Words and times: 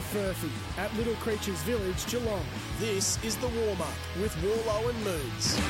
for 0.00 0.18
Furphy 0.18 0.50
at 0.78 0.94
Little 0.96 1.14
Creatures 1.14 1.60
Village, 1.62 2.06
Geelong. 2.06 2.44
This 2.80 3.22
is 3.24 3.36
the 3.36 3.48
warm 3.48 3.80
up 3.80 3.88
with 4.20 4.34
Worlo 4.36 4.88
and 4.90 5.04
Moons. 5.04 5.60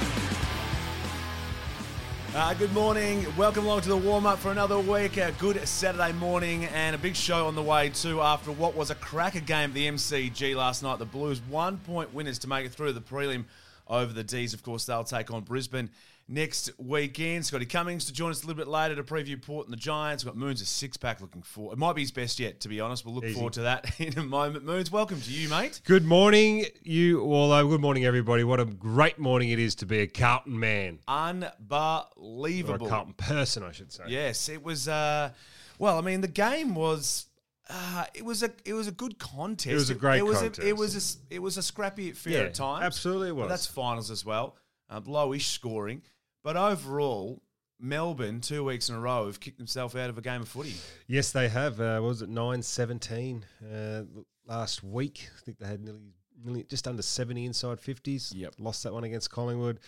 Uh, 2.34 2.54
good 2.54 2.72
morning. 2.72 3.26
Welcome 3.37 3.64
along 3.64 3.82
to 3.82 3.88
the 3.88 3.96
warm 3.96 4.26
up 4.26 4.38
for 4.38 4.50
another 4.50 4.78
week. 4.78 5.18
A 5.18 5.32
good 5.38 5.67
Saturday 5.68 6.13
morning 6.13 6.64
and 6.67 6.95
a 6.95 6.99
big 6.99 7.14
show 7.14 7.46
on 7.46 7.54
the 7.54 7.63
way 7.63 7.90
too 7.90 8.21
after 8.21 8.50
what 8.50 8.74
was 8.74 8.90
a 8.90 8.95
cracker 8.96 9.40
game 9.40 9.71
at 9.71 9.74
the 9.74 9.87
MCG 9.87 10.56
last 10.56 10.82
night. 10.82 10.99
The 10.99 11.04
Blues 11.04 11.41
one 11.49 11.78
point 11.78 12.14
winners 12.14 12.38
to 12.41 12.49
make 12.49 12.67
it 12.67 12.72
through 12.72 12.92
the 12.92 13.00
prelim 13.00 13.45
over 13.88 14.13
the 14.13 14.24
D's. 14.24 14.54
Of 14.54 14.63
course, 14.63 14.86
they'll 14.86 15.04
take 15.04 15.31
on 15.31 15.42
Brisbane 15.42 15.91
next 16.29 16.70
weekend. 16.79 17.45
Scotty 17.45 17.66
Cummings 17.66 18.06
to 18.06 18.12
join 18.12 18.30
us 18.30 18.43
a 18.43 18.47
little 18.47 18.59
bit 18.59 18.69
later 18.69 18.95
to 18.97 19.02
preview 19.05 19.41
Port 19.41 19.66
and 19.66 19.73
the 19.73 19.77
Giants. 19.78 20.24
We've 20.24 20.32
got 20.32 20.38
Moons 20.38 20.60
a 20.60 20.66
six 20.66 20.96
pack 20.96 21.20
looking 21.20 21.42
for. 21.42 21.73
It 21.73 21.78
might 21.78 21.95
be 21.95 22.02
his 22.02 22.12
best 22.12 22.38
yet, 22.41 22.60
to 22.60 22.69
be 22.69 22.80
honest. 22.80 23.05
We'll 23.05 23.15
look 23.15 23.24
Easy. 23.24 23.34
forward 23.34 23.52
to 23.55 23.62
that 23.62 24.01
in 24.01 24.19
a 24.19 24.23
moment. 24.23 24.65
Moons, 24.65 24.91
welcome 24.91 25.20
to 25.20 25.30
you, 25.30 25.48
mate. 25.48 25.80
Good 25.84 26.05
morning, 26.05 26.66
you 26.82 27.20
all. 27.23 27.65
Good 27.68 27.80
morning, 27.80 28.05
everybody. 28.05 28.45
What 28.45 28.60
a 28.60 28.65
great 28.65 29.18
morning 29.18 29.51
it 29.51 29.59
is 29.59 29.74
to 29.77 29.87
be 29.87 29.98
a 30.01 30.06
Carlton 30.06 30.59
man. 30.59 30.98
Or 31.09 31.15
a 31.15 31.29
Unbelievable. 31.29 32.88
Carlton 32.88 33.15
person, 33.15 33.62
I 33.62 33.73
should 33.73 33.93
say. 33.93 34.04
Yes, 34.09 34.48
it 34.48 34.62
was. 34.62 34.88
Uh, 34.88 35.30
well, 35.79 35.98
I 35.98 36.01
mean, 36.01 36.20
the 36.20 36.29
game 36.29 36.74
was. 36.74 37.27
Uh, 37.68 38.04
it 38.12 38.23
was 38.23 38.43
a 38.43 38.51
it 38.66 38.74
was 38.74 38.87
a 38.88 38.93
good 38.93 39.18
contest. 39.18 39.66
It 39.73 39.74
was 39.74 39.88
a 39.88 39.95
great 39.95 40.18
it 40.18 40.23
was 40.23 40.38
contest. 40.41 40.59
A, 40.60 40.68
it 40.68 40.77
was 40.77 41.18
a 41.30 41.34
it 41.34 41.38
was 41.38 41.56
a 41.56 41.62
scrappy 41.62 42.10
affair 42.10 42.32
Yeah, 42.34 42.38
at 42.41 42.54
times. 42.54 42.84
absolutely 42.84 43.30
it 43.30 43.37
But 43.37 43.48
that's 43.48 43.66
finals 43.66 44.10
as 44.10 44.23
well. 44.23 44.56
Uh, 44.91 45.01
lowish 45.01 45.46
scoring, 45.46 46.02
but 46.44 46.56
overall, 46.56 47.42
Melbourne 47.80 48.40
two 48.40 48.62
weeks 48.62 48.88
in 48.88 48.94
a 48.94 49.00
row 49.00 49.26
have 49.26 49.40
kicked 49.40 49.58
themselves 49.58 49.96
out 49.96 50.08
of 50.08 50.16
a 50.16 50.22
game 50.22 50.42
of 50.42 50.48
footy. 50.48 50.74
Yes, 51.08 51.32
they 51.32 51.48
have. 51.48 51.80
Uh, 51.80 51.98
what 51.98 52.09
was 52.09 52.23
it 52.23 52.28
9 52.28 52.62
17 52.62 53.45
uh, 53.74 54.02
last 54.46 54.84
week? 54.84 55.28
I 55.36 55.40
think 55.45 55.59
they 55.59 55.66
had 55.66 55.82
nearly, 55.82 56.01
nearly 56.45 56.62
just 56.62 56.86
under 56.86 57.02
70 57.02 57.45
inside 57.46 57.78
50s. 57.78 58.32
Yep. 58.34 58.54
Lost 58.59 58.84
that 58.84 58.92
one 58.92 59.02
against 59.04 59.30
Collingwood. 59.30 59.80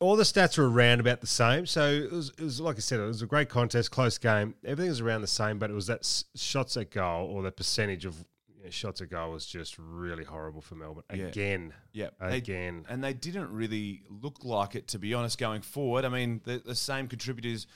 All 0.00 0.16
the 0.16 0.24
stats 0.24 0.58
are 0.58 0.66
around 0.66 0.98
about 1.00 1.20
the 1.20 1.26
same. 1.26 1.66
So 1.66 1.88
it 1.88 2.10
was, 2.10 2.30
it 2.36 2.42
was 2.42 2.60
like 2.60 2.76
I 2.76 2.80
said, 2.80 2.98
it 2.98 3.04
was 3.04 3.22
a 3.22 3.26
great 3.26 3.48
contest, 3.48 3.92
close 3.92 4.18
game. 4.18 4.54
Everything 4.64 4.90
was 4.90 5.00
around 5.00 5.20
the 5.20 5.28
same, 5.28 5.58
but 5.58 5.70
it 5.70 5.74
was 5.74 5.86
that 5.86 6.00
s- 6.00 6.24
shots 6.34 6.76
at 6.76 6.90
goal 6.90 7.28
or 7.28 7.42
the 7.42 7.52
percentage 7.52 8.04
of 8.04 8.24
you 8.64 8.68
know, 8.68 8.70
shots 8.70 9.00
at 9.02 9.10
goal 9.10 9.32
was 9.32 9.44
just 9.46 9.76
really 9.78 10.24
horrible 10.24 10.62
for 10.62 10.74
Melbourne. 10.74 11.04
Yeah. 11.14 11.24
Again. 11.26 11.74
Yeah, 11.92 12.08
they- 12.20 12.38
Again. 12.38 12.86
and 12.88 13.04
they 13.04 13.12
didn't 13.12 13.50
really 13.52 14.02
look 14.08 14.42
like 14.42 14.74
it, 14.74 14.88
to 14.88 14.98
be 14.98 15.12
honest, 15.14 15.38
going 15.38 15.60
forward. 15.62 16.04
I 16.04 16.08
mean, 16.08 16.40
the, 16.44 16.62
the 16.64 16.74
same 16.74 17.06
contributors 17.06 17.66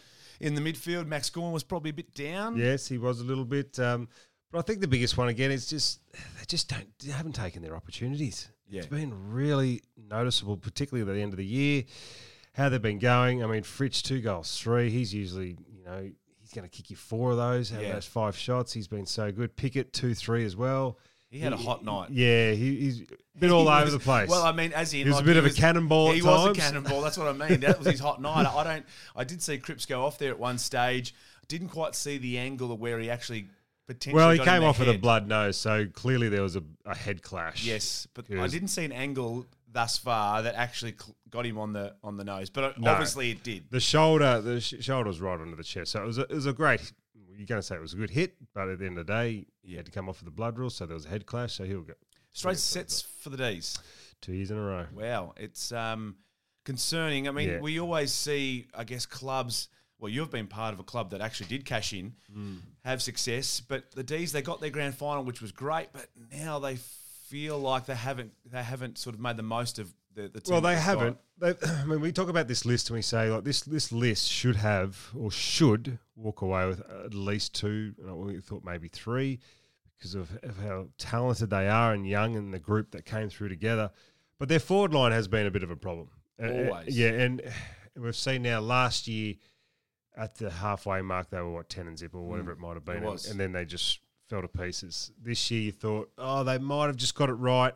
in 0.41 0.55
the 0.55 0.61
midfield. 0.61 1.07
Max 1.07 1.29
Gawn 1.31 1.53
was 1.53 1.63
probably 1.63 1.91
a 1.91 1.95
bit 1.95 2.15
down. 2.15 2.57
Yes, 2.57 2.89
he 2.89 2.97
was 2.99 3.21
a 3.21 3.25
little 3.25 3.45
bit. 3.45 3.79
Um, 3.79 4.09
but 4.51 4.59
I 4.61 4.63
think 4.63 4.81
the 4.81 4.89
biggest 4.89 5.19
one 5.19 5.29
again 5.29 5.51
is 5.51 5.67
just 5.67 6.01
they 6.13 6.45
just 6.47 6.69
don't 6.71 6.89
they 7.01 7.13
haven't 7.13 7.35
taken 7.35 7.61
their 7.63 7.77
opportunities. 7.77 8.49
Yeah. 8.71 8.79
It's 8.79 8.87
been 8.87 9.31
really 9.33 9.83
noticeable, 9.97 10.57
particularly 10.57 11.09
at 11.11 11.15
the 11.15 11.21
end 11.23 11.33
of 11.35 11.37
the 11.39 11.45
year, 11.45 11.85
how 12.53 12.69
they've 12.71 12.81
been 12.81 12.99
going. 12.99 13.43
I 13.45 13.47
mean, 13.47 13.63
Fritsch 13.63 14.03
two 14.03 14.21
goals, 14.23 14.59
three. 14.59 14.89
He's 14.91 15.13
usually 15.13 15.57
you 15.71 15.85
know 15.85 16.11
he's 16.49 16.55
going 16.55 16.69
to 16.69 16.75
kick 16.75 16.91
you 16.91 16.97
four 16.97 17.33
of 17.33 17.37
those. 17.37 17.71
Have 17.71 17.83
Yeah. 17.83 17.93
those 17.93 18.07
five 18.07 18.37
shots. 18.37 18.73
He's 18.73 18.89
been 18.89 19.07
so 19.07 19.31
good. 19.31 19.55
Pickett 19.57 19.93
two 19.93 20.15
three 20.15 20.45
as 20.45 20.57
well. 20.57 20.99
He 21.31 21.41
had 21.41 21.53
a 21.53 21.59
hot 21.59 21.85
night. 21.85 22.09
Yeah, 22.11 22.53
he, 22.53 22.77
he's 22.77 23.03
been 23.39 23.51
all 23.51 23.65
He 23.71 23.83
over 23.83 23.91
the 23.91 23.99
place. 23.99 24.31
Well, 24.31 24.45
I 24.45 24.53
mean, 24.53 24.73
as 24.73 24.95
in, 24.95 25.01
He 25.01 25.09
was 25.11 25.21
a 25.21 25.23
bit 25.23 25.37
of 25.37 25.45
a 25.45 25.51
cannonball 25.51 26.09
at 26.09 26.15
He 26.15 26.23
was 26.23 26.57
a 26.57 26.59
cannonball. 26.59 27.03
That's 27.03 27.19
what 27.19 27.29
I 27.29 27.49
mean. 27.49 27.61
That 27.61 27.79
was 27.79 27.87
his 27.87 28.01
hot 28.01 28.23
night. 28.23 28.47
I 28.47 28.65
don't. 28.65 28.87
I 29.15 29.25
did 29.25 29.43
see 29.43 29.59
Cripps 29.59 29.85
go 29.85 30.07
off 30.07 30.17
there 30.19 30.31
at 30.31 30.39
one 30.39 30.57
stage. 30.57 31.15
Didn't 31.49 31.69
quite 31.69 31.95
see 31.95 32.17
the 32.17 32.39
angle 32.39 32.73
of 32.73 32.81
where 32.81 32.99
he 32.99 33.11
actually 33.11 33.47
potentially. 33.87 34.15
well, 34.15 34.31
he 34.31 34.39
came 34.39 34.65
off 34.65 34.79
with 34.79 34.89
a 34.89 34.97
blood 34.99 35.29
nose, 35.29 35.59
so 35.59 35.87
clearly 35.87 36.31
there 36.31 36.43
was 36.43 36.57
a, 36.57 36.63
a 36.87 36.97
head 36.97 37.23
clash. 37.23 37.65
Yes, 37.65 38.07
but 38.15 38.25
I 38.33 38.47
didn't 38.47 38.69
see 38.69 38.85
an 38.87 38.93
angle 38.93 39.47
thus 39.71 39.99
far 39.99 40.43
that 40.43 40.55
actually 40.55 40.95
cl- 40.99 41.17
got 41.31 41.45
him 41.47 41.59
on 41.59 41.73
the 41.73 41.95
on 42.03 42.17
the 42.17 42.25
nose. 42.25 42.51
But 42.51 42.79
No. 42.79 42.91
obviously, 42.91 43.31
it 43.31 43.43
did. 43.43 43.71
The 43.71 43.81
shoulder, 43.81 44.41
the 44.41 44.61
sh- 44.61 44.75
shoulder 44.81 45.09
was 45.09 45.21
right 45.21 45.39
under 45.41 45.57
the 45.57 45.65
chest, 45.65 45.93
so 45.93 46.03
it 46.03 46.07
was 46.07 46.19
a, 46.19 46.23
it 46.23 46.31
was 46.35 46.47
a 46.47 46.53
great. 46.53 46.93
You're 47.37 47.47
going 47.47 47.61
to 47.61 47.67
say 47.67 47.77
it 47.77 47.81
was 47.81 47.93
a 47.95 47.97
good 47.97 48.11
hit, 48.11 48.35
but 48.53 48.69
at 48.69 48.81
the 48.81 48.87
end 48.87 48.99
of 48.99 49.07
the 49.07 49.13
day, 49.13 49.47
he 49.63 49.77
had 49.77 49.87
to 49.87 49.93
come 49.93 50.09
off 50.09 50.19
with 50.21 50.25
the 50.25 50.33
blood 50.35 50.59
rule, 50.59 50.71
so 50.71 50.87
there 50.87 50.95
was 50.95 51.07
a 51.07 51.09
head 51.09 51.25
clash. 51.27 51.53
So 51.55 51.65
he'll 51.65 51.83
go 51.83 51.95
Straight 52.33 52.59
sets 52.59 53.01
for 53.03 53.31
the 53.31 53.37
D's. 53.37 53.79
two 54.21 54.33
years 54.33 54.51
in 54.51 54.57
a 54.59 54.61
row. 54.61 54.87
Wow, 54.93 55.35
it's 55.37 55.71
um, 55.71 56.17
concerning. 56.65 57.29
I 57.29 57.31
mean, 57.31 57.49
Yeah. 57.49 57.61
we 57.61 57.79
always 57.79 58.13
see, 58.13 58.67
I 58.75 58.85
guess, 58.85 59.07
clubs. 59.07 59.69
Well, 60.01 60.09
you've 60.11 60.31
been 60.31 60.47
part 60.47 60.75
of 60.75 60.81
a 60.81 60.85
club 60.85 61.11
that 61.11 61.21
actually 61.21 61.47
did 61.49 61.65
cash 61.65 61.93
in, 61.93 62.15
Mm. 62.37 62.59
have 62.85 63.03
success, 63.03 63.61
but 63.61 63.91
the 63.93 64.03
D's 64.05 64.33
they 64.33 64.43
got 64.43 64.61
their 64.61 64.71
grand 64.71 64.95
final, 64.97 65.25
which 65.25 65.41
was 65.41 65.51
great, 65.53 65.89
but 65.93 66.09
now 66.33 66.59
they 66.59 66.77
feel 67.29 67.59
like 67.59 67.87
they 67.87 67.95
haven't 67.95 68.33
they 68.45 68.63
haven't 68.63 68.99
sort 68.99 69.15
of 69.15 69.21
made 69.21 69.37
the 69.37 69.43
most 69.43 69.79
of 69.79 69.93
the, 70.15 70.29
the 70.29 70.41
team. 70.41 70.53
Well, 70.53 70.61
they 70.61 70.75
they've 70.75 70.79
got. 70.79 70.85
haven't. 70.85 71.19
They, 71.39 71.55
I 71.67 71.85
mean, 71.85 72.01
we 72.01 72.13
talk 72.13 72.29
about 72.29 72.49
this 72.49 72.65
list 72.65 72.91
and 72.91 72.97
we 72.97 73.03
say 73.03 73.31
like 73.31 73.45
this. 73.45 73.61
This 73.63 73.93
list 73.93 74.29
should 74.29 74.57
have 74.57 74.99
or 75.17 75.31
should 75.31 75.99
walk 76.17 76.43
away 76.43 76.67
with 76.67 76.81
at 77.05 77.15
least 77.15 77.55
two. 77.55 77.95
and 78.03 78.17
We 78.17 78.41
thought 78.41 78.65
maybe 78.65 78.89
three 78.89 79.39
because 79.97 80.15
of, 80.15 80.37
of 80.43 80.59
how 80.59 80.89
talented 80.99 81.51
they 81.51 81.69
are 81.69 81.93
and 81.93 82.07
young 82.07 82.37
and 82.37 82.53
the 82.55 82.59
group 82.59 82.93
that 82.93 83.05
came 83.05 83.29
through 83.29 83.49
together. 83.49 83.91
But 84.39 84.49
their 84.49 84.61
forward 84.61 84.95
line 84.95 85.13
has 85.13 85.27
been 85.29 85.47
a 85.47 85.51
bit 85.51 85.63
of 85.65 85.71
a 85.71 85.77
problem. 85.77 86.11
Uh, 86.41 86.47
uh, 86.47 86.51
Always. 86.73 86.97
yeah, 86.99 87.09
and 87.09 87.43
we've 87.97 88.15
seen 88.17 88.43
now 88.43 88.61
last 88.61 89.07
year 89.09 89.35
at 90.17 90.35
the 90.37 90.51
halfway 90.51 91.01
mark 91.03 91.31
they 91.31 91.39
were 91.39 91.53
what 91.53 91.69
ten 91.69 91.87
and 91.87 91.99
zip 91.99 92.15
or 92.15 92.23
whatever 92.29 92.51
it 92.53 92.59
might 92.59 92.75
have 92.75 92.85
been, 92.85 93.03
Mm. 93.03 93.15
it 93.15 93.23
and- 93.25 93.31
and 93.33 93.41
then 93.41 93.53
they 93.53 93.65
just 93.65 94.01
fell 94.29 94.43
to 94.43 94.49
pieces. 94.49 95.11
This 95.23 95.51
year 95.51 95.63
you 95.63 95.73
thought, 95.73 96.11
oh, 96.19 96.45
they 96.45 96.59
might 96.59 96.87
have 96.87 96.97
just 96.97 97.15
got 97.15 97.29
it 97.29 97.35
right. 97.35 97.75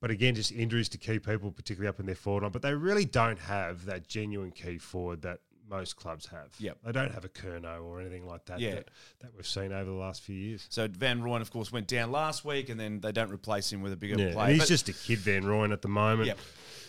But 0.00 0.10
again, 0.10 0.34
just 0.34 0.52
injuries 0.52 0.88
to 0.90 0.98
key 0.98 1.18
people, 1.18 1.50
particularly 1.50 1.88
up 1.88 1.98
in 1.98 2.06
their 2.06 2.14
forward 2.14 2.42
line. 2.44 2.52
But 2.52 2.62
they 2.62 2.74
really 2.74 3.04
don't 3.04 3.38
have 3.38 3.84
that 3.86 4.06
genuine 4.06 4.52
key 4.52 4.78
forward 4.78 5.22
that 5.22 5.40
most 5.68 5.96
clubs 5.96 6.26
have. 6.26 6.54
Yep. 6.58 6.78
They 6.84 6.92
don't 6.92 7.12
have 7.12 7.24
a 7.24 7.28
Curnow 7.28 7.82
or 7.84 8.00
anything 8.00 8.24
like 8.26 8.44
that, 8.46 8.58
Yeah. 8.60 8.76
that 8.76 8.90
that 9.20 9.34
we've 9.36 9.46
seen 9.46 9.72
over 9.72 9.84
the 9.90 9.96
last 9.96 10.22
few 10.22 10.36
years. 10.36 10.66
So 10.70 10.86
Van 10.88 11.20
Rooyen, 11.20 11.40
of 11.42 11.50
course, 11.50 11.70
went 11.72 11.88
down 11.88 12.10
last 12.12 12.44
week, 12.44 12.68
and 12.70 12.78
then 12.80 13.00
they 13.00 13.12
don't 13.12 13.30
replace 13.30 13.70
him 13.72 13.82
with 13.82 13.92
a 13.92 13.96
bigger 13.96 14.18
Yeah, 14.18 14.32
player. 14.32 14.54
he's 14.54 14.68
just 14.68 14.88
a 14.88 14.92
kid, 14.92 15.18
Van 15.18 15.42
Rooyen, 15.42 15.72
at 15.72 15.82
the 15.82 15.88
moment. 15.88 16.28
Yep. 16.28 16.38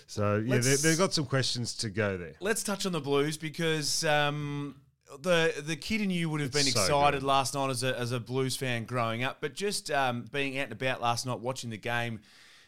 So 0.08 0.38
yeah, 0.38 0.60
they've 0.60 0.98
got 0.98 1.14
some 1.14 1.26
questions 1.26 1.76
to 1.78 1.90
go 1.90 2.18
there. 2.18 2.36
let's 2.40 2.64
touch 2.64 2.86
on 2.86 2.92
the 2.92 3.02
Blues 3.02 3.38
because 3.38 4.04
um, 4.06 4.76
the 5.22 5.53
the 5.66 5.75
kid 5.75 6.02
in 6.02 6.09
you 6.09 6.30
would 6.30 6.42
have 6.42 6.52
been 6.52 6.62
It's 6.62 6.74
so 6.74 6.81
excited 6.81 7.22
good. 7.22 7.25
last 7.28 7.53
night 7.56 7.70
as 7.70 7.84
a, 7.84 7.97
as 8.00 8.12
a 8.12 8.20
Blues 8.20 8.56
fan 8.56 8.86
growing 8.86 9.24
up, 9.24 9.38
but 9.42 9.53
just 9.53 9.90
um, 9.92 10.25
being 10.31 10.58
out 10.59 10.64
and 10.66 10.72
about 10.74 11.02
last 11.02 11.25
night 11.25 11.40
watching 11.40 11.70
the 11.70 11.78
game. 11.78 12.20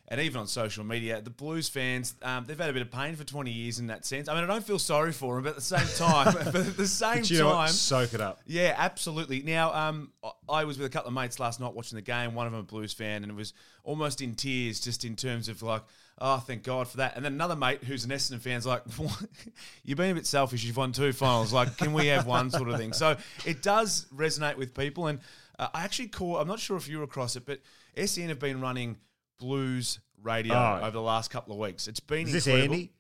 And 0.07 0.19
even 0.19 0.41
on 0.41 0.47
social 0.47 0.84
media, 0.84 1.22
the 1.22 1.29
Blues 1.29 1.69
fans, 1.69 2.16
um, 2.22 2.44
they've 2.46 2.59
had 2.59 2.69
a 2.69 2.74
bit 2.74 2.81
of 2.81 2.91
pain 2.91 3.16
for 3.16 3.24
20 3.24 3.50
years 3.50 3.79
in 3.79 3.88
that 3.88 4.06
sense. 4.06 4.28
I 4.28 4.34
mean, 4.35 4.44
I 4.44 4.47
don't 4.47 4.66
feel 4.66 4.78
sorry 4.79 5.13
for 5.13 5.35
them, 5.35 5.44
but 5.46 5.52
at 5.52 5.56
the 5.56 5.62
same 5.62 5.88
time, 5.96 6.34
but 6.52 6.56
at 6.68 6.75
the 6.75 6.85
same 6.85 7.19
But 7.19 7.29
you 7.29 7.38
know 7.38 7.53
time, 7.53 7.69
Soak 7.69 8.13
it 8.16 8.19
up. 8.19 8.41
yeah, 8.46 8.75
absolutely. 8.78 9.41
Now, 9.41 9.73
um, 9.73 10.12
I 10.50 10.66
was 10.66 10.78
with 10.78 10.85
a 10.88 10.90
couple 10.90 11.08
of 11.08 11.13
mates 11.13 11.40
last 11.40 11.62
night 11.62 11.73
watching 11.73 11.96
the 11.96 12.02
game. 12.02 12.35
One 12.35 12.46
of 12.46 12.52
them 12.52 12.59
a 12.59 12.63
Blues 12.63 12.91
fan, 12.91 13.23
and 13.23 13.31
it 13.31 13.35
was 13.35 13.53
almost 13.85 14.19
in 14.19 14.35
tears, 14.35 14.81
just 14.81 15.06
in 15.06 15.16
terms 15.16 15.47
of 15.47 15.62
like, 15.63 15.84
oh, 16.19 16.38
thank 16.38 16.63
God 16.63 16.88
for 16.88 16.97
that. 16.97 17.16
And 17.16 17.25
then 17.25 17.33
another 17.33 17.55
mate 17.55 17.83
who's 17.83 18.03
an 18.05 18.11
Essendon 18.11 18.39
fan's 18.41 18.66
like, 18.66 18.83
you've 19.83 19.97
been 19.97 20.11
a 20.11 20.16
bit 20.16 20.27
selfish. 20.27 20.63
You've 20.63 20.77
won 20.77 20.91
two 20.91 21.13
finals. 21.13 21.53
Like, 21.53 21.77
can 21.77 21.94
we 21.94 22.07
have 22.07 22.25
one 22.25 22.49
sort 22.51 22.69
of 22.69 22.77
thing? 22.77 22.94
So 22.94 23.17
it 23.45 23.61
does 23.61 24.05
resonate 24.16 24.57
with 24.57 24.73
people. 24.73 25.07
And 25.07 25.19
uh, 25.59 25.69
I 25.73 25.83
actually 25.83 26.07
call. 26.09 26.38
I'm 26.38 26.47
not 26.47 26.59
sure 26.59 26.77
if 26.77 26.88
you're 26.88 27.03
across 27.03 27.35
it, 27.35 27.45
but 27.45 27.59
SEN 28.05 28.29
have 28.29 28.39
been 28.39 28.61
running 28.61 28.97
Blues 29.39 29.99
radio 30.23 30.53
Oh. 30.55 30.79
over 30.81 30.91
the 30.91 31.01
last 31.01 31.31
couple 31.31 31.53
of 31.53 31.59
weeks. 31.59 31.88
It's 31.88 31.99
been 31.99 32.28
Is 32.28 32.33
this 32.33 32.47
incredible. 32.47 32.75
Andy? 32.75 32.91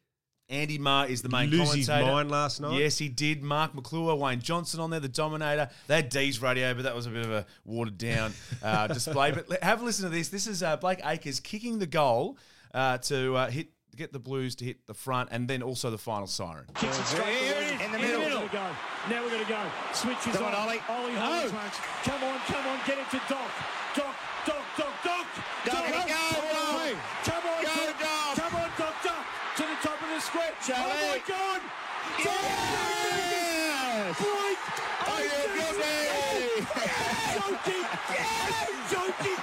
Andy 0.49 0.77
Maher 0.79 1.07
is 1.07 1.21
the 1.21 1.29
main 1.29 1.49
Lose 1.49 1.71
his 1.73 1.87
commentator. 1.87 2.11
mind 2.11 2.29
last 2.31 2.59
night? 2.59 2.77
Yes, 2.77 2.97
he 2.97 3.07
did. 3.07 3.41
Mark 3.41 3.73
McClure, 3.73 4.15
Wayne 4.15 4.41
Johnson 4.41 4.81
on 4.81 4.89
there, 4.89 4.99
the 4.99 5.07
Dominator. 5.07 5.69
They 5.87 5.95
had 5.95 6.09
D's 6.09 6.41
radio, 6.41 6.73
but 6.73 6.83
that 6.83 6.93
was 6.93 7.05
a 7.05 7.09
bit 7.09 7.25
of 7.25 7.31
a 7.31 7.45
watered 7.63 7.97
down 7.97 8.33
uh, 8.61 8.87
display. 8.87 9.31
But 9.47 9.63
have 9.63 9.81
a 9.81 9.85
listen 9.85 10.03
to 10.03 10.09
this. 10.09 10.27
This 10.27 10.47
is 10.47 10.61
uh, 10.61 10.75
Blake 10.75 10.99
Acres 11.05 11.39
kicking 11.39 11.79
the 11.79 11.85
goal 11.87 12.37
uh, 12.73 12.97
to 12.99 13.35
uh, 13.35 13.49
hit 13.49 13.69
get 13.95 14.13
the 14.13 14.19
Blues 14.19 14.55
to 14.55 14.65
hit 14.65 14.87
the 14.87 14.93
front, 14.93 15.29
and 15.31 15.47
then 15.47 15.61
also 15.61 15.89
the 15.91 15.97
final 15.97 16.25
siren. 16.27 16.65
Kicks 16.75 16.97
it 16.97 17.05
straight 17.05 17.27
Here 17.27 17.55
it 17.59 17.63
is, 17.63 17.71
in 17.71 17.77
the 17.77 17.83
in 17.85 17.91
the 17.91 17.97
middle. 17.99 18.19
middle. 18.21 18.41
We're 18.41 18.47
gonna 18.47 18.71
go. 18.71 19.09
Now 19.13 19.21
we're 19.23 19.29
going 19.35 19.43
to 19.43 19.49
go. 19.51 19.61
Switches 19.93 20.35
Come 20.35 20.45
on, 20.45 20.53
on. 20.55 20.67
Ollie. 20.67 20.81
Ollie 20.87 21.13
No. 21.13 21.49
Come 22.07 22.23
on, 22.23 22.39
come 22.47 22.65
on, 22.67 22.79
get 22.87 22.97
it 22.99 23.09
to 23.11 23.19
Doc. 23.27 23.51
Doc, 23.95 24.15
Doc, 24.45 24.63
Doc, 24.77 24.93
Doc. 25.03 25.25
Go, 25.65 25.71
Doc, 25.73 25.83
go, 25.83 25.91
come 25.91 26.07
Doc. 26.07 26.63
on. 26.71 26.95
Come 27.27 27.43
on, 27.51 27.63
Go, 27.63 27.75
Doc. 27.75 27.99
Doc. 27.99 28.37
Come 28.39 28.55
on, 28.61 28.69
Doctor. 28.77 29.17
To 29.57 29.63
the 29.67 29.77
top 29.83 29.99
of 30.01 30.07
the 30.07 30.21
square. 30.21 30.53
Oh 30.71 31.11
my 31.11 31.21
God. 31.27 31.61
Yes! 32.23 34.17
Blake. 34.17 34.63
Are 35.11 35.21
you 35.21 35.29
joking? 35.59 35.91
joking? 36.31 36.71
Are 36.71 36.87
you 36.87 37.35
joking? 37.35 37.85
Are 38.15 38.71
you 38.71 38.79
joking? 38.89 39.40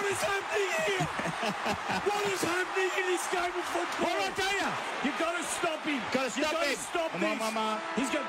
What 0.00 0.08
is 0.12 0.22
happening 0.22 0.70
here? 0.86 1.04
what 2.08 2.24
is 2.32 2.40
happening 2.42 2.90
in 3.00 3.06
this 3.12 3.26
game 3.30 3.52
of 3.52 3.64
football? 3.68 4.08
What 4.08 4.16
I 4.16 4.30
tell 4.32 4.54
ya? 4.56 4.72
You've 5.04 5.18
got 5.18 5.36
to 5.36 5.42
stop 5.44 5.84
him. 5.84 6.00
Gotta 6.10 6.24
You've 6.24 6.32
stop 6.48 6.52
got 6.52 6.62
to 6.62 6.68
him. 6.70 6.76
stop 6.76 7.10
Come 7.10 7.24
on, 7.24 7.28
this. 7.30 7.38
mama. 7.38 7.80
He's 7.96 8.08
got. 8.08 8.22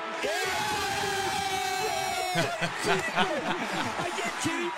Are 4.02 4.08
you 4.08 4.22
kidding 4.42 4.66
me? 4.66 4.70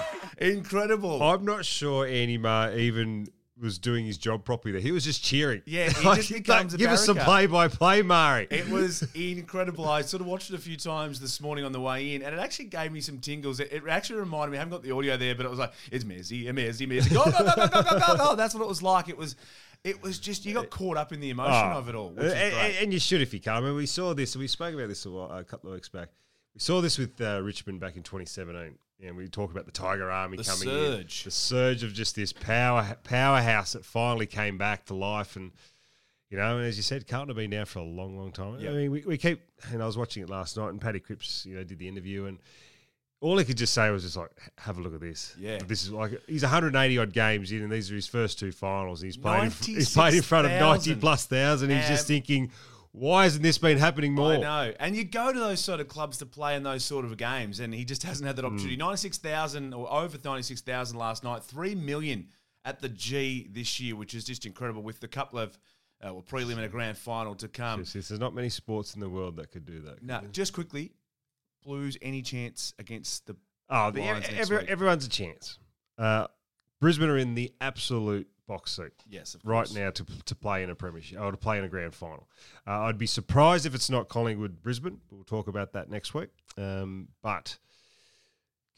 Incredible. 0.56 1.20
I'm 1.20 1.44
not 1.44 1.64
sure 1.64 2.06
Andy 2.06 2.37
even 2.79 3.26
was 3.64 3.78
doing 3.78 4.06
his 4.06 4.16
job 4.19 4.44
properly 4.44 4.70
there. 4.72 4.81
He 4.81 4.93
was 4.93 5.02
just 5.05 5.25
cheering. 5.25 5.62
Yeah, 5.64 5.88
he 5.90 6.05
Like, 6.06 6.19
just 6.19 6.32
becomes 6.32 6.75
a 6.75 6.76
Give 6.76 6.90
us 6.90 7.05
some 7.05 7.16
play-by-play, 7.16 8.02
Murray. 8.02 8.46
It 8.50 8.69
was 8.69 9.02
incredible. 9.14 9.88
I 9.88 10.02
sort 10.02 10.20
of 10.20 10.26
watched 10.28 10.50
it 10.50 10.55
a 10.55 10.58
few 10.61 10.76
times 10.76 11.19
this 11.19 11.40
morning 11.40 11.64
on 11.64 11.72
the 11.72 11.81
way 11.81 12.14
in, 12.14 12.22
and 12.22 12.34
it 12.34 12.38
actually 12.38 12.66
gave 12.66 12.93
me 12.93 13.00
some 13.00 13.19
tingles. 13.19 13.58
It, 13.58 13.72
it 13.72 13.82
actually 13.88 14.20
reminded 14.20 14.52
me. 14.52 14.58
I 14.58 14.61
haven't 14.61 14.72
got 14.72 14.82
the 14.82 14.93
audio 14.93 15.16
there, 15.16 15.34
but 15.34 15.46
it 15.46 15.49
was 15.50 15.58
like 15.58 15.72
it's 15.90 16.05
Messi, 16.05 16.44
Messi, 16.52 16.87
Messi. 16.87 17.12
Go, 17.12 17.25
go, 17.25 17.31
go, 17.44 17.56
go, 17.56 17.69
go, 17.69 17.82
go, 17.82 17.99
go, 18.06 18.16
go. 18.16 18.37
That's 18.37 18.55
what 18.55 18.62
it 18.62 18.69
was 18.69 18.82
like. 18.82 19.08
It 19.08 19.16
was, 19.16 19.34
it 19.82 20.02
was 20.02 20.19
just 20.19 20.44
you 20.44 20.55
got 20.55 20.70
caught 20.70 20.96
up 20.96 21.12
in 21.12 21.20
the 21.20 21.31
emotion 21.31 21.52
Oh. 21.72 21.78
of 21.78 21.88
it 21.88 21.94
all, 21.94 22.08
and, 22.19 22.28
and 22.28 22.93
you 22.93 22.99
should 23.00 23.20
if 23.22 23.32
you 23.34 23.40
can. 23.40 23.55
I 23.55 23.60
mean, 23.60 23.75
we 23.75 23.87
saw 23.87 24.14
this. 24.14 24.37
We 24.37 24.46
spoke 24.46 24.75
about 24.75 24.88
this 24.88 25.05
a, 25.06 25.10
while, 25.10 25.31
a 25.31 25.43
couple 25.44 25.70
of 25.70 25.75
weeks 25.75 25.88
back. 25.88 26.08
We 26.55 26.60
saw 26.60 26.81
this 26.81 26.99
with 26.99 27.20
uh, 27.20 27.40
Richmond 27.43 27.81
back 27.81 27.96
in 27.96 28.02
2017, 28.05 28.78
and 29.02 29.17
we 29.17 29.29
talk 29.29 29.50
about 29.50 29.67
the 29.67 29.73
Tiger 29.73 30.11
Army 30.11 30.37
The 30.37 30.44
coming 30.44 30.69
surge. 30.69 31.23
in, 31.23 31.25
the 31.26 31.31
surge 31.31 31.82
of 31.82 31.93
just 31.93 32.14
this 32.17 32.32
power 32.32 32.96
powerhouse 33.05 33.73
that 33.73 33.85
finally 33.85 34.26
came 34.26 34.58
back 34.58 34.87
to 34.87 34.94
life. 34.94 35.37
And 35.37 35.52
you 36.31 36.38
know, 36.38 36.58
and 36.58 36.67
as 36.67 36.76
you 36.76 36.82
said, 36.82 37.06
Carlton 37.06 37.29
have 37.29 37.37
been 37.37 37.50
down 37.50 37.67
for 37.67 37.79
a 37.81 37.85
long, 37.85 38.17
long 38.19 38.32
time. 38.32 38.58
Yeah. 38.61 38.70
I 38.70 38.73
mean, 38.75 38.91
we, 38.91 39.02
we 39.06 39.19
keep. 39.19 39.41
And 39.73 39.82
I 39.82 39.87
was 39.87 39.96
watching 39.96 40.23
it 40.23 40.29
last 40.31 40.56
night, 40.56 40.70
and 40.70 40.81
Paddy 40.81 41.00
Cripps, 41.00 41.46
you 41.46 41.55
know, 41.56 41.64
did 41.64 41.79
the 41.79 41.87
interview, 41.88 42.25
and 42.26 42.38
all 43.20 43.38
he 43.38 43.44
could 43.44 43.56
just 43.56 43.73
say 43.73 43.91
was 43.91 44.02
just 44.02 44.17
like, 44.17 44.31
"Have 44.58 44.79
a 44.79 44.81
look 44.82 44.94
at 44.94 45.00
this. 45.00 45.35
Yeah. 45.38 45.58
this 45.67 45.82
is 45.85 45.91
like 45.91 46.12
he's 46.26 46.43
180 46.43 46.99
odd 46.99 47.12
games 47.12 47.52
in, 47.52 47.62
and 47.62 47.70
these 47.73 47.91
are 47.91 47.94
his 47.94 48.06
first 48.06 48.38
two 48.38 48.52
finals. 48.52 49.00
He's 49.00 49.17
played. 49.17 49.44
In, 49.44 49.50
he's 49.62 49.93
played 49.94 50.14
in 50.14 50.23
front 50.23 50.46
of 50.46 50.52
90 50.52 50.96
plus 50.96 51.26
thousand. 51.26 51.70
He's 51.70 51.87
just 51.88 52.05
Um, 52.05 52.06
thinking, 52.08 52.50
why 52.96 53.25
hasn't 53.25 53.43
this 53.43 53.58
been 53.58 53.79
happening 53.79 54.14
more? 54.14 54.35
I 54.35 54.37
know. 54.37 54.73
And 54.79 54.94
you 54.96 55.02
go 55.02 55.32
to 55.32 55.38
those 55.38 55.58
sort 55.58 55.81
of 55.81 55.88
clubs 55.88 56.19
to 56.19 56.26
play 56.26 56.55
in 56.55 56.62
those 56.62 56.85
sort 56.85 57.05
of 57.05 57.17
games, 57.17 57.58
and 57.58 57.75
he 57.75 57.85
just 57.85 58.05
hasn't 58.05 58.25
had 58.26 58.37
that 58.37 58.43
Mm. 58.44 58.52
opportunity. 58.52 58.76
96,000 58.76 59.75
or 59.75 59.93
over 59.93 60.17
96,000 60.23 60.96
last 60.96 61.25
night, 61.25 61.43
3 61.43 61.75
million 61.75 62.29
at 62.64 62.81
the 62.81 62.88
G 62.88 63.49
this 63.50 63.81
year, 63.81 63.96
which 63.96 64.14
is 64.14 64.23
just 64.25 64.46
incredible 64.46 64.81
with 64.82 65.00
the 65.00 65.08
couple 65.08 65.41
of 65.41 65.58
uh, 66.00 66.12
well, 66.12 66.23
prelim 66.23 66.52
and 66.52 66.61
a 66.64 66.69
grand 66.69 66.96
final 66.96 67.35
to 67.35 67.49
come. 67.49 67.82
There's 67.93 68.11
not 68.12 68.35
many 68.35 68.49
sports 68.49 68.94
in 68.94 69.00
the 69.00 69.08
world 69.08 69.37
that 69.37 69.50
could 69.50 69.64
do 69.64 69.81
that. 69.81 70.02
Now, 70.02 70.23
just 70.32 70.52
quickly, 70.52 70.93
Blues, 71.64 71.96
any 72.02 72.20
chance 72.23 72.75
against 72.79 73.26
the. 73.26 73.37
Oh, 73.70 73.91
the, 73.91 74.02
every, 74.02 74.69
everyone's 74.69 75.06
a 75.06 75.08
chance. 75.08 75.58
Uh, 75.96 76.26
Brisbane 76.81 77.08
are 77.08 77.17
in 77.17 77.35
the 77.35 77.52
absolute 77.61 78.29
box 78.46 78.73
seat 78.76 78.93
Yes, 79.08 79.35
of 79.35 79.41
right 79.44 79.73
now 79.75 79.91
to, 79.91 80.05
to 80.25 80.35
play 80.35 80.62
in 80.62 80.70
a 80.70 80.75
premiership 80.75 81.20
or 81.20 81.31
to 81.31 81.37
play 81.37 81.58
in 81.58 81.64
a 81.64 81.69
grand 81.69 81.94
final. 81.94 82.29
Uh, 82.67 82.81
I'd 82.82 82.99
be 82.99 83.06
surprised 83.06 83.67
if 83.67 83.75
it's 83.75 83.91
not 83.91 84.08
Collingwood 84.08 84.62
Brisbane. 84.62 85.00
We'll 85.11 85.25
talk 85.25 85.49
about 85.49 85.73
that 85.73 85.91
next 85.91 86.14
week. 86.14 86.29
Um, 86.56 87.08
but 87.23 87.58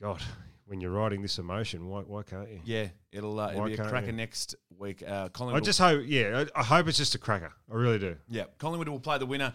God, 0.01 0.23
when 0.67 0.81
you're 0.81 0.91
riding 0.91 1.23
this 1.23 1.39
emotion, 1.39 1.89
why, 1.89 2.01
why 2.01 2.23
can't 2.23 2.51
you? 2.51 2.61
Yeah, 2.65 2.89
it'll, 3.13 3.39
uh, 3.39 3.51
it'll 3.51 3.65
be 3.65 3.75
a 3.75 3.89
cracker 3.89 4.07
you? 4.07 4.13
next 4.13 4.55
week. 4.79 5.03
Uh, 5.07 5.29
Collingwood. 5.29 5.63
I 5.63 5.65
just 5.65 5.79
hope, 5.79 6.03
yeah, 6.07 6.45
I, 6.55 6.61
I 6.61 6.65
hope 6.65 6.89
it's 6.89 6.99
just 6.99 7.15
a 7.15 7.19
cracker. 7.19 7.53
I 7.71 7.75
really 7.75 7.99
do. 7.99 8.17
Yeah, 8.29 8.45
Collingwood 8.59 8.89
will 8.89 9.01
play 9.01 9.19
the 9.19 9.27
winner 9.27 9.55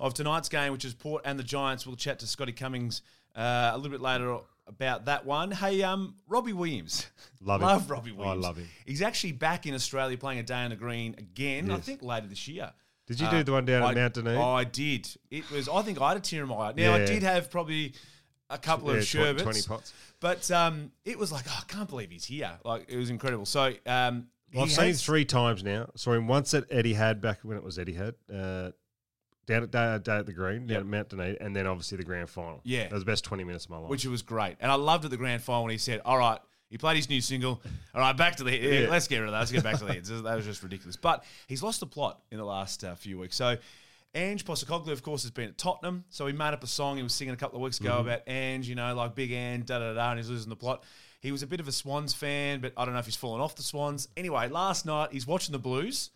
of 0.00 0.14
tonight's 0.14 0.48
game, 0.48 0.72
which 0.72 0.84
is 0.84 0.94
Port 0.94 1.22
and 1.24 1.38
the 1.38 1.44
Giants. 1.44 1.86
We'll 1.86 1.96
chat 1.96 2.18
to 2.20 2.26
Scotty 2.26 2.52
Cummings 2.52 3.02
uh, 3.36 3.70
a 3.72 3.76
little 3.76 3.92
bit 3.92 4.00
later 4.00 4.38
about 4.66 5.06
that 5.06 5.24
one. 5.26 5.50
Hey, 5.50 5.82
um, 5.82 6.14
Robbie 6.28 6.52
Williams, 6.52 7.06
Love 7.40 7.60
him. 7.60 7.66
love 7.68 7.90
Robbie 7.90 8.14
I 8.22 8.34
love 8.34 8.56
him. 8.56 8.68
He's 8.86 9.02
actually 9.02 9.32
back 9.32 9.66
in 9.66 9.74
Australia 9.74 10.16
playing 10.16 10.38
a 10.40 10.42
day 10.42 10.54
on 10.62 10.70
the 10.70 10.76
green 10.76 11.14
again. 11.18 11.70
I 11.70 11.78
think 11.78 12.02
later 12.02 12.26
this 12.26 12.46
year. 12.48 12.72
Did 13.06 13.20
you 13.20 13.28
do 13.30 13.42
the 13.42 13.52
one 13.52 13.64
down 13.64 13.82
at 13.82 13.88
I- 13.88 13.94
Mount 13.94 14.14
Dunedin? 14.14 14.40
I 14.40 14.64
did. 14.64 15.08
It 15.30 15.50
was. 15.50 15.68
I 15.68 15.82
think 15.82 16.00
I 16.00 16.08
had 16.10 16.16
a 16.18 16.20
tear 16.20 16.42
in 16.44 16.48
my 16.48 16.54
eye. 16.56 16.72
Now 16.76 16.94
I 16.94 17.04
did 17.04 17.22
have 17.24 17.50
probably 17.50 17.94
a 18.48 18.58
couple 18.58 18.90
Yeah, 18.92 18.98
of 18.98 19.04
sherbets, 19.04 19.42
20 19.42 19.62
pots. 19.62 19.92
but 20.20 20.50
um, 20.50 20.92
it 21.04 21.18
was 21.18 21.32
like, 21.32 21.44
oh, 21.48 21.58
I 21.60 21.64
can't 21.72 21.88
believe 21.88 22.10
he's 22.10 22.24
here. 22.24 22.52
Like 22.64 22.86
it 22.88 22.96
was 22.96 23.10
incredible. 23.10 23.44
So 23.46 23.72
um, 23.86 24.28
Well, 24.54 24.62
I've 24.64 24.68
he 24.68 24.74
seen 24.74 24.84
him 24.86 24.94
three 24.94 25.24
times 25.24 25.64
now. 25.64 25.90
Saw 25.96 26.12
him 26.12 26.28
once 26.28 26.54
at 26.54 26.70
Etihad 26.70 27.20
back 27.20 27.40
when 27.42 27.56
it 27.56 27.64
was 27.64 27.76
Etihad, 27.78 28.14
uh, 28.32 28.70
down 29.46 29.64
at 29.64 29.74
at 30.08 30.26
the 30.26 30.32
Green, 30.32 30.66
down 30.66 30.68
Yep. 30.68 30.80
at 30.80 30.86
Mount 30.86 31.08
Dunedin, 31.10 31.36
and 31.40 31.54
then 31.56 31.66
obviously 31.66 31.98
the 31.98 32.04
grand 32.04 32.30
final. 32.30 32.60
Yeah. 32.64 32.84
that 32.84 32.92
was 32.92 33.02
the 33.02 33.10
best 33.10 33.24
twenty 33.24 33.44
minutes 33.44 33.64
of 33.64 33.70
my 33.70 33.78
life. 33.78 33.90
which 33.90 34.06
was 34.06 34.22
great. 34.22 34.56
And 34.60 34.70
I 34.70 34.74
loved 34.76 35.04
at 35.04 35.10
the 35.10 35.16
grand 35.16 35.42
final 35.42 35.64
when 35.64 35.72
he 35.72 35.78
said, 35.78 36.00
"All 36.04 36.18
right." 36.18 36.38
He 36.70 36.78
played 36.78 36.96
his 36.96 37.10
new 37.10 37.20
single. 37.20 37.60
All 37.94 38.00
right, 38.00 38.16
back 38.16 38.36
to 38.36 38.44
the 38.44 38.56
Yeah. 38.56 38.88
Let's 38.88 39.06
get 39.06 39.18
rid 39.18 39.26
of 39.28 39.32
that. 39.32 39.40
Let's 39.40 39.52
get 39.52 39.62
back 39.62 39.76
to 39.80 39.84
the 39.84 39.92
hits. 39.94 40.08
That 40.08 40.22
was 40.24 40.46
just 40.46 40.62
ridiculous. 40.62 40.96
But 40.96 41.22
he's 41.46 41.62
lost 41.62 41.80
the 41.80 41.86
plot 41.86 42.22
in 42.30 42.38
the 42.38 42.46
last 42.46 42.82
uh, 42.82 42.94
few 42.94 43.18
weeks. 43.18 43.36
So 43.36 43.58
Ange 44.14 44.42
Postecoglou, 44.46 44.88
of 44.90 45.02
course, 45.02 45.20
has 45.20 45.30
been 45.30 45.50
at 45.50 45.58
Tottenham. 45.58 46.04
So 46.08 46.26
he 46.26 46.32
made 46.32 46.54
up 46.54 46.64
a 46.64 46.66
song 46.66 46.96
he 46.96 47.02
was 47.02 47.12
singing 47.14 47.34
a 47.34 47.36
couple 47.36 47.56
of 47.58 47.62
weeks 47.62 47.78
ago 47.78 47.90
Mm-hmm. 47.90 48.00
about 48.08 48.22
Ange, 48.26 48.68
you 48.70 48.74
know, 48.74 48.94
like 48.94 49.14
Big 49.14 49.32
Ange, 49.32 49.66
da 49.66 49.80
da 49.80 49.92
da, 49.92 50.10
and 50.12 50.18
he's 50.18 50.30
losing 50.30 50.48
the 50.48 50.56
plot. 50.56 50.82
He 51.20 51.30
was 51.30 51.42
a 51.42 51.46
bit 51.46 51.60
of 51.60 51.68
a 51.68 51.72
Swans 51.72 52.14
fan, 52.14 52.60
but 52.62 52.72
I 52.74 52.86
don't 52.86 52.94
know 52.94 53.00
if 53.00 53.04
he's 53.06 53.16
fallen 53.16 53.42
off 53.42 53.54
the 53.54 53.62
Swans. 53.62 54.08
Anyway, 54.16 54.48
last 54.48 54.86
night 54.86 55.10
he's 55.12 55.26
watching 55.26 55.52
the 55.52 55.58
Blues. 55.58 56.08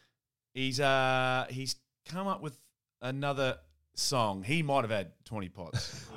He's 0.54 0.80
uh 0.80 1.44
he's 1.50 1.76
come 2.08 2.26
up 2.28 2.40
with 2.40 2.56
another 3.00 3.58
song. 3.94 4.42
He 4.42 4.62
might 4.62 4.82
have 4.82 4.90
had 4.90 5.12
twenty 5.24 5.48
pots. 5.48 6.06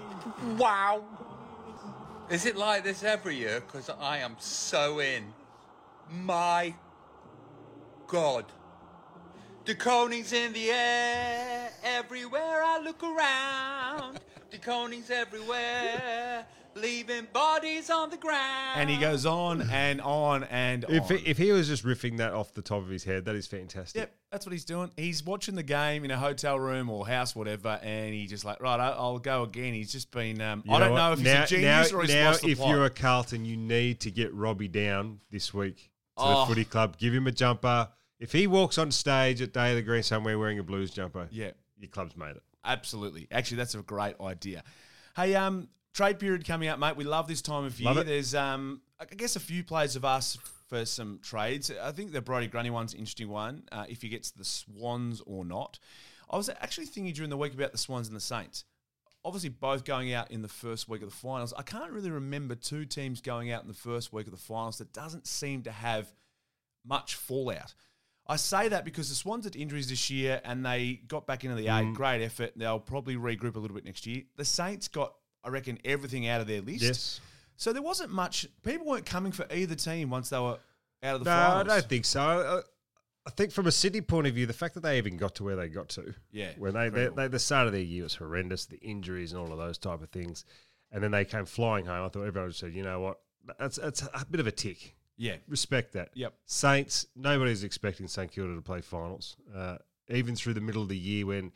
Wow. 0.58 1.04
Is 2.30 2.46
it 2.46 2.56
like 2.56 2.84
this 2.84 3.04
every 3.04 3.36
year? 3.36 3.62
Because 3.62 3.90
I 3.90 4.20
am 4.20 4.36
so 4.40 5.00
in. 5.00 5.34
My 6.12 6.74
God. 8.08 8.46
The 9.66 9.76
Koning's 9.76 10.34
in 10.34 10.54
the 10.54 10.72
air, 10.72 11.72
everywhere 11.84 12.64
I 12.64 12.80
look 12.80 13.04
around. 13.04 14.20
The 14.52 14.58
Koning's 14.58 15.10
everywhere, 15.10 16.46
leaving 16.76 17.28
bodies 17.34 17.90
on 17.90 18.10
the 18.10 18.18
ground. 18.18 18.76
and 18.80 18.90
he 18.90 18.98
goes 18.98 19.26
on 19.26 19.62
and 19.72 20.00
on 20.02 20.44
and 20.46 20.86
if 20.88 21.10
on. 21.12 21.18
he, 21.18 21.28
if 21.28 21.38
he 21.38 21.52
was 21.52 21.68
just 21.68 21.84
riffing 21.84 22.18
that 22.18 22.34
off 22.34 22.54
the 22.54 22.62
top 22.62 22.82
of 22.82 22.90
his 22.90 23.04
head, 23.04 23.26
that 23.26 23.36
is 23.36 23.48
fantastic. 23.48 24.00
Yep, 24.00 24.16
that's 24.32 24.46
what 24.46 24.54
he's 24.54 24.66
doing. 24.66 24.92
He's 24.98 25.24
watching 25.24 25.56
the 25.56 25.64
game 25.64 26.06
in 26.06 26.12
a 26.12 26.18
hotel 26.18 26.60
room 26.60 26.90
or 26.90 27.08
house, 27.08 27.36
whatever, 27.36 27.80
and 27.84 28.14
he 28.14 28.28
just 28.28 28.46
like, 28.46 28.62
right, 28.62 28.80
I- 28.80 28.92
I'll 28.92 29.20
go 29.20 29.44
again. 29.44 29.74
He's 29.74 29.92
just 29.92 30.12
been. 30.12 30.40
Um, 30.42 30.64
You 30.66 30.74
I 30.74 30.80
don't 30.80 30.92
what? 30.92 30.98
know 30.98 31.12
if 31.14 31.20
he's 31.20 31.28
a 31.28 31.46
genius 31.48 31.92
now, 31.92 31.98
or 31.98 32.02
he's 32.04 32.14
now 32.14 32.28
lost 32.28 32.42
the 32.44 32.52
if 32.52 32.58
plot. 32.60 32.70
you're 32.70 32.86
a 32.86 32.90
Carlton, 32.90 33.46
you 33.46 33.58
need 33.58 34.00
to 34.02 34.12
get 34.12 34.34
Robbie 34.34 34.68
down 34.68 35.20
this 35.32 35.54
week 35.54 35.78
to 36.18 36.24
Oh. 36.24 36.42
the 36.42 36.46
footy 36.48 36.66
club. 36.66 36.98
Give 36.98 37.14
him 37.14 37.28
a 37.28 37.32
jumper. 37.32 37.90
If 38.20 38.32
he 38.34 38.48
walks 38.48 38.78
on 38.78 38.92
stage 38.92 39.42
at 39.42 39.54
Day 39.54 39.72
of 39.72 39.76
the 39.78 39.82
Green 39.82 40.04
somewhere 40.04 40.38
wearing 40.38 40.60
a 40.60 40.64
Blues 40.64 40.92
jumper, 40.92 41.28
yeah, 41.32 41.52
your 41.80 41.90
club's 41.90 42.18
made 42.18 42.36
it. 42.36 42.44
absolutely. 42.66 43.28
Actually, 43.32 43.58
that's 43.58 43.76
a 43.76 43.82
great 43.82 44.16
idea. 44.20 44.62
Hey, 45.16 45.36
um, 45.36 45.70
trade 46.00 46.18
period 46.18 46.48
coming 46.48 46.70
up, 46.70 46.80
mate. 46.80 46.96
We 46.96 47.04
love 47.04 47.28
this 47.28 47.42
time 47.42 47.66
of 47.66 47.78
year. 47.78 48.00
It. 48.00 48.06
There's, 48.06 48.34
um, 48.34 48.80
I 49.02 49.06
guess 49.06 49.36
a 49.36 49.40
few 49.40 49.66
players 49.66 49.96
have 49.96 50.06
asked 50.06 50.40
for 50.70 50.86
some 50.86 51.20
trades. 51.22 51.70
I 51.82 51.92
think 51.92 52.14
the 52.14 52.22
Brodie 52.22 52.48
Grundy 52.48 52.70
one's 52.70 52.94
an 52.94 53.00
interesting 53.00 53.28
one. 53.28 53.64
Uh, 53.70 53.84
if 53.90 54.02
he 54.02 54.08
gets 54.08 54.32
the 54.32 54.46
Swans 54.46 55.22
or 55.26 55.44
not. 55.44 55.78
I 56.30 56.38
was 56.38 56.50
actually 56.50 56.86
thinking 56.86 57.12
during 57.14 57.30
the 57.30 57.36
week 57.36 57.54
about 57.54 57.74
the 57.74 57.78
Swans 57.78 58.08
and 58.08 58.16
the 58.16 58.22
Saints. 58.22 58.64
Obviously, 59.26 59.50
both 59.50 59.84
going 59.84 60.14
out 60.14 60.32
in 60.32 60.42
the 60.42 60.48
first 60.48 60.88
week 60.88 61.02
of 61.02 61.10
the 61.10 61.16
finals. 61.16 61.54
I 61.58 61.64
can't 61.64 61.92
really 61.92 62.12
remember 62.12 62.56
two 62.56 62.86
teams 62.86 63.20
going 63.20 63.52
out 63.52 63.64
in 63.64 63.68
the 63.68 63.74
first 63.74 64.14
week 64.14 64.26
of 64.26 64.32
the 64.32 64.38
finals 64.38 64.78
that 64.78 64.94
doesn't 64.94 65.28
seem 65.28 65.64
to 65.64 65.72
have 65.72 66.08
much 66.86 67.16
fallout. 67.16 67.74
I 68.26 68.38
say 68.38 68.70
that 68.70 68.86
because 68.86 69.10
the 69.10 69.16
Swans 69.16 69.44
had 69.44 69.58
injuries 69.58 69.90
this 69.90 70.10
year 70.10 70.40
and 70.46 70.66
they 70.66 71.02
got 71.08 71.28
back 71.28 71.44
into 71.44 71.58
the 71.58 71.68
eight. 71.68 71.94
Great 71.94 72.24
effort. 72.24 72.54
They'll 72.56 72.80
probably 72.80 73.16
regroup 73.16 73.56
a 73.56 73.60
little 73.60 73.76
bit 73.76 73.84
next 73.84 74.06
year. 74.06 74.22
The 74.38 74.46
Saints 74.46 74.88
got, 74.88 75.16
I 75.44 75.50
reckon, 75.50 75.80
everything 75.86 76.28
out 76.28 76.42
of 76.42 76.48
their 76.48 76.62
list. 76.62 76.84
Yes. 76.84 77.22
So 77.56 77.74
there 77.74 77.82
wasn't 77.82 78.12
much. 78.12 78.48
People 78.64 78.88
weren't 78.88 79.06
coming 79.06 79.32
for 79.32 79.46
either 79.54 79.76
team 79.76 80.10
once 80.10 80.30
they 80.30 80.40
were 80.40 80.60
out 81.04 81.16
of 81.16 81.24
the 81.24 81.30
No, 81.30 81.32
I 81.32 81.64
don't 81.64 81.86
think 81.90 82.06
so. 82.06 82.22
I, 82.22 82.62
I 83.28 83.32
think 83.32 83.52
from 83.52 83.68
a 83.68 83.72
City 83.72 84.02
point 84.02 84.28
of 84.28 84.34
view, 84.34 84.46
the 84.46 84.54
fact 84.54 84.74
that 84.76 84.82
they 84.82 84.98
even 84.98 85.18
got 85.18 85.36
to 85.36 85.44
where 85.44 85.56
they 85.56 85.68
got 85.68 85.90
to, 85.90 86.14
Yeah, 86.32 86.52
when 86.58 86.74
they, 86.74 86.90
they, 86.90 87.08
they 87.08 87.28
the 87.28 87.40
start 87.40 87.68
of 87.68 87.74
their 87.74 87.82
year 87.82 88.04
was 88.04 88.16
horrendous, 88.16 88.66
the 88.66 88.80
injuries 88.80 89.34
and 89.34 89.42
all 89.42 89.52
of 89.52 89.58
those 89.58 89.78
type 89.78 90.02
of 90.02 90.10
things, 90.10 90.46
and 90.92 91.04
then 91.04 91.12
they 91.12 91.26
came 91.26 91.46
flying 91.46 91.86
home. 91.86 92.06
I 92.06 92.10
thought 92.10 92.24
everyone 92.24 92.52
said, 92.54 92.74
you 92.74 92.84
know 92.84 93.02
what, 93.02 93.20
that's 93.60 93.78
that's 93.78 94.02
a 94.02 94.26
bit 94.30 94.40
of 94.40 94.48
a 94.48 94.52
tick. 94.52 94.96
Yeah. 95.18 95.36
Respect 95.48 95.94
that. 95.94 96.10
Yep. 96.14 96.34
Saints, 96.46 97.08
nobody's 97.16 97.64
expecting 97.66 98.08
St 98.08 98.32
Kilda 98.32 98.56
to 98.56 98.62
play 98.62 98.80
finals. 98.80 99.36
Uh, 99.54 99.78
even 100.08 100.36
through 100.36 100.54
the 100.54 100.62
middle 100.62 100.82
of 100.82 100.90
the 100.90 100.98
year 100.98 101.26
when 101.26 101.52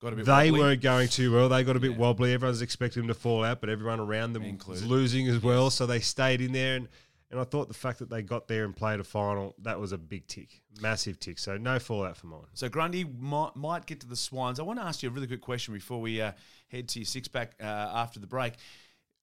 Got 0.00 0.14
a 0.14 0.16
bit 0.16 0.24
they 0.24 0.50
wobbly. 0.50 0.60
weren't 0.60 0.80
going 0.82 1.08
too 1.08 1.32
well, 1.32 1.48
they 1.48 1.62
got 1.62 1.76
a 1.76 1.80
bit 1.80 1.92
Yeah. 1.92 1.98
wobbly. 1.98 2.32
Everyone's 2.32 2.62
expecting 2.62 3.02
them 3.02 3.08
to 3.08 3.14
fall 3.14 3.44
out, 3.44 3.60
but 3.60 3.68
everyone 3.68 4.00
around 4.00 4.32
them 4.32 4.58
was 4.66 4.84
losing 4.84 5.28
as 5.28 5.42
well, 5.42 5.68
so 5.70 5.86
they 5.86 6.00
stayed 6.00 6.40
in 6.40 6.52
there. 6.52 6.76
And, 6.76 6.88
and 7.30 7.38
I 7.38 7.44
thought 7.44 7.68
the 7.68 7.74
fact 7.74 7.98
that 7.98 8.08
they 8.08 8.22
got 8.22 8.48
there 8.48 8.64
and 8.64 8.74
played 8.74 8.98
a 8.98 9.04
final, 9.04 9.54
that 9.62 9.78
was 9.78 9.92
a 9.92 9.98
big 9.98 10.26
tick, 10.26 10.62
massive 10.80 11.20
tick. 11.20 11.38
So 11.38 11.58
no 11.58 11.78
fallout 11.78 12.16
for 12.16 12.28
mine. 12.28 12.46
So 12.54 12.68
Grundy 12.70 13.04
might, 13.04 13.54
might 13.54 13.84
get 13.86 14.00
to 14.00 14.06
the 14.08 14.16
Swans. 14.16 14.58
I 14.58 14.62
want 14.62 14.78
to 14.80 14.84
ask 14.84 15.02
you 15.02 15.10
a 15.10 15.12
really 15.12 15.26
quick 15.26 15.42
question 15.42 15.74
before 15.74 16.00
we 16.00 16.20
uh, 16.20 16.32
head 16.68 16.88
to 16.88 16.98
your 17.00 17.06
six 17.06 17.28
pack 17.28 17.52
uh, 17.60 17.64
after 17.64 18.18
the 18.20 18.26
break. 18.26 18.54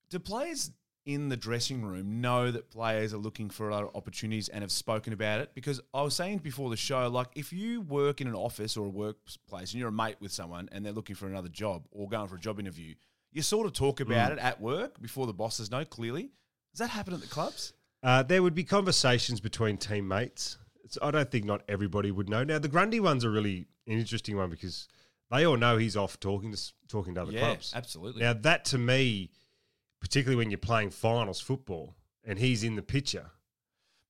Do 0.09 0.19
players 0.19 0.71
in 1.07 1.29
the 1.29 1.37
dressing 1.37 1.83
room 1.83 2.21
know 2.21 2.51
that 2.51 2.69
players 2.69 3.13
are 3.13 3.17
looking 3.17 3.49
for 3.49 3.71
other 3.71 3.87
opportunities 3.95 4.49
and 4.49 4.61
have 4.61 4.71
spoken 4.71 5.13
about 5.13 5.39
it? 5.39 5.51
Because 5.55 5.81
I 5.93 6.03
was 6.03 6.15
saying 6.15 6.39
before 6.39 6.69
the 6.69 6.77
show, 6.77 7.07
like 7.07 7.29
if 7.33 7.51
you 7.51 7.81
work 7.81 8.21
in 8.21 8.27
an 8.27 8.35
office 8.35 8.77
or 8.77 8.85
a 8.85 8.89
workplace 8.89 9.71
and 9.71 9.79
you're 9.79 9.89
a 9.89 9.91
mate 9.91 10.17
with 10.19 10.31
someone 10.31 10.69
and 10.71 10.85
they're 10.85 10.93
looking 10.93 11.15
for 11.15 11.25
another 11.25 11.49
job 11.49 11.87
or 11.91 12.07
going 12.07 12.27
for 12.27 12.35
a 12.35 12.39
job 12.39 12.59
interview, 12.59 12.93
You 13.31 13.41
sort 13.41 13.65
of 13.67 13.73
talk 13.73 13.99
about 13.99 14.31
it 14.31 14.39
at 14.39 14.59
work 14.61 15.01
before 15.01 15.27
the 15.27 15.33
bosses 15.33 15.71
know 15.71 15.85
clearly. 15.85 16.31
Does 16.73 16.79
that 16.79 16.89
happen 16.89 17.13
at 17.13 17.21
the 17.21 17.27
clubs? 17.27 17.73
Uh, 18.03 18.23
there 18.23 18.43
would 18.43 18.53
be 18.55 18.63
conversations 18.63 19.39
between 19.39 19.77
teammates. 19.77 20.57
It's, 20.83 20.97
I 21.01 21.11
don't 21.11 21.29
think 21.29 21.45
not 21.45 21.61
everybody 21.67 22.11
would 22.11 22.29
know. 22.29 22.43
Now 22.43 22.59
the 22.59 22.67
Grundy 22.67 22.99
one's 22.99 23.23
a 23.23 23.29
really 23.29 23.67
interesting 23.85 24.37
one 24.37 24.49
because 24.49 24.87
they 25.31 25.45
all 25.45 25.57
know 25.57 25.77
he's 25.77 25.97
off 25.97 26.19
talking 26.19 26.51
to 26.51 26.61
talking 26.87 27.15
to 27.15 27.21
other 27.21 27.31
yeah, 27.31 27.39
clubs. 27.39 27.73
absolutely. 27.75 28.21
Now 28.21 28.33
that 28.33 28.65
to 28.65 28.77
me, 28.77 29.29
particularly 30.07 30.37
when 30.37 30.49
you're 30.49 30.57
playing 30.57 30.89
finals 30.89 31.41
football 31.41 31.93
and 32.23 32.39
he's 32.39 32.63
in 32.63 32.75
the 32.77 32.81
picture, 32.81 33.31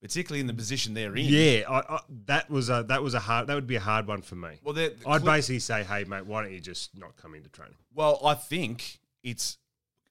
Particularly 0.00 0.38
in 0.40 0.46
the 0.46 0.54
position 0.54 0.94
they're 0.94 1.16
in. 1.16 1.24
yeah, 1.24 1.62
I, 1.68 1.78
I, 1.96 2.00
that 2.26 2.48
was 2.48 2.70
a 2.70 2.84
that 2.86 3.02
was 3.02 3.14
a 3.14 3.18
hard 3.18 3.48
that 3.48 3.54
would 3.56 3.66
be 3.66 3.74
a 3.74 3.80
hard 3.80 4.06
one 4.06 4.22
for 4.22 4.36
me. 4.36 4.60
Well, 4.62 4.78
I'd 4.78 5.02
cle- 5.02 5.18
basically 5.20 5.58
say, 5.58 5.82
hey 5.82 6.04
mate, 6.04 6.24
why 6.24 6.42
don't 6.42 6.52
you 6.52 6.60
just 6.60 6.96
not 6.96 7.16
come 7.16 7.34
into 7.34 7.48
training? 7.48 7.74
Well, 7.92 8.20
I 8.24 8.34
think 8.34 9.00
it's 9.24 9.58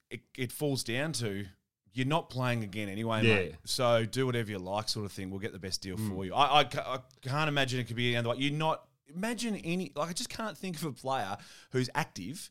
it, 0.10 0.20
it 0.38 0.52
falls 0.52 0.84
down 0.84 1.14
to 1.14 1.46
you're 1.94 2.06
not 2.06 2.30
playing 2.30 2.64
again 2.64 2.90
anyway, 2.90 3.24
Yeah. 3.24 3.36
mate. 3.36 3.56
So 3.64 4.04
do 4.04 4.26
whatever 4.26 4.52
you 4.52 4.60
like, 4.60 4.90
sort 4.90 5.06
of 5.06 5.14
thing. 5.14 5.30
We'll 5.30 5.40
get 5.40 5.54
the 5.54 5.60
best 5.60 5.82
deal 5.82 5.96
for 5.96 6.02
mm. 6.04 6.26
you. 6.26 6.34
I, 6.34 6.64
I, 6.64 6.70
I 6.76 7.00
can't 7.22 7.48
imagine 7.48 7.80
it 7.80 7.88
could 7.88 7.96
be 7.96 8.10
any 8.10 8.18
other 8.18 8.30
way. 8.30 8.36
You're 8.40 8.52
not 8.52 8.84
imagine 9.16 9.56
any 9.56 9.94
like 9.96 10.10
I 10.10 10.14
just 10.14 10.30
can't 10.30 10.58
think 10.58 10.76
of 10.76 10.84
a 10.84 10.92
player 10.92 11.38
who's 11.72 11.90
active 11.96 12.50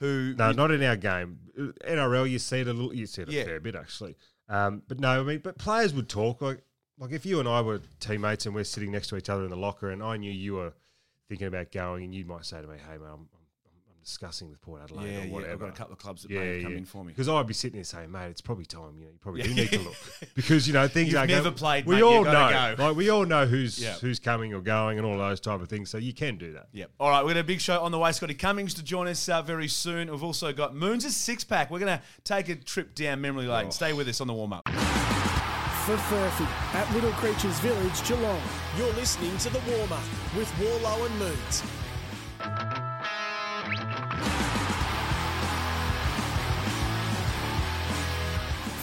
who 0.00 0.34
No, 0.36 0.48
you- 0.50 0.54
not 0.56 0.70
in 0.70 0.82
our 0.82 0.96
game. 0.96 1.38
NRL, 1.84 2.26
you 2.28 2.38
see 2.38 2.60
it 2.60 2.68
a 2.68 2.72
little, 2.72 2.94
you 2.94 3.06
see 3.06 3.22
it 3.22 3.28
a 3.28 3.32
Yeah. 3.32 3.44
fair 3.44 3.60
bit 3.60 3.74
actually. 3.76 4.16
Um, 4.48 4.82
but 4.88 4.98
no, 4.98 5.20
I 5.20 5.22
mean, 5.22 5.38
but 5.40 5.58
players 5.58 5.94
would 5.94 6.08
talk 6.08 6.40
like, 6.40 6.62
like 6.98 7.12
if 7.12 7.24
you 7.24 7.38
and 7.40 7.48
I 7.48 7.60
were 7.60 7.80
teammates 8.00 8.46
and 8.46 8.54
we're 8.54 8.64
sitting 8.64 8.90
next 8.90 9.08
to 9.08 9.16
each 9.16 9.28
other 9.28 9.44
in 9.44 9.50
the 9.50 9.56
locker, 9.56 9.90
and 9.90 10.02
I 10.02 10.16
knew 10.16 10.32
you 10.32 10.54
were 10.54 10.72
thinking 11.28 11.46
about 11.46 11.70
going, 11.70 12.04
and 12.04 12.14
you 12.14 12.24
might 12.24 12.44
say 12.44 12.60
to 12.60 12.66
me, 12.66 12.76
"Hey, 12.78 12.98
man, 12.98 13.10
I'm 13.12 13.28
discussing 14.02 14.48
with 14.48 14.60
Port 14.60 14.82
Adelaide 14.82 15.10
yeah, 15.12 15.20
or 15.20 15.24
yeah. 15.26 15.32
whatever." 15.32 15.52
I've 15.52 15.60
got 15.60 15.68
a 15.68 15.72
couple 15.72 15.92
of 15.92 15.98
clubs 15.98 16.22
that 16.22 16.30
yeah, 16.30 16.40
may 16.40 16.62
come 16.62 16.72
yeah. 16.72 16.78
in 16.78 16.84
for 16.84 17.04
me. 17.04 17.12
Because 17.12 17.28
I'd 17.28 17.46
be 17.46 17.54
sitting 17.54 17.76
there 17.76 17.84
saying, 17.84 18.10
"Mate, 18.10 18.28
it's 18.30 18.40
probably 18.40 18.64
time. 18.66 18.96
You 18.98 19.04
know, 19.06 19.10
you 19.12 19.18
probably 19.20 19.42
do 19.42 19.54
need 19.54 19.70
to 19.70 19.78
look 19.80 19.94
because 20.34 20.66
you 20.66 20.72
know 20.72 20.88
things 20.88 21.12
You've 21.12 21.20
are 21.22 21.26
never 21.26 21.44
going- 21.44 21.54
played, 21.54 21.86
We 21.86 21.96
mate, 21.96 22.02
all 22.02 22.24
know, 22.24 22.74
go. 22.76 22.82
like 22.84 22.96
we 22.96 23.10
all 23.10 23.24
know 23.26 23.46
who's 23.46 23.78
Yeah. 23.80 23.94
who's 23.94 24.18
coming 24.18 24.54
or 24.54 24.60
going 24.60 24.98
and 24.98 25.06
all 25.06 25.18
those 25.18 25.40
type 25.40 25.60
of 25.60 25.68
things. 25.68 25.90
So 25.90 25.98
you 25.98 26.12
can 26.12 26.36
do 26.38 26.52
that. 26.52 26.68
Yep. 26.72 26.90
All 27.00 27.10
right, 27.10 27.24
we've 27.24 27.34
got 27.34 27.40
a 27.40 27.44
big 27.44 27.60
show 27.60 27.80
on 27.80 27.92
the 27.92 27.98
way. 27.98 28.12
Scotty 28.12 28.34
Cummings 28.34 28.74
to 28.74 28.82
join 28.82 29.06
us 29.08 29.28
uh, 29.28 29.42
very 29.42 29.68
soon. 29.68 30.10
We've 30.10 30.22
also 30.24 30.52
got 30.52 30.74
Moons' 30.74 31.16
six 31.16 31.44
pack. 31.44 31.70
We're 31.70 31.78
going 31.78 31.98
to 31.98 32.02
take 32.24 32.48
a 32.48 32.56
trip 32.56 32.94
down 32.94 33.20
memory 33.20 33.46
lane. 33.46 33.66
Oh. 33.68 33.70
Stay 33.70 33.92
with 33.92 34.08
us 34.08 34.20
on 34.20 34.26
the 34.26 34.34
warm 34.34 34.52
up. 34.52 34.68
For 35.86 35.96
Furphy 35.96 36.46
at 36.74 36.92
Little 36.94 37.10
Creatures 37.12 37.58
Village, 37.60 38.06
Geelong. 38.06 38.40
You're 38.76 38.92
listening 38.92 39.36
to 39.38 39.48
the 39.50 39.60
warm 39.70 39.92
up 39.92 40.02
with 40.36 40.48
Worlo 40.58 41.06
and 41.06 41.18
Moons. 41.18 41.62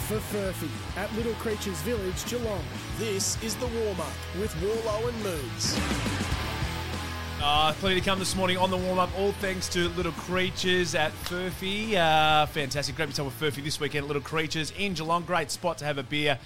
For 0.08 0.14
Furphy 0.14 0.70
at 0.96 1.14
Little 1.16 1.34
Creatures 1.34 1.82
Village, 1.82 2.24
Geelong. 2.24 2.64
This 2.96 3.36
is 3.42 3.54
the 3.56 3.66
warm 3.66 4.00
up 4.00 4.10
with 4.40 4.50
Worlo 4.54 5.06
and 5.06 5.22
Moons. 5.22 5.78
Uh, 7.42 7.74
plenty 7.74 8.00
to 8.00 8.06
come 8.06 8.18
this 8.18 8.34
morning 8.34 8.56
on 8.56 8.70
the 8.70 8.76
warm 8.78 8.98
up. 8.98 9.10
All 9.18 9.32
thanks 9.32 9.68
to 9.68 9.90
Little 9.90 10.12
Creatures 10.12 10.94
at 10.94 11.12
Furphy. 11.24 11.94
Uh, 11.94 12.46
fantastic. 12.46 12.96
Grab 12.96 13.10
yourself 13.10 13.38
a 13.38 13.44
Furphy 13.44 13.62
this 13.62 13.78
weekend 13.80 14.04
at 14.04 14.06
Little 14.06 14.22
Creatures 14.22 14.72
in 14.78 14.94
Geelong. 14.94 15.24
Great 15.24 15.50
spot 15.50 15.76
to 15.76 15.84
have 15.84 15.98
a 15.98 16.02
beer. 16.02 16.38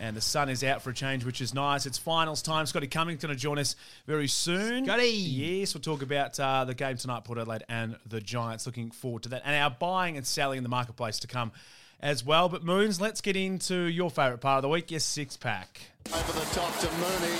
And 0.00 0.16
the 0.16 0.20
sun 0.20 0.48
is 0.48 0.64
out 0.64 0.82
for 0.82 0.90
a 0.90 0.94
change, 0.94 1.24
which 1.24 1.40
is 1.40 1.54
nice. 1.54 1.86
It's 1.86 1.98
finals 1.98 2.42
time. 2.42 2.66
Scotty 2.66 2.88
Cummings 2.88 3.22
going 3.22 3.32
to 3.32 3.40
join 3.40 3.60
us 3.60 3.76
very 4.08 4.26
soon. 4.26 4.86
Scotty! 4.86 5.10
Yes, 5.10 5.72
we'll 5.72 5.82
talk 5.82 6.02
about 6.02 6.40
uh, 6.40 6.64
the 6.64 6.74
game 6.74 6.96
tonight, 6.96 7.22
Port 7.22 7.38
Adelaide 7.38 7.62
and 7.68 7.96
the 8.08 8.20
Giants. 8.20 8.66
Looking 8.66 8.90
forward 8.90 9.22
to 9.22 9.28
that. 9.28 9.42
And 9.44 9.54
our 9.54 9.70
buying 9.70 10.16
and 10.16 10.26
selling 10.26 10.56
in 10.56 10.64
the 10.64 10.68
marketplace 10.68 11.20
to 11.20 11.28
come 11.28 11.52
as 12.00 12.24
well. 12.24 12.48
But 12.48 12.64
Moons, 12.64 13.00
let's 13.00 13.20
get 13.20 13.36
into 13.36 13.84
your 13.84 14.10
favourite 14.10 14.40
part 14.40 14.58
of 14.58 14.62
the 14.62 14.68
week, 14.68 14.90
your 14.90 15.00
six 15.00 15.36
pack. 15.36 15.80
Over 16.12 16.32
the 16.32 16.46
top 16.54 16.78
to 16.80 16.90
Mooney, 16.92 17.38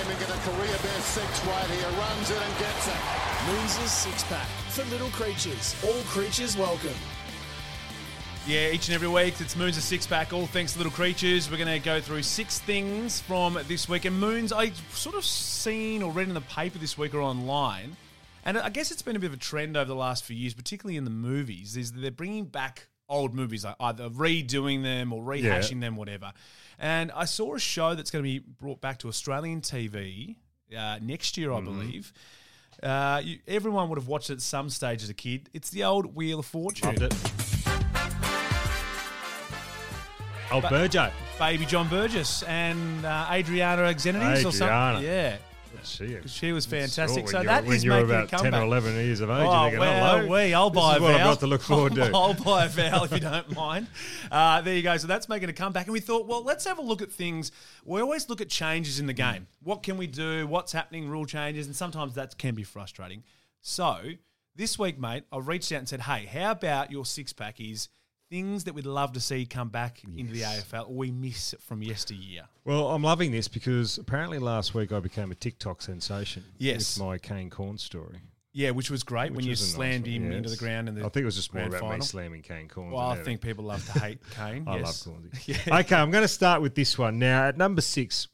aiming 0.00 0.16
at 0.16 0.30
a 0.30 0.50
career 0.50 0.76
best 0.82 1.08
six 1.08 1.46
weight 1.46 1.78
here, 1.78 1.90
runs 1.98 2.30
it 2.30 2.40
and 2.40 2.58
gets 2.58 2.88
it. 2.88 3.24
Moons' 3.46 3.90
six 3.90 4.22
pack 4.24 4.46
for 4.70 4.84
little 4.84 5.10
creatures. 5.10 5.74
All 5.84 6.02
creatures 6.04 6.56
welcome. 6.56 6.94
Yeah, 8.46 8.68
each 8.68 8.88
and 8.88 8.94
every 8.94 9.08
week 9.08 9.40
it's 9.40 9.56
Moons 9.56 9.78
a 9.78 9.80
six 9.80 10.06
pack. 10.06 10.32
All 10.32 10.46
thanks 10.46 10.74
to 10.74 10.78
little 10.78 10.92
creatures. 10.92 11.50
We're 11.50 11.56
going 11.56 11.80
to 11.80 11.84
go 11.84 12.00
through 12.00 12.22
six 12.22 12.58
things 12.58 13.20
from 13.22 13.58
this 13.68 13.88
week. 13.88 14.04
And 14.04 14.20
Moons, 14.20 14.52
I 14.52 14.70
sort 14.92 15.16
of 15.16 15.24
seen 15.24 16.02
or 16.02 16.12
read 16.12 16.28
in 16.28 16.34
the 16.34 16.42
paper 16.42 16.78
this 16.78 16.98
week 16.98 17.14
or 17.14 17.22
online, 17.22 17.96
and 18.44 18.58
I 18.58 18.68
guess 18.68 18.90
it's 18.90 19.00
been 19.00 19.16
a 19.16 19.18
bit 19.18 19.28
of 19.28 19.32
a 19.32 19.38
trend 19.38 19.76
over 19.78 19.86
the 19.86 19.94
last 19.94 20.24
few 20.24 20.36
years, 20.36 20.52
particularly 20.52 20.98
in 20.98 21.04
the 21.04 21.10
movies. 21.10 21.76
Is 21.76 21.92
that 21.92 22.00
they're 22.00 22.10
bringing 22.10 22.44
back 22.44 22.88
old 23.08 23.34
movies, 23.34 23.64
like 23.64 23.76
either 23.80 24.08
redoing 24.10 24.82
them 24.82 25.12
or 25.12 25.22
rehashing 25.22 25.80
them, 25.80 25.96
whatever. 25.96 26.32
And 26.78 27.12
I 27.12 27.24
saw 27.24 27.54
a 27.54 27.58
show 27.58 27.94
that's 27.94 28.10
going 28.10 28.24
to 28.24 28.28
be 28.28 28.38
brought 28.38 28.80
back 28.80 28.98
to 29.00 29.08
Australian 29.08 29.60
TV 29.60 30.36
uh, 30.76 30.98
next 31.00 31.36
year, 31.36 31.52
I 31.52 31.60
believe. 31.60 32.12
Uh, 32.82 33.20
you, 33.24 33.38
everyone 33.46 33.88
would 33.88 33.98
have 33.98 34.08
watched 34.08 34.30
it 34.30 34.34
at 34.34 34.42
some 34.42 34.68
stage 34.68 35.02
as 35.02 35.08
a 35.08 35.14
kid. 35.14 35.48
It's 35.52 35.70
the 35.70 35.84
old 35.84 36.14
Wheel 36.14 36.40
of 36.40 36.46
Fortune. 36.46 36.88
Loved 36.88 37.02
it. 37.02 37.14
Oh, 40.50 40.60
Burgo. 40.60 41.10
baby 41.38 41.66
John 41.66 41.88
Burgess 41.88 42.42
and 42.44 43.04
uh, 43.04 43.28
Adriana 43.30 43.82
Xenidis 43.94 44.44
or 44.44 44.52
something. 44.52 44.62
Adriana. 44.64 45.00
Yeah, 45.00 45.36
She, 45.82 46.18
she 46.26 46.52
was 46.52 46.66
fantastic. 46.66 47.24
When 47.24 47.32
So 47.32 47.42
that 47.42 47.64
is 47.64 47.84
making 47.84 47.90
a 47.90 48.04
about 48.04 48.28
10 48.28 48.38
comeback. 48.40 48.60
or 48.60 48.64
11 48.64 48.94
years 48.94 49.20
of 49.20 49.30
age. 49.30 49.46
Oh, 49.48 49.62
thinking, 49.64 49.80
well, 49.80 50.18
hello. 50.18 50.28
we, 50.32 50.54
I'll 50.54 50.70
buy 50.70 50.96
a 50.96 51.00
what 51.00 51.08
vowel. 51.12 51.20
I've 51.20 51.24
got 51.24 51.40
to 51.40 51.46
look 51.46 51.62
forward 51.62 51.94
to. 51.96 52.10
I'll 52.14 52.34
buy 52.34 52.66
a 52.66 52.68
vowel 52.70 53.04
if 53.04 53.12
you 53.12 53.20
don't 53.20 53.54
mind. 53.54 53.86
Uh, 54.30 54.60
there 54.60 54.74
you 54.74 54.82
go. 54.82 54.96
So 54.96 55.06
that's 55.06 55.28
making 55.28 55.48
a 55.48 55.52
comeback. 55.52 55.86
And 55.86 55.92
we 55.92 56.00
thought, 56.00 56.26
well, 56.26 56.42
let's 56.42 56.64
have 56.64 56.78
a 56.78 56.82
look 56.82 57.02
at 57.02 57.10
things. 57.10 57.52
We 57.84 58.00
always 58.00 58.28
look 58.28 58.40
at 58.40 58.48
changes 58.48 59.00
in 59.00 59.06
the 59.06 59.12
game. 59.12 59.46
What 59.62 59.82
can 59.82 59.96
we 59.96 60.06
do? 60.06 60.46
What's 60.46 60.72
happening? 60.72 61.08
Rule 61.08 61.26
changes. 61.26 61.66
And 61.66 61.74
sometimes 61.74 62.14
that 62.14 62.38
can 62.38 62.54
be 62.54 62.62
frustrating. 62.64 63.22
So 63.60 63.98
this 64.56 64.78
week, 64.78 64.98
mate, 64.98 65.24
I 65.32 65.38
reached 65.38 65.72
out 65.72 65.78
and 65.78 65.88
said, 65.88 66.02
hey, 66.02 66.26
how 66.26 66.52
about 66.52 66.90
your 66.90 67.04
six 67.04 67.32
pack 67.32 67.60
is 67.60 67.88
things 68.34 68.64
that 68.64 68.74
we'd 68.74 68.84
love 68.84 69.12
to 69.12 69.20
see 69.20 69.46
come 69.46 69.68
back 69.68 70.02
into 70.16 70.32
the 70.32 70.40
AFL 70.40 70.88
or 70.88 70.94
we 70.94 71.12
miss 71.12 71.54
from 71.60 71.84
yesteryear? 71.84 72.42
Well, 72.64 72.88
I'm 72.88 73.04
loving 73.04 73.30
this 73.30 73.46
because 73.46 73.96
apparently 73.96 74.40
last 74.40 74.74
week 74.74 74.90
I 74.90 74.98
became 74.98 75.30
a 75.30 75.36
TikTok 75.36 75.80
sensation. 75.80 76.42
Yes. 76.58 76.98
With 76.98 77.06
my 77.06 77.18
Kane 77.18 77.48
Cornes 77.48 77.78
story. 77.78 78.22
Yeah, 78.52 78.72
which 78.72 78.90
was 78.90 79.04
great 79.04 79.32
when 79.32 79.44
you 79.44 79.52
nice 79.52 79.60
slammed 79.60 80.06
one, 80.06 80.12
him 80.12 80.24
yes. 80.26 80.36
into 80.36 80.48
the 80.48 80.56
ground 80.56 80.88
in 80.88 80.96
the 80.96 81.02
I 81.02 81.10
think 81.10 81.22
it 81.22 81.26
was 81.26 81.36
just 81.36 81.54
more 81.54 81.62
about 81.62 81.82
me 81.82 81.88
final. 81.88 82.04
slamming 82.04 82.42
Kane 82.42 82.66
Cornes. 82.66 82.90
Well, 82.90 83.06
I 83.06 83.22
think 83.22 83.40
people 83.40 83.66
love 83.66 83.86
to 83.92 84.00
hate 84.00 84.18
Kane. 84.30 84.64
I 84.66 84.78
yes. 84.78 85.06
love 85.06 85.16
Cornsy. 85.16 85.72
Okay, 85.80 85.94
I'm 85.94 86.10
going 86.10 86.22
to 86.22 86.28
start 86.28 86.60
with 86.60 86.74
this 86.74 86.98
one. 86.98 87.20
Now, 87.20 87.46
at 87.46 87.56
number 87.56 87.82
six, 87.82 88.26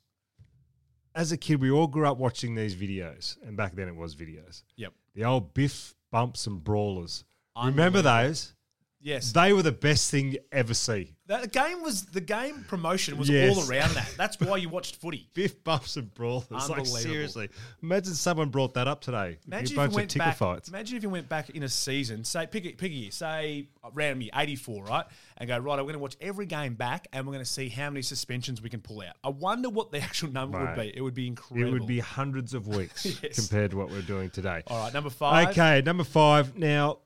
as 1.14 1.30
a 1.30 1.36
kid, 1.36 1.60
we 1.60 1.70
all 1.70 1.86
grew 1.86 2.06
up 2.06 2.16
watching 2.16 2.54
these 2.54 2.74
videos, 2.74 3.36
and 3.46 3.54
back 3.54 3.74
then 3.76 3.86
it 3.86 3.96
was 3.96 4.16
videos. 4.16 4.62
Yep. 4.76 4.94
The 5.14 5.24
old 5.24 5.52
Biff 5.52 5.94
bumps 6.10 6.46
and 6.46 6.64
brawlers. 6.64 7.24
Remember 7.62 8.00
those? 8.00 8.54
Yes. 9.02 9.32
They 9.32 9.52
were 9.54 9.62
the 9.62 9.72
best 9.72 10.10
thing 10.10 10.32
you 10.32 10.38
ever 10.52 10.74
see. 10.74 11.14
That, 11.26 11.42
the 11.42 11.48
game 11.48 11.80
was 11.82 12.04
the 12.06 12.20
game 12.20 12.64
promotion 12.68 13.16
was 13.16 13.30
Yes. 13.30 13.56
all 13.56 13.70
around 13.70 13.94
that. 13.94 14.12
That's 14.18 14.38
why 14.40 14.58
you 14.58 14.68
watched 14.68 14.96
footy. 14.96 15.28
Biff 15.34 15.62
bumps 15.64 15.96
and 15.96 16.12
brawlers. 16.12 16.50
Like 16.50 16.62
Unbelievable. 16.62 16.84
seriously, 16.98 17.48
imagine 17.82 18.14
someone 18.14 18.50
brought 18.50 18.74
that 18.74 18.88
up 18.88 19.00
today. 19.00 19.38
Imagine 19.46 19.76
a 19.76 19.80
bunch 19.80 19.88
if 19.88 19.92
you 19.92 19.96
went 19.96 20.10
ticker 20.10 20.24
back. 20.26 20.36
fights. 20.36 20.68
Imagine 20.68 20.96
if 20.98 21.02
you 21.02 21.08
went 21.08 21.28
back 21.30 21.48
in 21.50 21.62
a 21.62 21.68
season, 21.68 22.24
say 22.24 22.46
pick 22.46 22.66
a, 22.66 22.72
pick 22.72 22.90
a 22.90 22.94
year, 22.94 23.10
say 23.10 23.68
around 23.84 24.20
year 24.22 24.32
eighty 24.36 24.56
four, 24.56 24.84
right, 24.84 25.06
and 25.38 25.48
go 25.48 25.56
right. 25.56 25.78
I'm 25.78 25.84
going 25.84 25.94
to 25.94 25.98
watch 25.98 26.16
every 26.20 26.44
game 26.46 26.74
back, 26.74 27.06
and 27.12 27.26
we're 27.26 27.32
going 27.32 27.44
to 27.44 27.50
see 27.50 27.68
how 27.70 27.88
many 27.88 28.02
suspensions 28.02 28.60
we 28.60 28.68
can 28.68 28.80
pull 28.80 29.00
out. 29.00 29.14
I 29.24 29.30
wonder 29.30 29.70
what 29.70 29.92
the 29.92 30.00
actual 30.02 30.30
number 30.32 30.58
would 30.58 30.76
Mate, 30.76 30.92
be. 30.92 30.98
It 30.98 31.00
would 31.00 31.14
be 31.14 31.26
incredible. 31.26 31.68
It 31.68 31.72
would 31.72 31.86
be 31.86 32.00
hundreds 32.00 32.52
of 32.54 32.66
weeks 32.68 33.06
Yes. 33.22 33.36
compared 33.36 33.70
to 33.70 33.78
what 33.78 33.88
we're 33.90 34.02
doing 34.02 34.28
today. 34.30 34.62
all 34.66 34.84
right. 34.84 34.92
Number 34.92 35.10
five. 35.10 35.48
Okay, 35.50 35.80
number 35.86 36.04
five. 36.04 36.58
Now, 36.58 36.98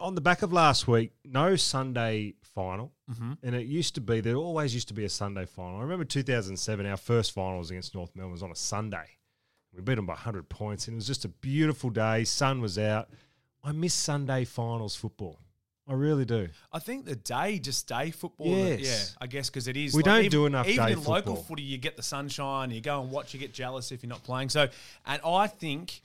on 0.00 0.14
the 0.14 0.20
back 0.20 0.42
of 0.42 0.52
last 0.52 0.86
week, 0.88 1.12
no 1.24 1.56
Sunday 1.56 2.34
final, 2.54 2.92
Mm-hmm. 3.10 3.32
and 3.42 3.54
it 3.54 3.66
used 3.66 3.94
to 3.96 4.00
be 4.00 4.22
there 4.22 4.36
always 4.36 4.72
used 4.72 4.88
to 4.88 4.94
be 4.94 5.04
a 5.04 5.08
Sunday 5.10 5.44
final. 5.44 5.78
I 5.78 5.82
remember 5.82 6.04
2007, 6.06 6.86
our 6.86 6.96
first 6.96 7.32
final 7.32 7.58
was 7.58 7.70
against 7.70 7.94
North 7.94 8.10
Melbourne 8.16 8.32
was 8.32 8.42
on 8.42 8.50
a 8.50 8.56
Sunday. 8.56 9.04
We 9.74 9.82
beat 9.82 9.96
them 9.96 10.06
by 10.06 10.14
100 10.14 10.48
points, 10.48 10.86
and 10.88 10.94
it 10.94 10.96
was 10.96 11.06
just 11.06 11.24
a 11.26 11.28
beautiful 11.28 11.90
day. 11.90 12.24
Sun 12.24 12.62
was 12.62 12.78
out. 12.78 13.10
I 13.62 13.72
miss 13.72 13.92
Sunday 13.92 14.44
finals 14.46 14.96
football. 14.96 15.38
I 15.86 15.92
really 15.92 16.24
do. 16.24 16.48
I 16.72 16.78
think 16.78 17.04
the 17.04 17.16
day, 17.16 17.58
just 17.58 17.86
day 17.86 18.10
football. 18.10 18.46
Yes. 18.56 18.80
Yeah, 18.80 19.18
I 19.20 19.26
guess 19.26 19.50
because 19.50 19.68
it 19.68 19.76
is. 19.76 19.92
We 19.94 20.02
don't 20.02 20.20
even, 20.20 20.30
do 20.30 20.46
enough 20.46 20.66
Even 20.66 20.86
day 20.86 20.92
in 20.92 20.98
local 21.00 21.14
football. 21.34 21.36
footy, 21.42 21.62
you 21.62 21.76
get 21.76 21.98
the 21.98 22.02
sunshine. 22.02 22.70
You 22.70 22.80
go 22.80 23.02
and 23.02 23.10
watch. 23.10 23.34
You 23.34 23.40
get 23.40 23.52
jealous 23.52 23.92
if 23.92 24.02
you're 24.02 24.08
not 24.08 24.22
playing. 24.22 24.48
So, 24.48 24.68
and 25.04 25.20
I 25.26 25.46
think 25.46 26.00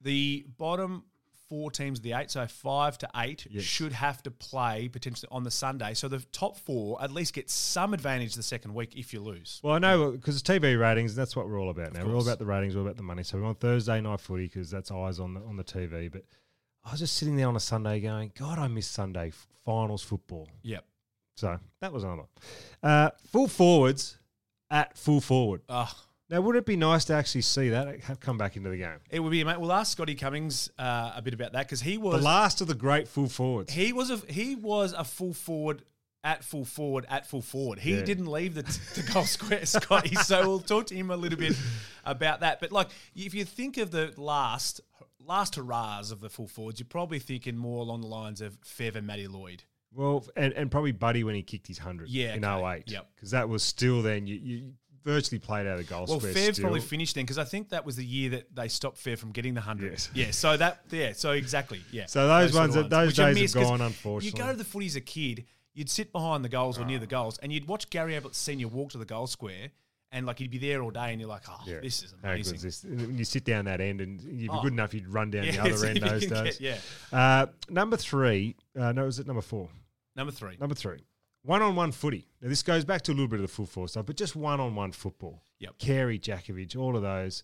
the 0.00 0.44
bottom 0.58 1.04
four 1.48 1.70
teams 1.70 1.98
of 1.98 2.02
the 2.02 2.12
eight, 2.12 2.30
so 2.30 2.46
five 2.46 2.98
to 2.98 3.08
eight, 3.16 3.46
Yes. 3.50 3.64
should 3.64 3.92
have 3.92 4.22
to 4.24 4.30
play 4.30 4.88
potentially 4.88 5.28
on 5.30 5.42
the 5.44 5.50
Sunday. 5.50 5.94
So 5.94 6.08
the 6.08 6.20
top 6.32 6.56
four 6.56 7.02
at 7.02 7.10
least 7.10 7.32
get 7.34 7.48
some 7.50 7.94
advantage 7.94 8.34
the 8.34 8.42
second 8.42 8.74
week 8.74 8.96
if 8.96 9.12
you 9.12 9.20
lose. 9.20 9.60
Well, 9.62 9.74
I 9.74 9.78
know 9.78 10.12
because 10.12 10.36
it's 10.40 10.48
TV 10.48 10.78
ratings. 10.78 11.14
That's 11.14 11.34
what 11.36 11.48
we're 11.48 11.60
all 11.60 11.70
about 11.70 11.92
now. 11.94 12.04
We're 12.04 12.14
all 12.14 12.22
about 12.22 12.38
the 12.38 12.46
ratings. 12.46 12.74
We're 12.74 12.82
all 12.82 12.86
about 12.86 12.96
the 12.96 13.02
money. 13.02 13.22
So 13.22 13.38
we're 13.38 13.46
on 13.46 13.54
Thursday 13.54 14.00
night 14.00 14.20
footy 14.20 14.44
because 14.46 14.70
that's 14.70 14.90
eyes 14.90 15.18
on 15.20 15.34
the 15.34 15.40
on 15.40 15.56
the 15.56 15.64
TV. 15.64 16.10
But 16.10 16.24
I 16.84 16.90
was 16.92 17.00
just 17.00 17.14
sitting 17.16 17.36
there 17.36 17.48
on 17.48 17.56
a 17.56 17.60
Sunday 17.60 18.00
going, 18.00 18.32
God, 18.38 18.58
I 18.58 18.68
miss 18.68 18.86
Sunday 18.86 19.32
finals 19.64 20.02
football. 20.02 20.48
Yep. 20.62 20.84
So 21.36 21.58
that 21.80 21.92
was 21.92 22.04
another. 22.04 22.22
Uh, 22.82 23.10
full 23.30 23.48
forwards 23.48 24.18
at 24.70 24.96
full 24.96 25.20
forward. 25.20 25.62
Oh, 25.68 25.92
Now, 26.28 26.40
would 26.40 26.56
it 26.56 26.66
be 26.66 26.76
nice 26.76 27.04
to 27.06 27.14
actually 27.14 27.42
see 27.42 27.68
that 27.68 28.00
have 28.02 28.18
come 28.20 28.36
back 28.36 28.56
into 28.56 28.68
the 28.70 28.76
game? 28.76 28.98
it 29.10 29.20
would 29.20 29.30
be, 29.30 29.44
mate. 29.44 29.60
We'll 29.60 29.72
ask 29.72 29.92
Scotty 29.92 30.14
Cummings 30.16 30.68
uh, 30.78 31.12
a 31.14 31.22
bit 31.22 31.34
about 31.34 31.52
that 31.52 31.66
because 31.66 31.80
he 31.82 31.98
was 31.98 32.16
The 32.18 32.24
last 32.24 32.60
of 32.60 32.66
the 32.66 32.74
great 32.74 33.06
full 33.06 33.28
forwards. 33.28 33.72
he 33.72 33.92
was 33.92 34.10
a 34.10 34.16
he 34.28 34.56
was 34.56 34.92
a 34.92 35.04
full 35.04 35.32
forward 35.32 35.82
at 36.24 36.42
full 36.42 36.64
forward 36.64 37.06
at 37.08 37.26
full 37.26 37.42
forward. 37.42 37.78
He 37.78 37.94
Yeah. 37.96 38.04
didn't 38.04 38.26
leave 38.26 38.54
the, 38.54 38.62
the 38.62 39.08
goal 39.12 39.22
square, 39.36 39.64
Scotty. 39.64 40.16
So 40.16 40.40
we'll 40.48 40.58
talk 40.60 40.86
to 40.86 40.96
him 40.96 41.12
a 41.12 41.16
little 41.16 41.38
bit 41.38 41.54
about 42.04 42.40
that. 42.40 42.58
But 42.58 42.72
like, 42.72 42.88
if 43.14 43.32
you 43.32 43.44
think 43.44 43.76
of 43.76 43.92
the 43.92 44.12
last 44.16 44.80
last 45.24 45.54
hurrahs 45.54 46.10
of 46.10 46.20
the 46.20 46.28
full 46.28 46.48
forwards, 46.48 46.80
you're 46.80 46.88
probably 46.88 47.20
thinking 47.20 47.56
more 47.56 47.80
along 47.82 48.00
the 48.00 48.06
lines 48.08 48.40
of 48.40 48.60
Fev 48.62 48.96
and 48.96 49.06
Matty 49.06 49.28
Lloyd. 49.28 49.62
Well, 49.92 50.24
and, 50.36 50.52
and 50.54 50.70
probably 50.70 50.92
Buddy 50.92 51.24
when 51.24 51.34
he 51.36 51.42
kicked 51.42 51.68
his 51.68 51.78
100 51.78 52.08
Yeah, 52.10 52.34
in 52.34 52.44
okay. 52.44 52.78
08. 52.78 52.90
Yep. 52.90 53.08
Because 53.14 53.30
that 53.30 53.48
was 53.48 53.62
still 53.62 54.02
then, 54.02 54.26
you, 54.26 54.34
you 54.36 54.72
virtually 55.06 55.38
played 55.38 55.66
out 55.66 55.78
of 55.78 55.78
the 55.78 55.84
goal 55.84 56.04
Well, 56.08 56.18
square 56.20 56.34
Fev 56.34 56.52
still. 56.54 56.64
probably 56.64 56.80
finished 56.80 57.14
then 57.14 57.24
because 57.24 57.38
I 57.38 57.44
think 57.44 57.68
that 57.70 57.86
was 57.86 57.96
the 57.96 58.04
year 58.04 58.30
that 58.30 58.54
they 58.54 58.68
stopped 58.68 58.98
Fev 58.98 59.18
from 59.18 59.30
getting 59.32 59.54
the 59.54 59.60
hundred. 59.60 59.92
Yes. 59.92 60.10
Yeah, 60.12 60.30
so 60.32 60.56
that 60.56 60.80
yeah, 60.90 61.12
so 61.12 61.30
exactly 61.30 61.80
yeah. 61.92 62.06
So 62.06 62.26
those 62.26 62.52
sort 62.52 62.62
ones 62.64 62.76
of 62.76 62.90
that- 62.90 62.96
those 62.96 63.14
days 63.14 63.54
'cause 63.54 63.64
gone, 63.64 63.80
unfortunately. 63.80 64.38
You 64.38 64.44
go 64.44 64.50
to 64.52 64.58
the 64.58 64.64
footy 64.64 64.86
as 64.86 64.96
a 64.96 65.00
kid, 65.00 65.44
you'd 65.74 65.88
sit 65.88 66.10
behind 66.12 66.44
the 66.44 66.48
goals 66.48 66.78
or 66.78 66.84
near 66.84 66.98
the 66.98 67.06
goals, 67.06 67.38
and 67.38 67.52
you'd 67.52 67.68
watch 67.68 67.88
Gary 67.88 68.14
Ablett 68.16 68.34
Senior 68.34 68.68
walk 68.68 68.90
to 68.90 68.98
the 68.98 69.04
goal 69.04 69.26
square, 69.28 69.70
and 70.10 70.26
like 70.26 70.38
he'd 70.40 70.50
be 70.50 70.58
there 70.58 70.82
all 70.82 70.90
day, 70.90 71.12
and 71.12 71.20
you're 71.20 71.28
like, 71.28 71.42
oh, 71.48 71.60
Yeah. 71.66 71.80
this 71.80 72.02
is 72.02 72.14
How 72.22 72.32
good 72.32 72.40
is 72.40 72.48
amazing. 72.50 72.96
this? 72.96 73.18
You 73.18 73.24
sit 73.24 73.44
down 73.44 73.66
that 73.66 73.80
end 73.80 74.00
and 74.00 74.20
you'd 74.22 74.38
be 74.38 74.48
Oh. 74.50 74.62
good 74.62 74.72
enough, 74.72 74.92
you'd 74.94 75.06
run 75.08 75.30
down 75.30 75.44
the 75.50 75.58
other 75.60 75.76
so 75.76 75.86
end 75.88 75.98
those 76.02 76.26
days. 76.26 76.58
get- 76.58 76.60
yeah. 76.60 76.78
Uh, 77.12 77.46
number 77.68 77.96
three, 77.96 78.56
uh, 78.78 78.92
no, 78.92 79.04
was 79.04 79.18
it 79.18 79.26
number 79.26 79.42
four? 79.42 79.68
Number 80.16 80.32
three. 80.32 80.56
Number 80.58 80.74
three, 80.74 81.00
one 81.46 81.62
on 81.62 81.76
one 81.76 81.92
footy. 81.92 82.28
Now, 82.42 82.48
this 82.48 82.62
goes 82.62 82.84
back 82.84 83.02
to 83.02 83.12
a 83.12 83.14
little 83.14 83.28
bit 83.28 83.36
of 83.36 83.42
the 83.42 83.48
full 83.52 83.66
force 83.66 83.92
stuff, 83.92 84.06
but 84.06 84.16
just 84.16 84.34
one 84.36 84.60
on 84.60 84.74
one 84.74 84.92
football. 84.92 85.42
Yep. 85.60 85.78
Carey, 85.78 86.18
Jakovich, 86.18 86.76
all 86.76 86.96
of 86.96 87.02
those. 87.02 87.42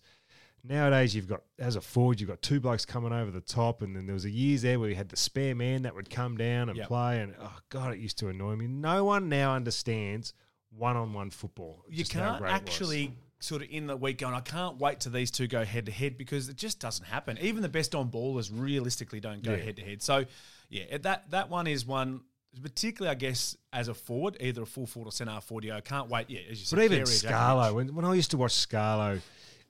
Nowadays, 0.65 1.13
you've 1.13 1.27
got, 1.27 1.41
as 1.59 1.75
a 1.75 1.81
forward, 1.81 2.21
you've 2.21 2.29
got 2.29 2.41
two 2.41 2.59
blokes 2.61 2.85
coming 2.85 3.11
over 3.11 3.29
the 3.31 3.41
top, 3.41 3.81
and 3.81 3.95
then 3.95 4.05
there 4.05 4.13
was 4.13 4.23
a 4.23 4.29
years 4.29 4.61
there 4.61 4.79
where 4.79 4.89
you 4.89 4.95
had 4.95 5.09
the 5.09 5.17
spare 5.17 5.55
man 5.55 5.81
that 5.81 5.93
would 5.93 6.09
come 6.09 6.37
down 6.37 6.69
and 6.69 6.77
Yep. 6.77 6.87
play, 6.87 7.19
and 7.21 7.35
oh, 7.41 7.57
God, 7.69 7.93
it 7.93 7.99
used 7.99 8.17
to 8.19 8.29
annoy 8.29 8.55
me. 8.55 8.67
No 8.67 9.03
one 9.03 9.27
now 9.27 9.55
understands 9.55 10.33
one 10.69 10.95
on 10.95 11.11
one 11.13 11.31
football. 11.31 11.83
You 11.89 11.97
just 11.97 12.13
how 12.13 12.21
can't 12.29 12.39
great 12.41 12.49
it 12.49 12.53
was. 12.53 12.61
actually 12.61 13.13
sort 13.41 13.61
of 13.61 13.67
in 13.71 13.87
the 13.87 13.97
week 13.97 14.19
going, 14.19 14.33
I 14.33 14.39
can't 14.39 14.77
wait 14.79 15.01
till 15.01 15.11
these 15.11 15.29
two 15.31 15.47
go 15.47 15.65
head 15.65 15.85
to 15.87 15.91
head 15.91 16.17
because 16.17 16.47
it 16.47 16.55
just 16.55 16.79
doesn't 16.79 17.05
happen. 17.07 17.37
Even 17.41 17.61
the 17.61 17.67
best 17.67 17.93
on 17.93 18.09
ballers 18.09 18.49
realistically 18.53 19.19
don't 19.19 19.43
go 19.43 19.51
Yeah. 19.51 19.57
head 19.57 19.75
to 19.75 19.81
head. 19.83 20.01
So, 20.01 20.25
yeah, 20.69 20.97
that 20.99 21.29
that 21.31 21.49
one 21.49 21.67
is 21.67 21.85
one, 21.85 22.21
particularly, 22.61 23.11
I 23.11 23.15
guess, 23.15 23.57
as 23.71 23.87
a 23.87 23.93
forward, 23.93 24.37
either 24.39 24.63
a 24.63 24.65
full 24.65 24.85
forward 24.85 25.09
or 25.09 25.11
centre 25.11 25.39
forward. 25.41 25.69
I 25.69 25.81
can't 25.81 26.09
wait. 26.09 26.29
Yeah, 26.29 26.41
as 26.49 26.59
you 26.59 26.65
said, 26.65 26.75
But 26.77 26.85
even 26.85 27.03
Scarlo, 27.03 27.73
when, 27.73 27.95
when 27.95 28.05
I 28.05 28.13
used 28.13 28.31
to 28.31 28.37
watch 28.37 28.53
Scarlo 28.53 29.19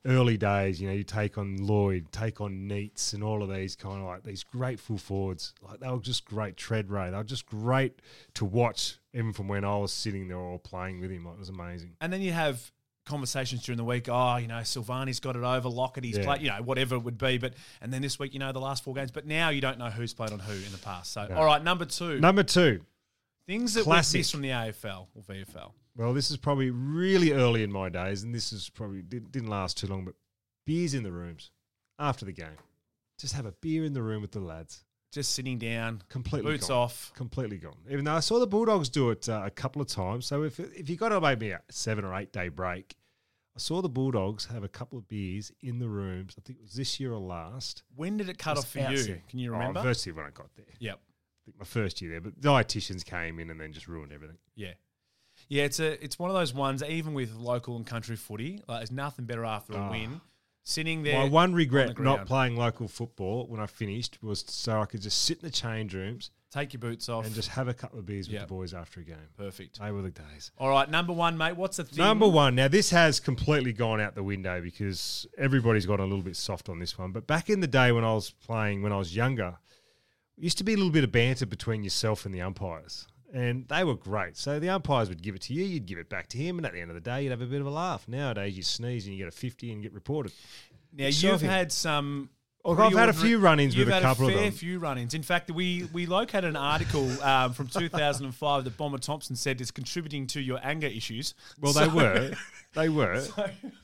early 0.05 0.37
days, 0.37 0.81
you 0.81 0.87
know, 0.87 0.93
you 0.93 1.03
take 1.03 1.37
on 1.37 1.57
Lloyd, 1.65 2.11
take 2.11 2.41
on 2.41 2.67
Neitz, 2.67 3.13
and 3.13 3.23
all 3.23 3.41
of 3.41 3.49
these 3.49 3.75
kind 3.75 3.99
of 4.01 4.05
like 4.05 4.23
these 4.23 4.43
great 4.43 4.79
full 4.79 4.97
forwards. 4.97 5.53
Like 5.61 5.79
they 5.79 5.87
were 5.87 5.99
just 5.99 6.25
great 6.25 6.57
tread 6.57 6.89
rate. 6.89 7.11
They 7.11 7.17
were 7.17 7.23
just 7.23 7.45
great 7.45 8.01
to 8.35 8.45
watch, 8.45 8.97
even 9.13 9.33
from 9.33 9.47
when 9.47 9.63
I 9.63 9.77
was 9.77 9.93
sitting 9.93 10.27
there 10.27 10.37
or 10.37 10.59
playing 10.59 10.99
with 10.99 11.11
him. 11.11 11.25
Like, 11.25 11.35
it 11.35 11.39
was 11.39 11.49
amazing. 11.49 11.95
And 12.01 12.11
then 12.11 12.21
you 12.21 12.31
have 12.31 12.71
conversations 13.05 13.63
during 13.63 13.77
the 13.77 13.83
week. 13.83 14.07
Oh, 14.09 14.37
you 14.37 14.47
know, 14.47 14.59
Silvagni's 14.59 15.19
got 15.19 15.35
it 15.35 15.43
over. 15.43 15.69
Lockett, 15.69 16.05
Yeah. 16.05 16.23
played. 16.23 16.41
You 16.41 16.49
know, 16.49 16.61
whatever 16.61 16.95
it 16.95 16.99
would 17.03 17.17
be. 17.17 17.37
But 17.37 17.53
and 17.81 17.93
then 17.93 18.01
this 18.01 18.17
week, 18.19 18.33
you 18.33 18.39
know, 18.39 18.51
the 18.51 18.59
last 18.61 18.83
four 18.83 18.93
games. 18.93 19.11
But 19.11 19.25
now 19.25 19.49
you 19.49 19.61
don't 19.61 19.77
know 19.77 19.89
who's 19.89 20.13
played 20.13 20.31
on 20.31 20.39
who 20.39 20.53
in 20.53 20.71
the 20.71 20.77
past. 20.77 21.11
So, 21.13 21.27
No. 21.27 21.35
all 21.35 21.45
right, 21.45 21.63
number 21.63 21.85
two, 21.85 22.19
Number 22.19 22.43
two. 22.43 22.81
things 23.47 23.73
that 23.73 23.83
classic. 23.83 24.13
we 24.13 24.19
missed 24.19 24.31
from 24.31 24.41
the 24.41 24.49
AFL 24.51 25.07
or 25.15 25.21
VFL. 25.23 25.73
Well, 25.95 26.13
this 26.13 26.31
is 26.31 26.37
probably 26.37 26.71
really 26.71 27.33
early 27.33 27.61
in 27.61 27.71
my 27.71 27.89
days, 27.89 28.23
and 28.23 28.33
this 28.33 28.51
is 28.51 28.69
probably 28.69 29.01
didn't, 29.03 29.31
didn't 29.31 29.49
last 29.49 29.77
too 29.77 29.87
long. 29.87 30.05
But 30.05 30.15
beers 30.65 30.93
in 30.93 31.03
the 31.03 31.11
rooms 31.11 31.51
after 31.99 32.25
the 32.25 32.31
game. 32.31 32.57
Just 33.19 33.35
have 33.35 33.45
a 33.45 33.51
beer 33.51 33.85
in 33.85 33.93
the 33.93 34.01
room 34.01 34.21
with 34.21 34.31
the 34.31 34.39
lads. 34.39 34.83
Just 35.11 35.33
sitting 35.33 35.59
down, 35.59 36.01
Completely 36.09 36.51
boots 36.53 36.69
gone. 36.69 36.77
off. 36.79 37.11
completely 37.15 37.57
gone. 37.59 37.77
Even 37.87 38.03
though 38.05 38.15
I 38.15 38.19
saw 38.21 38.39
the 38.39 38.47
Bulldogs 38.47 38.89
do 38.89 39.11
it 39.11 39.29
uh, 39.29 39.43
a 39.45 39.51
couple 39.51 39.79
of 39.79 39.87
times, 39.87 40.25
so 40.25 40.41
if 40.41 40.59
if 40.59 40.89
you 40.89 40.95
got 40.95 41.09
to 41.09 41.21
maybe 41.21 41.51
a 41.51 41.61
seven 41.69 42.03
or 42.03 42.15
eight 42.15 42.33
day 42.33 42.49
break, 42.49 42.95
I 43.55 43.59
saw 43.59 43.81
the 43.81 43.89
Bulldogs 43.89 44.45
have 44.45 44.63
a 44.63 44.67
couple 44.67 44.97
of 44.97 45.07
beers 45.07 45.51
in 45.61 45.77
the 45.79 45.87
rooms. 45.87 46.35
I 46.37 46.41
think 46.41 46.57
it 46.59 46.63
was 46.63 46.73
this 46.73 46.99
year 46.99 47.13
or 47.13 47.19
last. 47.19 47.83
When 47.95 48.17
did 48.17 48.27
it 48.29 48.37
cut 48.39 48.57
off 48.57 48.67
for 48.67 48.79
you? 48.79 49.21
Can 49.29 49.39
you 49.39 49.51
remember? 49.51 49.65
Oh, 49.65 49.67
remember? 49.69 49.81
virtually 49.89 50.13
when 50.13 50.25
I 50.25 50.29
got 50.31 50.47
there. 50.55 50.65
yep. 50.79 50.99
I 50.99 51.39
think 51.45 51.59
my 51.59 51.65
first 51.65 52.01
year 52.01 52.11
there, 52.11 52.21
but 52.21 52.39
dietitians 52.41 53.05
came 53.05 53.37
in 53.39 53.49
and 53.49 53.59
then 53.59 53.73
just 53.73 53.87
ruined 53.87 54.11
everything. 54.13 54.37
Yeah. 54.55 54.71
Yeah, 55.49 55.63
it's 55.63 55.79
a 55.79 56.03
it's 56.03 56.17
one 56.17 56.29
of 56.29 56.35
those 56.35 56.53
ones. 56.53 56.81
Even 56.83 57.13
with 57.13 57.33
local 57.35 57.75
and 57.75 57.85
country 57.85 58.15
footy, 58.15 58.61
like 58.67 58.79
there's 58.79 58.91
nothing 58.91 59.25
better 59.25 59.43
after 59.45 59.73
a 59.73 59.77
Ah. 59.77 59.91
win. 59.91 60.21
Sitting 60.63 61.03
there. 61.03 61.17
my 61.19 61.25
one 61.27 61.49
on 61.49 61.53
regret 61.55 61.97
the 61.97 62.03
not 62.03 62.25
playing 62.25 62.55
local 62.55 62.87
football 62.87 63.45
when 63.47 63.59
I 63.59 63.65
finished 63.65 64.23
was 64.23 64.45
so 64.47 64.79
I 64.79 64.85
could 64.85 65.01
just 65.01 65.21
sit 65.23 65.39
in 65.39 65.43
the 65.43 65.51
change 65.51 65.93
rooms 65.93 66.31
Take 66.53 66.73
your 66.73 66.79
boots 66.79 67.09
off. 67.09 67.25
and 67.25 67.33
just 67.33 67.49
have 67.49 67.67
a 67.67 67.73
couple 67.73 67.97
of 67.97 68.05
beers 68.05 68.27
with 68.27 68.33
Yep. 68.35 68.41
the 68.43 68.47
boys 68.47 68.73
after 68.75 68.99
a 68.99 69.03
game. 69.03 69.17
perfect. 69.37 69.79
They 69.79 69.91
were 69.91 70.03
the 70.03 70.11
days. 70.11 70.51
All 70.59 70.69
right, 70.69 70.87
number 70.89 71.11
one, 71.11 71.35
mate. 71.37 71.55
What's 71.57 71.77
the 71.77 71.83
thing? 71.83 71.97
Number 71.97 72.27
one. 72.27 72.53
Now, 72.53 72.67
this 72.67 72.91
has 72.91 73.19
completely 73.19 73.73
gone 73.73 73.99
out 73.99 74.13
the 74.13 74.21
window 74.23 74.61
because 74.61 75.25
everybody's 75.37 75.87
got 75.87 75.99
a 75.99 76.03
little 76.03 76.21
bit 76.21 76.35
soft 76.35 76.69
on 76.69 76.77
this 76.77 76.95
one. 76.97 77.11
But 77.11 77.25
back 77.25 77.49
in 77.49 77.59
the 77.59 77.67
day 77.67 77.91
when 77.91 78.03
I 78.03 78.13
was 78.13 78.29
playing, 78.29 78.83
when 78.83 78.91
I 78.91 78.97
was 78.97 79.15
younger, 79.15 79.57
it 80.37 80.43
used 80.43 80.59
to 80.59 80.63
be 80.63 80.73
a 80.73 80.77
little 80.77 80.91
bit 80.91 81.03
of 81.03 81.11
banter 81.11 81.45
between 81.47 81.83
yourself 81.83 82.25
and 82.25 82.33
the 82.35 82.41
umpires. 82.41 83.07
And 83.33 83.67
they 83.67 83.83
were 83.83 83.95
great. 83.95 84.37
So 84.37 84.59
the 84.59 84.69
umpires 84.69 85.09
would 85.09 85.23
give 85.23 85.33
it 85.33 85.41
to 85.43 85.53
you, 85.55 85.63
you'd 85.63 85.87
give 85.87 85.97
it 85.97 86.07
back 86.07 86.27
to 86.29 86.37
him, 86.37 86.57
and 86.59 86.67
at 86.67 86.73
the 86.73 86.79
end 86.81 86.91
of 86.91 86.95
the 86.95 87.01
day, 87.01 87.23
you'd 87.23 87.31
have 87.31 87.41
a 87.41 87.47
bit 87.47 87.61
of 87.61 87.65
a 87.65 87.71
laugh. 87.71 88.07
Nowadays, 88.07 88.55
you 88.55 88.61
sneeze 88.61 89.07
and 89.07 89.15
you 89.15 89.23
get 89.23 89.33
a 89.33 89.35
50 89.35 89.71
and 89.71 89.81
get 89.81 89.91
reported. 89.91 90.31
Now 90.95 91.07
you've 91.07 91.41
had 91.41 91.71
some. 91.71 92.29
Look, 92.65 92.79
I've 92.79 92.93
had 92.93 93.09
a 93.09 93.13
few 93.13 93.39
run-ins 93.39 93.75
with 93.75 93.89
a 93.89 93.99
couple 93.99 94.27
of 94.27 94.33
fair 94.33 94.43
them. 94.43 94.51
few 94.53 94.79
run-ins. 94.79 95.13
In 95.13 95.21
fact, 95.23 95.51
we 95.51 95.89
we 95.91 96.05
located 96.05 96.45
an 96.45 96.55
article 96.55 97.09
um, 97.21 97.51
from 97.53 97.67
2005 98.07 98.63
that 98.63 98.77
Bomber 98.77 98.97
Thompson 98.99 99.35
said 99.35 99.59
is 99.59 99.69
contributing 99.71 100.27
to 100.27 100.41
your 100.41 100.59
anger 100.63 100.87
issues. 100.87 101.33
Well, 101.59 101.73
they 101.73 101.85
So- 101.85 101.95
were. 101.95 102.31
They 102.75 102.89
were. 102.89 103.23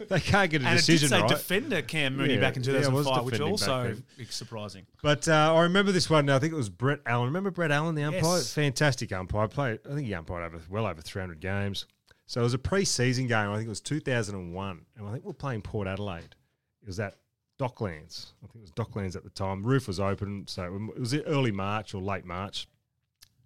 they 0.08 0.20
can't 0.20 0.50
get 0.50 0.64
a 0.64 0.66
And 0.66 0.74
it 0.80 0.82
did 0.84 0.94
decision 0.94 1.10
say 1.10 1.20
right. 1.22 1.30
defender 1.30 1.84
Cam 1.84 2.18
Mooney 2.18 2.34
Yeah, 2.34 2.40
back 2.40 2.58
in 2.58 2.64
yeah, 2.64 2.72
it 2.72 2.92
was 2.92 3.06
2005, 3.06 3.24
which 3.24 3.34
defending 3.36 3.56
back 3.56 3.70
also 3.70 4.02
is 4.18 4.34
surprising. 4.34 4.88
But 5.04 5.28
uh, 5.28 5.54
I 5.56 5.62
remember 5.62 5.92
this 5.92 6.10
one. 6.10 6.28
I 6.28 6.40
think 6.40 6.54
it 6.54 6.56
was 6.56 6.70
Brett 6.70 7.02
Allen. 7.06 7.26
Remember 7.28 7.52
Brett 7.52 7.70
Allen, 7.72 7.94
the 7.94 8.02
umpire? 8.02 8.38
Yes. 8.38 8.52
Fantastic 8.52 9.12
umpire. 9.14 9.48
Played. 9.48 9.82
I 9.88 9.94
think 9.94 10.08
he 10.08 10.14
umpired 10.16 10.44
over 10.52 10.64
well 10.72 10.88
over 10.88 11.02
300 11.04 11.40
games. 11.40 11.86
So 12.26 12.42
it 12.42 12.44
was 12.46 12.56
a 12.56 12.58
pre-season 12.58 13.28
game. 13.28 13.52
I 13.52 13.58
think 13.58 13.68
it 13.68 13.70
was 13.70 13.80
2001, 13.82 14.86
and 14.98 15.08
I 15.08 15.12
think 15.12 15.24
we 15.24 15.30
are 15.30 15.34
playing 15.36 15.62
Port 15.62 15.88
Adelaide. 15.88 16.36
It 16.82 16.88
was 16.88 17.00
at 17.00 17.14
Docklands. 17.60 18.28
I 18.44 18.48
think 18.48 18.56
it 18.56 18.62
was 18.62 18.72
Docklands 18.72 19.16
at 19.16 19.24
the 19.24 19.30
time. 19.30 19.64
Roof 19.64 19.88
was 19.88 20.00
open, 20.00 20.46
so 20.48 20.64
it 20.96 21.00
was 21.00 21.14
early 21.14 21.52
March 21.52 21.94
or 21.94 22.02
late 22.02 22.26
March. 22.26 22.68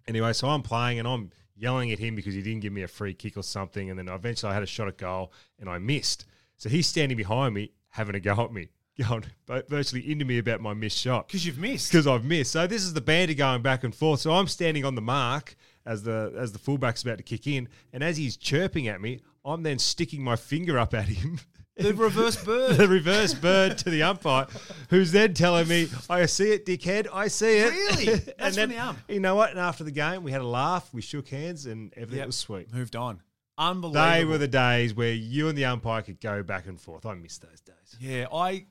Anyway, 0.06 0.32
so 0.32 0.48
I'm 0.48 0.62
playing 0.62 0.98
and 0.98 1.08
I'm 1.08 1.30
yelling 1.56 1.90
at 1.92 1.98
him 1.98 2.14
because 2.14 2.34
he 2.34 2.42
didn't 2.42 2.60
give 2.60 2.72
me 2.72 2.82
a 2.82 2.88
free 2.88 3.14
kick 3.14 3.36
or 3.36 3.42
something, 3.42 3.90
and 3.90 3.98
then 3.98 4.08
eventually 4.08 4.50
I 4.50 4.54
had 4.54 4.62
a 4.62 4.66
shot 4.66 4.88
at 4.88 4.98
goal 4.98 5.32
and 5.58 5.68
I 5.68 5.78
missed. 5.78 6.26
So 6.56 6.68
he's 6.68 6.86
standing 6.86 7.16
behind 7.16 7.54
me 7.54 7.72
having 7.90 8.14
a 8.14 8.20
go 8.20 8.44
at 8.44 8.52
me, 8.52 8.68
going 9.08 9.24
virtually 9.68 10.10
into 10.10 10.24
me 10.24 10.38
about 10.38 10.60
my 10.60 10.74
missed 10.74 10.98
shot 10.98 11.26
Because 11.26 11.44
you've 11.44 11.58
missed. 11.58 11.90
because 11.90 12.06
I've 12.06 12.24
missed. 12.24 12.52
So 12.52 12.66
this 12.66 12.82
is 12.82 12.94
the 12.94 13.00
banter 13.00 13.34
going 13.34 13.62
back 13.62 13.82
and 13.82 13.94
forth. 13.94 14.20
So 14.20 14.32
I'm 14.32 14.46
standing 14.46 14.84
on 14.84 14.94
the 14.94 15.02
mark 15.02 15.56
as 15.86 16.02
the 16.04 16.32
as 16.36 16.52
the 16.52 16.58
fullback's 16.58 17.02
about 17.02 17.18
to 17.18 17.24
kick 17.24 17.46
in, 17.46 17.68
and 17.92 18.04
as 18.04 18.16
he's 18.16 18.36
chirping 18.36 18.86
at 18.88 19.00
me, 19.00 19.20
I'm 19.44 19.62
then 19.62 19.78
sticking 19.78 20.22
my 20.22 20.36
finger 20.36 20.78
up 20.78 20.94
at 20.94 21.06
him. 21.06 21.40
The 21.76 21.92
reverse 21.92 22.36
bird. 22.44 22.76
the 22.76 22.86
reverse 22.86 23.34
bird 23.34 23.78
to 23.78 23.90
the 23.90 24.04
umpire, 24.04 24.46
who's 24.90 25.10
then 25.10 25.34
telling 25.34 25.66
me, 25.66 25.88
"I 26.08 26.26
see 26.26 26.52
it, 26.52 26.64
dickhead. 26.64 27.08
I 27.12 27.26
see 27.28 27.58
it." 27.58 27.70
Really? 27.70 28.12
and 28.12 28.34
That's 28.38 28.56
then, 28.56 28.68
from 28.68 28.76
the 28.76 28.82
ump? 28.82 28.98
You 29.08 29.20
know 29.20 29.34
what? 29.34 29.50
And 29.50 29.58
after 29.58 29.82
the 29.82 29.90
game, 29.90 30.22
we 30.22 30.30
had 30.30 30.40
a 30.40 30.46
laugh, 30.46 30.88
we 30.94 31.02
shook 31.02 31.28
hands, 31.28 31.66
and 31.66 31.92
everything 31.96 32.18
Yep. 32.18 32.26
was 32.26 32.36
sweet. 32.36 32.72
Moved 32.72 32.94
on. 32.94 33.20
Unbelievable. 33.58 34.10
They 34.12 34.24
were 34.24 34.38
the 34.38 34.48
days 34.48 34.94
where 34.94 35.12
you 35.12 35.48
and 35.48 35.56
the 35.58 35.64
umpire 35.64 36.02
could 36.02 36.20
go 36.20 36.42
back 36.42 36.66
and 36.66 36.80
forth. 36.80 37.06
I 37.06 37.14
miss 37.14 37.38
those 37.38 37.60
days. 37.60 37.96
Yeah, 38.00 38.26
I 38.32 38.66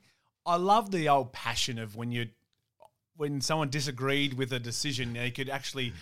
I 0.45 0.55
love 0.55 0.91
the 0.91 1.09
old 1.09 1.33
passion 1.33 1.79
of 1.79 1.95
when 1.95 2.11
you 2.11 2.27
when 3.15 3.41
someone 3.41 3.69
disagreed 3.69 4.33
with 4.33 4.51
a 4.53 4.59
decision, 4.59 5.13
they 5.13 5.31
could 5.31 5.49
actually 5.49 5.93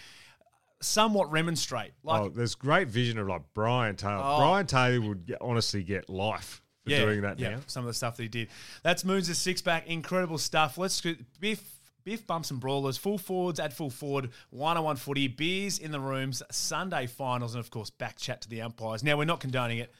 somewhat 0.81 1.31
remonstrate. 1.31 1.91
Like 2.03 2.21
oh, 2.21 2.29
there's 2.29 2.55
great 2.55 2.87
vision 2.87 3.17
of 3.17 3.27
like 3.27 3.41
Brian 3.53 3.95
Taylor. 3.95 4.21
Oh. 4.23 4.37
Brian 4.37 4.65
Taylor 4.67 5.01
would 5.07 5.25
get, 5.25 5.37
honestly 5.41 5.83
get 5.83 6.09
life 6.09 6.61
for 6.99 7.05
doing 7.05 7.21
that 7.21 7.39
yeah, 7.39 7.49
now. 7.51 7.59
Some 7.67 7.83
of 7.83 7.87
the 7.87 7.93
stuff 7.93 8.17
that 8.17 8.23
he 8.23 8.29
did. 8.29 8.49
That's 8.83 9.03
Moons' 9.03 9.35
six 9.37 9.61
pack. 9.61 9.87
Incredible 9.87 10.37
stuff. 10.37 10.77
Let's 10.77 10.99
go. 11.01 11.13
Biff. 11.39 11.77
Biff 12.03 12.25
bumps 12.25 12.49
and 12.49 12.59
brawlers, 12.59 12.97
full 12.97 13.19
forwards 13.19 13.59
at 13.59 13.73
full 13.73 13.91
forward, 13.91 14.31
one 14.49 14.75
on 14.75 14.83
one 14.83 14.95
footy, 14.95 15.27
beers 15.27 15.77
in 15.77 15.91
the 15.91 15.99
rooms, 15.99 16.41
Sunday 16.49 17.05
finals, 17.05 17.53
and 17.53 17.63
of 17.63 17.69
course 17.69 17.91
back 17.91 18.17
chat 18.17 18.41
to 18.41 18.49
the 18.49 18.63
umpires. 18.63 19.03
Now 19.03 19.19
we're 19.19 19.25
not 19.25 19.39
condoning 19.39 19.77
it, 19.77 19.93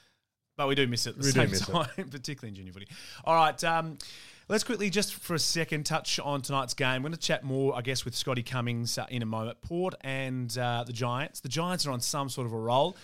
but 0.56 0.66
we 0.66 0.74
do 0.74 0.88
miss 0.88 1.06
it 1.06 1.10
at 1.10 1.18
the 1.18 1.26
We 1.26 1.30
same 1.30 1.54
it. 1.54 1.60
time, 1.60 2.08
particularly 2.10 2.48
in 2.48 2.54
junior 2.56 2.72
footy. 2.72 2.88
All 3.24 3.36
right, 3.36 3.62
um, 3.62 3.98
Let's 4.48 4.64
quickly, 4.64 4.90
just 4.90 5.14
for 5.14 5.34
a 5.34 5.38
second, 5.38 5.86
touch 5.86 6.18
on 6.18 6.42
tonight's 6.42 6.74
game. 6.74 7.02
We're 7.02 7.08
going 7.08 7.12
to 7.12 7.18
chat 7.18 7.44
more, 7.44 7.74
I 7.76 7.80
guess, 7.80 8.04
with 8.04 8.14
Scotty 8.14 8.42
Cummings 8.42 8.98
uh, 8.98 9.06
in 9.08 9.22
a 9.22 9.26
moment. 9.26 9.62
Port 9.62 9.94
and 10.02 10.56
uh, 10.58 10.84
the 10.84 10.92
Giants. 10.92 11.40
The 11.40 11.48
Giants 11.48 11.86
are 11.86 11.90
on 11.90 12.00
some 12.00 12.28
sort 12.28 12.46
of 12.46 12.52
a 12.52 12.58
roll. 12.58 12.96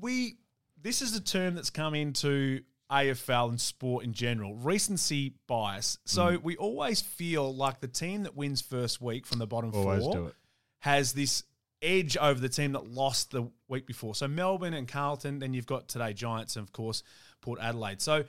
We, 0.00 0.36
this 0.80 1.02
is 1.02 1.14
a 1.16 1.20
term 1.20 1.54
that's 1.54 1.70
come 1.70 1.94
into 1.94 2.62
AFL 2.90 3.50
and 3.50 3.60
sport 3.60 4.04
in 4.04 4.12
general, 4.12 4.54
recency 4.56 5.34
bias. 5.46 5.98
So 6.04 6.36
Mm. 6.38 6.42
we 6.42 6.56
always 6.56 7.00
feel 7.00 7.54
like 7.54 7.80
the 7.80 7.88
team 7.88 8.24
that 8.24 8.36
wins 8.36 8.60
first 8.60 9.00
week 9.00 9.26
from 9.26 9.38
the 9.38 9.46
bottom 9.46 9.70
Always 9.74 10.02
four 10.02 10.32
has 10.80 11.12
this 11.12 11.44
edge 11.82 12.16
over 12.18 12.38
the 12.40 12.48
team 12.48 12.72
that 12.72 12.86
lost 12.88 13.30
the 13.30 13.50
week 13.68 13.86
before. 13.86 14.14
So 14.14 14.28
Melbourne 14.28 14.74
and 14.74 14.86
Carlton, 14.88 15.38
then 15.38 15.54
you've 15.54 15.66
got 15.66 15.88
today 15.88 16.12
Giants 16.12 16.56
and 16.56 16.62
of 16.66 16.72
course 16.72 17.02
Port 17.40 17.58
Adelaide. 17.60 18.02
So 18.02 18.24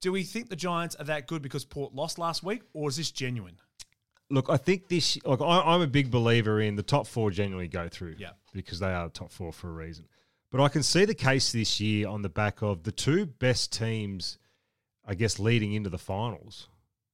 do 0.00 0.12
we 0.12 0.22
think 0.24 0.48
the 0.50 0.56
Giants 0.56 0.94
are 0.96 1.04
that 1.04 1.26
good 1.26 1.42
because 1.42 1.64
Port 1.64 1.94
lost 1.94 2.18
last 2.18 2.42
week, 2.42 2.62
or 2.72 2.88
is 2.88 2.96
this 2.96 3.10
genuine? 3.10 3.58
Look, 4.28 4.50
I 4.50 4.56
think 4.56 4.88
this. 4.88 5.16
Like, 5.24 5.40
I, 5.40 5.60
I'm 5.60 5.80
a 5.82 5.86
big 5.86 6.10
believer 6.10 6.60
in 6.60 6.74
the 6.74 6.82
top 6.82 7.06
four 7.06 7.30
generally 7.30 7.68
go 7.68 7.88
through. 7.88 8.16
Yeah. 8.18 8.30
because 8.52 8.78
they 8.80 8.92
are 8.92 9.04
the 9.04 9.12
top 9.12 9.30
four 9.30 9.52
for 9.52 9.68
a 9.68 9.72
reason. 9.72 10.06
But 10.50 10.60
I 10.60 10.68
can 10.68 10.82
see 10.82 11.04
the 11.04 11.14
case 11.14 11.52
this 11.52 11.80
year 11.80 12.08
on 12.08 12.22
the 12.22 12.28
back 12.28 12.62
of 12.62 12.84
the 12.84 12.92
two 12.92 13.26
best 13.26 13.72
teams, 13.72 14.38
I 15.04 15.14
guess, 15.14 15.38
leading 15.38 15.72
into 15.72 15.90
the 15.90 15.98
finals 15.98 16.68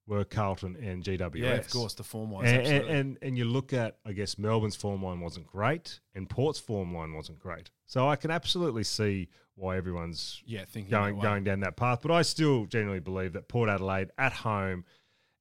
were 0.06 0.24
Carlton 0.24 0.76
and 0.76 1.02
GWS. 1.02 1.36
Yeah, 1.36 1.52
of 1.54 1.70
course, 1.70 1.94
the 1.94 2.02
form 2.02 2.30
wise. 2.30 2.50
And, 2.50 2.66
and, 2.66 2.86
and 2.86 3.18
and 3.22 3.38
you 3.38 3.44
look 3.44 3.72
at, 3.72 3.96
I 4.04 4.12
guess, 4.12 4.38
Melbourne's 4.38 4.76
form 4.76 5.02
line 5.02 5.20
wasn't 5.20 5.46
great, 5.46 6.00
and 6.14 6.28
Port's 6.28 6.58
form 6.58 6.94
line 6.94 7.14
wasn't 7.14 7.38
great. 7.38 7.70
So 7.86 8.08
I 8.08 8.16
can 8.16 8.30
absolutely 8.30 8.84
see 8.84 9.28
why 9.54 9.76
everyone's 9.76 10.42
yeah, 10.46 10.64
thinking 10.64 10.90
going 10.90 11.18
going 11.18 11.44
down 11.44 11.60
that 11.60 11.76
path. 11.76 12.00
But 12.02 12.10
I 12.10 12.22
still 12.22 12.66
genuinely 12.66 13.00
believe 13.00 13.34
that 13.34 13.48
Port 13.48 13.68
Adelaide 13.68 14.10
at 14.18 14.32
home, 14.32 14.84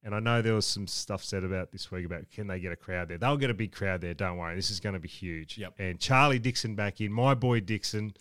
and 0.04 0.14
I 0.14 0.20
know 0.20 0.42
there 0.42 0.54
was 0.54 0.66
some 0.66 0.86
stuff 0.86 1.22
said 1.22 1.44
about 1.44 1.70
this 1.72 1.90
week 1.90 2.06
about 2.06 2.30
can 2.30 2.46
they 2.46 2.58
get 2.58 2.72
a 2.72 2.76
crowd 2.76 3.08
there? 3.08 3.18
They'll 3.18 3.36
get 3.36 3.50
a 3.50 3.54
big 3.54 3.72
crowd 3.72 4.00
there. 4.00 4.14
Don't 4.14 4.36
worry, 4.36 4.56
this 4.56 4.70
is 4.70 4.80
going 4.80 4.94
to 4.94 5.00
be 5.00 5.08
huge. 5.08 5.58
Yep. 5.58 5.74
And 5.78 6.00
Charlie 6.00 6.38
Dixon 6.38 6.74
back 6.74 7.00
in, 7.00 7.12
my 7.12 7.34
boy 7.34 7.60
Dixon, 7.60 8.14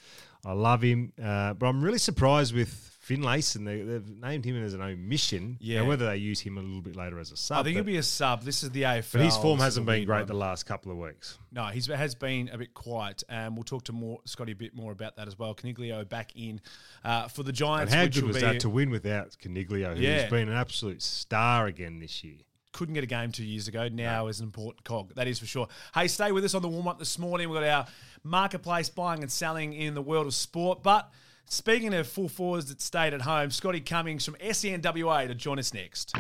I 0.46 0.54
love 0.54 0.82
him, 0.82 1.14
uh, 1.22 1.54
but 1.54 1.68
I'm 1.68 1.84
really 1.84 1.98
surprised 2.00 2.54
with 2.56 2.70
Finlayson. 3.16 3.66
They, 3.66 3.82
they've 3.82 4.08
named 4.22 4.46
him 4.46 4.64
as 4.64 4.74
an 4.74 4.82
omission. 4.82 5.58
Yeah. 5.60 5.82
Now, 5.82 5.88
whether 5.90 6.06
they 6.08 6.18
use 6.18 6.40
him 6.40 6.58
a 6.58 6.62
little 6.62 6.82
bit 6.82 6.96
later 6.96 7.20
as 7.20 7.32
a 7.32 7.38
sub, 7.38 7.60
I 7.60 7.64
think 7.64 7.78
it'll 7.78 7.86
be 7.86 7.98
a 7.98 8.04
sub. 8.04 8.44
This 8.44 8.64
is 8.64 8.72
the 8.72 8.84
AFL. 8.84 9.12
but 9.14 9.22
his 9.22 9.38
form 9.38 9.60
hasn't 9.60 9.86
been 9.86 10.06
great 10.06 10.20
one. 10.20 10.28
the 10.28 10.34
last 10.34 10.66
couple 10.66 10.92
of 10.92 10.98
weeks. 10.98 11.38
No, 11.52 11.66
he's 11.66 11.88
has 11.88 12.16
been 12.16 12.50
a 12.50 12.58
bit 12.58 12.74
quiet, 12.74 13.24
and 13.30 13.56
we'll 13.56 13.64
talk 13.64 13.84
to 13.86 13.94
more 13.94 14.20
Scotty 14.26 14.54
a 14.54 14.56
bit 14.56 14.74
more 14.76 14.92
about 14.92 15.16
that 15.18 15.28
as 15.28 15.38
well. 15.38 15.54
Coniglio 15.54 16.08
back 16.08 16.32
in 16.36 16.62
uh, 17.04 17.28
for 17.28 17.44
the 17.44 17.50
And 17.50 17.58
Giants. 17.58 17.94
how 17.94 18.04
which 18.04 18.16
good 18.16 18.24
was 18.26 18.36
be, 18.38 18.42
that 18.42 18.60
to 18.62 18.70
win 18.70 18.90
without 18.90 19.36
Coniglio, 19.44 19.92
who's 19.92 20.00
Yeah. 20.00 20.30
been 20.30 20.50
an 20.50 20.56
absolute 20.56 21.02
star 21.02 21.68
again 21.68 22.00
this 22.00 22.24
year? 22.24 22.38
couldn't 22.74 22.94
get 22.94 23.04
a 23.04 23.08
game 23.08 23.34
two 23.34 23.44
years 23.44 23.68
ago. 23.68 23.90
Now 23.90 24.28
is 24.28 24.40
an 24.40 24.46
important 24.46 24.86
cog. 24.86 25.14
That 25.16 25.28
is 25.28 25.40
for 25.40 25.46
sure. 25.46 25.68
Hey, 25.94 26.08
stay 26.08 26.32
with 26.32 26.46
us 26.46 26.54
on 26.54 26.62
the 26.62 26.70
warm 26.70 26.88
up 26.88 27.00
this 27.00 27.20
morning. 27.20 27.50
We've 27.50 27.60
got 27.60 27.68
our 27.68 27.86
marketplace 28.24 28.90
buying 28.90 29.22
and 29.24 29.30
selling 29.32 29.74
in 29.74 29.94
the 29.94 30.02
world 30.02 30.26
of 30.28 30.34
sport. 30.34 30.82
But 30.84 31.12
speaking 31.46 31.94
of 31.94 32.08
full 32.08 32.30
forwards 32.30 32.68
that 32.68 32.82
stayed 32.82 33.14
at 33.14 33.22
home, 33.22 33.52
Scotty 33.52 33.82
Cummings 33.82 34.26
from 34.26 34.36
SENWA 34.36 35.28
to 35.28 35.36
join 35.36 35.60
us 35.60 35.74
next. 35.74 36.16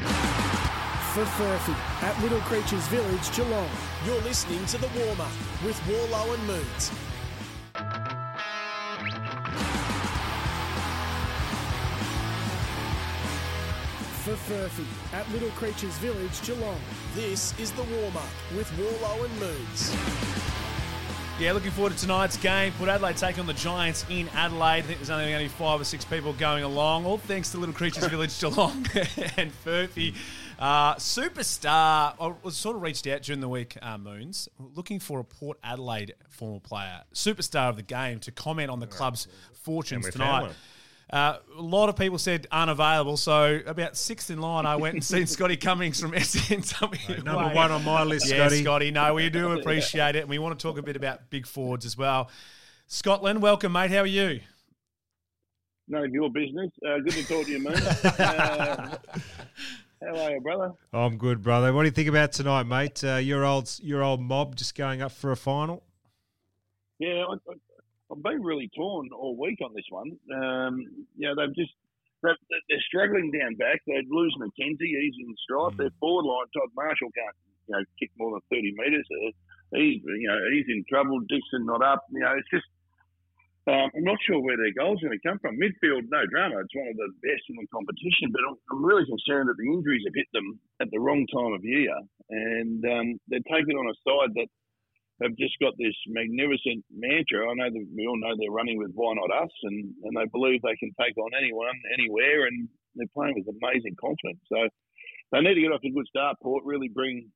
For 1.13 1.25
Furphy 1.25 1.75
at 2.03 2.17
Little 2.21 2.39
Creatures 2.41 2.87
Village, 2.87 3.35
Geelong. 3.35 3.69
You're 4.05 4.21
listening 4.21 4.65
to 4.67 4.77
The 4.77 4.87
Warm 4.97 5.19
Up 5.19 5.31
with 5.65 5.77
Worlo 5.81 6.33
and 6.33 6.47
Moons. 6.47 6.91
For 14.23 14.35
Furphy 14.35 14.85
at 15.13 15.29
Little 15.31 15.49
Creatures 15.49 15.97
Village, 15.97 16.41
Geelong. 16.43 16.79
This 17.13 17.59
is 17.59 17.71
The 17.71 17.83
Warm 17.83 18.15
Up 18.15 18.23
with 18.55 18.69
Worlo 18.77 19.25
and 19.25 19.39
Moons. 19.39 19.95
Yeah, 21.41 21.53
looking 21.53 21.71
forward 21.71 21.93
to 21.93 21.97
tonight's 21.97 22.37
game. 22.37 22.71
Port 22.73 22.87
Adelaide 22.87 23.17
take 23.17 23.39
on 23.39 23.47
the 23.47 23.53
Giants 23.53 24.05
in 24.11 24.29
Adelaide. 24.35 24.77
I 24.77 24.81
think 24.83 24.99
there's 24.99 25.09
only 25.09 25.33
only 25.33 25.47
five 25.47 25.81
or 25.81 25.83
six 25.83 26.05
people 26.05 26.33
going 26.33 26.63
along. 26.63 27.07
All 27.07 27.17
thanks 27.17 27.49
to 27.49 27.57
Little 27.57 27.73
Creatures 27.73 28.05
Village 28.05 28.39
Geelong 28.39 28.71
and 29.37 29.51
Furphy. 29.65 30.13
Uh, 30.59 30.93
superstar. 30.97 32.13
I 32.21 32.33
was 32.43 32.55
sort 32.55 32.75
of 32.75 32.83
reached 32.83 33.07
out 33.07 33.23
during 33.23 33.41
the 33.41 33.49
week, 33.49 33.75
uh, 33.81 33.97
Moons, 33.97 34.49
looking 34.75 34.99
for 34.99 35.19
a 35.19 35.23
Port 35.23 35.57
Adelaide 35.63 36.13
former 36.29 36.59
player, 36.59 37.01
superstar 37.11 37.69
of 37.69 37.75
the 37.75 37.81
game, 37.81 38.19
to 38.19 38.31
comment 38.31 38.69
on 38.69 38.79
the 38.79 38.85
club's 38.85 39.27
fortunes 39.63 40.11
tonight. 40.11 40.51
One. 41.11 41.19
Uh, 41.19 41.37
a 41.57 41.61
lot 41.61 41.89
of 41.89 41.95
people 41.95 42.17
said 42.17 42.47
unavailable, 42.51 43.17
so 43.17 43.59
about 43.65 43.97
sixth 43.97 44.29
in 44.29 44.39
line, 44.39 44.65
I 44.65 44.75
went 44.75 44.95
and 44.95 45.03
seen 45.03 45.27
Scotty 45.27 45.57
Cummings 45.57 45.99
from 45.99 46.11
SNW. 46.11 47.23
Number 47.23 47.53
one 47.53 47.71
on 47.71 47.83
my 47.83 48.03
list, 48.03 48.29
Yeah, 48.29 48.47
Scotty. 48.47 48.63
Scotty. 48.63 48.91
No, 48.91 49.13
we 49.13 49.29
do 49.29 49.51
appreciate 49.59 50.15
it, 50.15 50.21
and 50.21 50.29
we 50.29 50.39
want 50.39 50.57
to 50.57 50.61
talk 50.61 50.77
a 50.77 50.81
bit 50.83 50.95
about 50.95 51.29
big 51.29 51.45
forwards 51.45 51.85
as 51.85 51.97
well. 51.97 52.29
Scotland, 52.87 53.41
welcome, 53.41 53.71
mate. 53.71 53.91
How 53.91 53.99
are 53.99 54.05
you? 54.05 54.41
None 55.87 56.05
of 56.05 56.11
your 56.13 56.29
business. 56.29 56.71
Uh, 56.85 56.97
good 56.99 57.11
to 57.13 57.27
talk 57.27 57.45
to 57.45 57.51
you, 57.51 57.59
man. 57.59 57.73
uh, 57.75 58.97
how 60.01 60.17
are 60.17 60.31
you, 60.31 60.41
brother? 60.41 60.71
I'm 60.93 61.17
good, 61.17 61.41
brother. 61.41 61.73
What 61.73 61.81
do 61.83 61.87
you 61.87 61.91
think 61.91 62.07
about 62.07 62.31
tonight, 62.31 62.63
mate? 62.63 63.03
Uh, 63.03 63.15
your 63.15 63.45
old 63.45 63.69
your 63.83 64.01
old 64.03 64.21
mob 64.21 64.55
just 64.55 64.75
going 64.75 65.01
up 65.01 65.11
for 65.11 65.31
a 65.31 65.37
final. 65.37 65.83
Yeah, 66.99 67.25
I, 67.29 67.33
I, 67.33 67.53
I've 68.11 68.23
been 68.23 68.43
really 68.43 68.69
torn 68.75 69.09
all 69.15 69.37
week 69.39 69.59
on 69.63 69.71
this 69.73 69.87
one. 69.89 70.11
Um, 70.35 70.83
you 71.15 71.27
know, 71.27 71.35
they've 71.35 71.55
just 71.55 71.71
they're, 72.21 72.37
they're 72.69 72.87
struggling 72.87 73.31
down 73.31 73.55
back. 73.55 73.79
They 73.87 74.03
lose 74.09 74.35
McKenzie. 74.37 74.91
He's 74.99 75.15
in 75.19 75.33
strife. 75.39 75.77
Their 75.77 75.95
forward 75.99 76.27
line, 76.27 76.51
Todd 76.53 76.69
Marshall 76.75 77.09
can't 77.15 77.37
you 77.67 77.73
know 77.75 77.83
kick 77.99 78.11
more 78.17 78.31
than 78.35 78.43
thirty 78.51 78.75
metres. 78.75 79.07
Uh, 79.09 79.31
he's 79.79 80.03
you 80.03 80.27
know 80.27 80.39
he's 80.51 80.67
in 80.67 80.83
trouble. 80.89 81.19
Dixon 81.21 81.65
not 81.65 81.83
up. 81.83 82.03
You 82.11 82.21
know, 82.21 82.35
it's 82.35 82.49
just. 82.51 82.67
Um, 83.69 83.93
I'm 83.93 84.03
not 84.03 84.17
sure 84.25 84.41
where 84.41 84.57
their 84.57 84.73
goals 84.73 84.97
are 85.03 85.07
going 85.07 85.21
to 85.21 85.21
come 85.21 85.37
from. 85.37 85.53
Midfield, 85.61 86.09
no 86.09 86.25
drama. 86.25 86.65
It's 86.65 86.73
one 86.73 86.89
of 86.89 86.97
the 86.97 87.13
best 87.21 87.45
in 87.45 87.61
the 87.61 87.69
competition, 87.69 88.33
but 88.33 88.41
I'm, 88.41 88.57
I'm 88.73 88.81
really 88.81 89.05
concerned 89.05 89.53
that 89.53 89.57
the 89.61 89.69
injuries 89.69 90.01
have 90.09 90.17
hit 90.17 90.25
them 90.33 90.57
at 90.81 90.89
the 90.89 90.97
wrong 90.97 91.29
time 91.29 91.53
of 91.53 91.61
year, 91.61 91.93
and 92.33 92.81
um, 92.81 93.07
they're 93.29 93.45
taking 93.45 93.77
on 93.77 93.85
a 93.85 93.93
side 94.01 94.33
that 94.33 94.49
have 95.21 95.35
just 95.37 95.57
got 95.61 95.73
this 95.77 95.95
magnificent 96.07 96.83
mantra. 96.89 97.45
I 97.45 97.53
know 97.53 97.69
that 97.69 97.87
we 97.95 98.07
all 98.07 98.17
know 98.17 98.33
they're 98.37 98.51
running 98.51 98.77
with 98.77 98.91
why 98.93 99.13
not 99.13 99.29
us, 99.43 99.53
and, 99.63 99.93
and 100.03 100.17
they 100.17 100.25
believe 100.31 100.61
they 100.61 100.75
can 100.77 100.91
take 100.99 101.17
on 101.17 101.31
anyone, 101.37 101.77
anywhere, 101.93 102.47
and 102.47 102.67
they're 102.95 103.13
playing 103.13 103.35
with 103.37 103.55
amazing 103.61 103.95
confidence. 104.01 104.41
So 104.49 104.67
they 105.31 105.41
need 105.41 105.55
to 105.55 105.61
get 105.61 105.71
off 105.71 105.81
to 105.81 105.89
a 105.89 105.91
good 105.91 106.07
start, 106.07 106.37
Port, 106.41 106.65
really 106.65 106.89
bring 106.89 107.29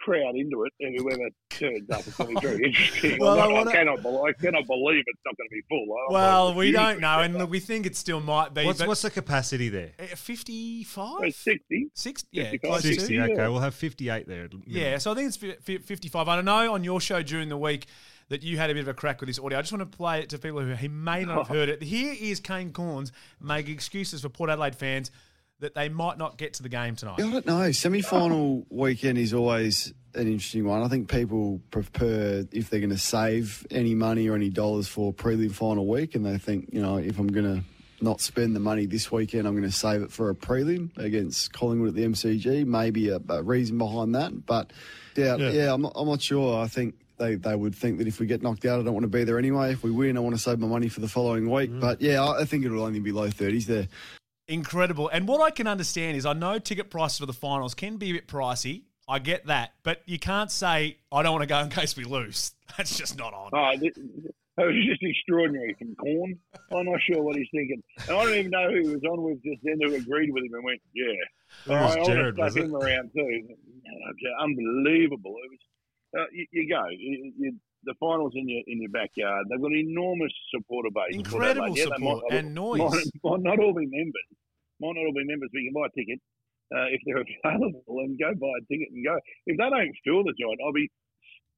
crowd 0.00 0.34
into 0.36 0.64
it, 0.64 0.72
and 0.80 0.98
whoever 0.98 1.28
turns 1.50 1.88
up. 1.90 2.06
It's 2.06 2.16
going 2.16 2.34
to 2.34 2.40
be 2.40 2.46
very 2.46 2.64
interesting. 2.66 3.18
Well, 3.20 3.34
I 3.34 3.36
not- 3.38 3.50
I, 3.50 3.52
wanna- 3.52 3.72
cannot, 3.72 4.02
bel- 4.02 4.24
I 4.24 4.32
cannot 4.32 4.66
believe 4.66 5.02
it's 5.06 5.20
not 5.24 5.36
going 5.36 5.48
to 5.48 5.54
be 5.54 5.62
full. 5.68 5.86
I- 6.10 6.12
Well, 6.12 6.54
we 6.54 6.72
don't 6.72 7.00
know, 7.00 7.20
and 7.20 7.34
fan. 7.34 7.40
look, 7.42 7.50
we 7.50 7.60
think 7.60 7.86
it 7.86 7.96
still 7.96 8.20
might 8.20 8.54
be. 8.54 8.64
What's 8.64 8.78
but 8.78 8.88
what's 8.88 9.02
the 9.02 9.10
capacity 9.10 9.68
there? 9.68 9.92
uh, 9.98 10.14
55? 10.16 11.18
It's 11.24 11.36
60. 11.38 11.88
Six, 11.94 12.24
yeah, 12.32 12.50
55, 12.50 12.80
60. 12.82 13.14
yeah. 13.14 13.22
Okay, 13.24 13.34
we'll 13.48 13.58
have 13.60 13.74
58 13.74 14.26
there. 14.28 14.44
at 14.44 14.52
minimum. 14.52 14.64
Yeah, 14.66 14.98
so 14.98 15.12
I 15.12 15.14
think 15.14 15.28
it's 15.34 15.84
fifty-five. 15.86 16.28
I 16.28 16.36
don't 16.36 16.44
know 16.44 16.74
on 16.74 16.84
your 16.84 17.00
show 17.00 17.22
during 17.22 17.48
the 17.48 17.56
week 17.56 17.86
that 18.28 18.42
you 18.42 18.56
had 18.58 18.70
a 18.70 18.74
bit 18.74 18.80
of 18.80 18.88
a 18.88 18.94
crack 18.94 19.20
with 19.20 19.28
this 19.28 19.38
audio. 19.38 19.58
I 19.58 19.62
just 19.62 19.72
want 19.72 19.90
to 19.90 19.96
play 19.96 20.20
it 20.20 20.28
to 20.30 20.38
people 20.38 20.60
who 20.60 20.74
he 20.74 20.88
may 20.88 21.24
not 21.24 21.46
have 21.46 21.48
heard 21.56 21.68
it. 21.68 21.82
Here 21.82 22.14
is 22.18 22.40
Kane 22.40 22.72
Cornes 22.72 23.12
making 23.40 23.72
excuses 23.72 24.22
for 24.22 24.28
Port 24.28 24.50
Adelaide 24.50 24.74
fans 24.74 25.10
that 25.60 25.74
they 25.74 25.88
might 25.88 26.18
not 26.18 26.36
get 26.36 26.54
to 26.54 26.62
the 26.62 26.68
game 26.68 26.96
tonight. 26.96 27.14
I 27.18 27.22
don't 27.22 27.46
know. 27.46 27.72
Semi 27.72 28.02
final 28.02 28.66
weekend 28.70 29.18
is 29.18 29.32
always 29.32 29.92
an 30.14 30.26
interesting 30.26 30.66
one. 30.66 30.82
I 30.82 30.88
think 30.88 31.10
people 31.10 31.60
prefer 31.70 32.44
if 32.52 32.70
they're 32.70 32.80
going 32.80 32.90
to 32.90 32.98
save 32.98 33.66
any 33.70 33.94
money 33.94 34.28
or 34.28 34.34
any 34.34 34.50
dollars 34.50 34.88
for 34.88 35.12
prelim 35.12 35.52
final 35.52 35.86
week, 35.86 36.14
and 36.14 36.24
they 36.24 36.38
think, 36.38 36.68
you 36.72 36.82
know, 36.82 36.96
if 36.96 37.18
I'm 37.18 37.28
going 37.28 37.56
to 37.56 37.64
not 38.04 38.20
spend 38.20 38.54
the 38.54 38.60
money 38.60 38.84
this 38.84 39.10
weekend, 39.10 39.46
I'm 39.46 39.54
going 39.54 39.68
to 39.68 39.76
save 39.76 40.02
it 40.02 40.12
for 40.12 40.28
a 40.28 40.34
prelim 40.34 40.96
against 40.98 41.52
Collingwood 41.52 41.90
at 41.90 41.94
the 41.94 42.04
MCG. 42.04 42.66
Maybe 42.66 43.08
a, 43.08 43.20
a 43.28 43.42
reason 43.42 43.78
behind 43.78 44.14
that, 44.14 44.44
but 44.44 44.72
yeah, 45.16 45.36
yeah, 45.36 45.72
I'm, 45.72 45.82
not, 45.82 45.92
I'm 45.96 46.08
not 46.08 46.20
sure. 46.22 46.62
I 46.62 46.68
think. 46.68 46.94
They, 47.18 47.36
they 47.36 47.56
would 47.56 47.74
think 47.74 47.96
that 47.96 48.06
if 48.06 48.20
we 48.20 48.26
get 48.26 48.42
knocked 48.42 48.66
out, 48.66 48.78
I 48.78 48.82
don't 48.82 48.92
want 48.92 49.04
to 49.04 49.08
be 49.08 49.24
there 49.24 49.38
anyway. 49.38 49.72
If 49.72 49.82
we 49.82 49.90
win, 49.90 50.18
I 50.18 50.20
want 50.20 50.36
to 50.36 50.38
save 50.38 50.58
my 50.58 50.66
money 50.66 50.90
for 50.90 51.00
the 51.00 51.08
following 51.08 51.50
week. 51.50 51.70
Mm. 51.70 51.80
But 51.80 52.02
yeah, 52.02 52.22
I 52.22 52.42
I 52.42 52.44
think 52.44 52.66
it'll 52.66 52.82
only 52.82 53.00
be 53.00 53.10
low 53.10 53.28
30s 53.28 53.64
there. 53.64 53.88
Incredible. 54.48 55.08
And 55.08 55.26
what 55.26 55.40
I 55.40 55.50
can 55.50 55.66
understand 55.66 56.16
is 56.16 56.24
I 56.24 56.32
know 56.32 56.58
ticket 56.58 56.90
prices 56.90 57.18
for 57.18 57.26
the 57.26 57.32
finals 57.32 57.74
can 57.74 57.96
be 57.96 58.10
a 58.10 58.14
bit 58.14 58.28
pricey. 58.28 58.82
I 59.08 59.18
get 59.18 59.46
that. 59.46 59.74
But 59.82 60.02
you 60.06 60.18
can't 60.18 60.50
say, 60.50 60.98
I 61.12 61.22
don't 61.22 61.32
want 61.32 61.42
to 61.42 61.48
go 61.48 61.58
in 61.60 61.70
case 61.70 61.96
we 61.96 62.04
lose. 62.04 62.52
That's 62.76 62.96
just 62.96 63.18
not 63.18 63.34
on. 63.34 63.50
Oh, 63.52 63.78
th- 63.78 63.94
that 64.56 64.66
was 64.66 64.74
just 64.88 65.02
extraordinary 65.02 65.76
from 65.78 65.94
Cornes. 65.96 66.38
I'm 66.72 66.86
not 66.86 67.00
sure 67.02 67.22
what 67.22 67.36
he's 67.36 67.48
thinking. 67.52 67.82
And 68.08 68.16
I 68.16 68.24
don't 68.24 68.34
even 68.34 68.50
know 68.50 68.70
who 68.70 68.88
he 68.88 68.94
was 68.94 69.04
on 69.04 69.22
with 69.22 69.42
just 69.42 69.60
then 69.62 69.78
who 69.82 69.94
agreed 69.94 70.32
with 70.32 70.44
him 70.44 70.54
and 70.54 70.64
went, 70.64 70.80
yeah. 70.94 71.12
It 71.66 71.80
was 71.80 71.96
I, 71.96 72.04
Jared, 72.04 72.40
I 72.40 72.44
was 72.44 72.52
stuck 72.52 72.64
it? 72.64 72.68
him 72.68 72.76
around 72.76 73.10
too. 73.14 73.48
Unbelievable. 74.40 75.34
It 75.44 75.50
was, 75.50 75.60
uh, 76.18 76.24
you, 76.32 76.46
you 76.52 76.68
go. 76.68 76.84
You, 76.90 77.32
you, 77.38 77.52
the 77.86 77.94
finals 77.98 78.32
in 78.34 78.48
your 78.48 78.62
in 78.66 78.82
your 78.82 78.90
backyard. 78.90 79.46
They've 79.48 79.60
got 79.62 79.70
an 79.72 79.78
enormous 79.78 80.32
supporter 80.52 80.90
base. 80.92 81.14
Incredible 81.16 81.76
yeah, 81.76 81.84
support 81.84 82.24
might- 82.28 82.38
and 82.38 82.54
noise. 82.54 82.80
Might, 82.80 83.06
might 83.24 83.42
not 83.42 83.58
all 83.58 83.72
be 83.74 83.86
members. 83.86 84.26
Might 84.80 84.94
not 84.98 85.06
all 85.06 85.14
be 85.16 85.24
members, 85.24 85.48
but 85.52 85.60
you 85.62 85.70
can 85.72 85.78
buy 85.80 85.86
a 85.88 85.94
ticket. 85.96 86.18
uh, 86.74 86.90
if 86.90 87.00
they're 87.06 87.22
available 87.46 88.02
and 88.04 88.18
go 88.18 88.34
buy 88.34 88.52
a 88.58 88.64
ticket 88.66 88.90
and 88.92 89.00
go. 89.06 89.16
If 89.46 89.56
they 89.56 89.68
don't 89.70 89.94
fill 90.04 90.24
the 90.26 90.34
joint, 90.34 90.58
I'll 90.66 90.74
be 90.74 90.90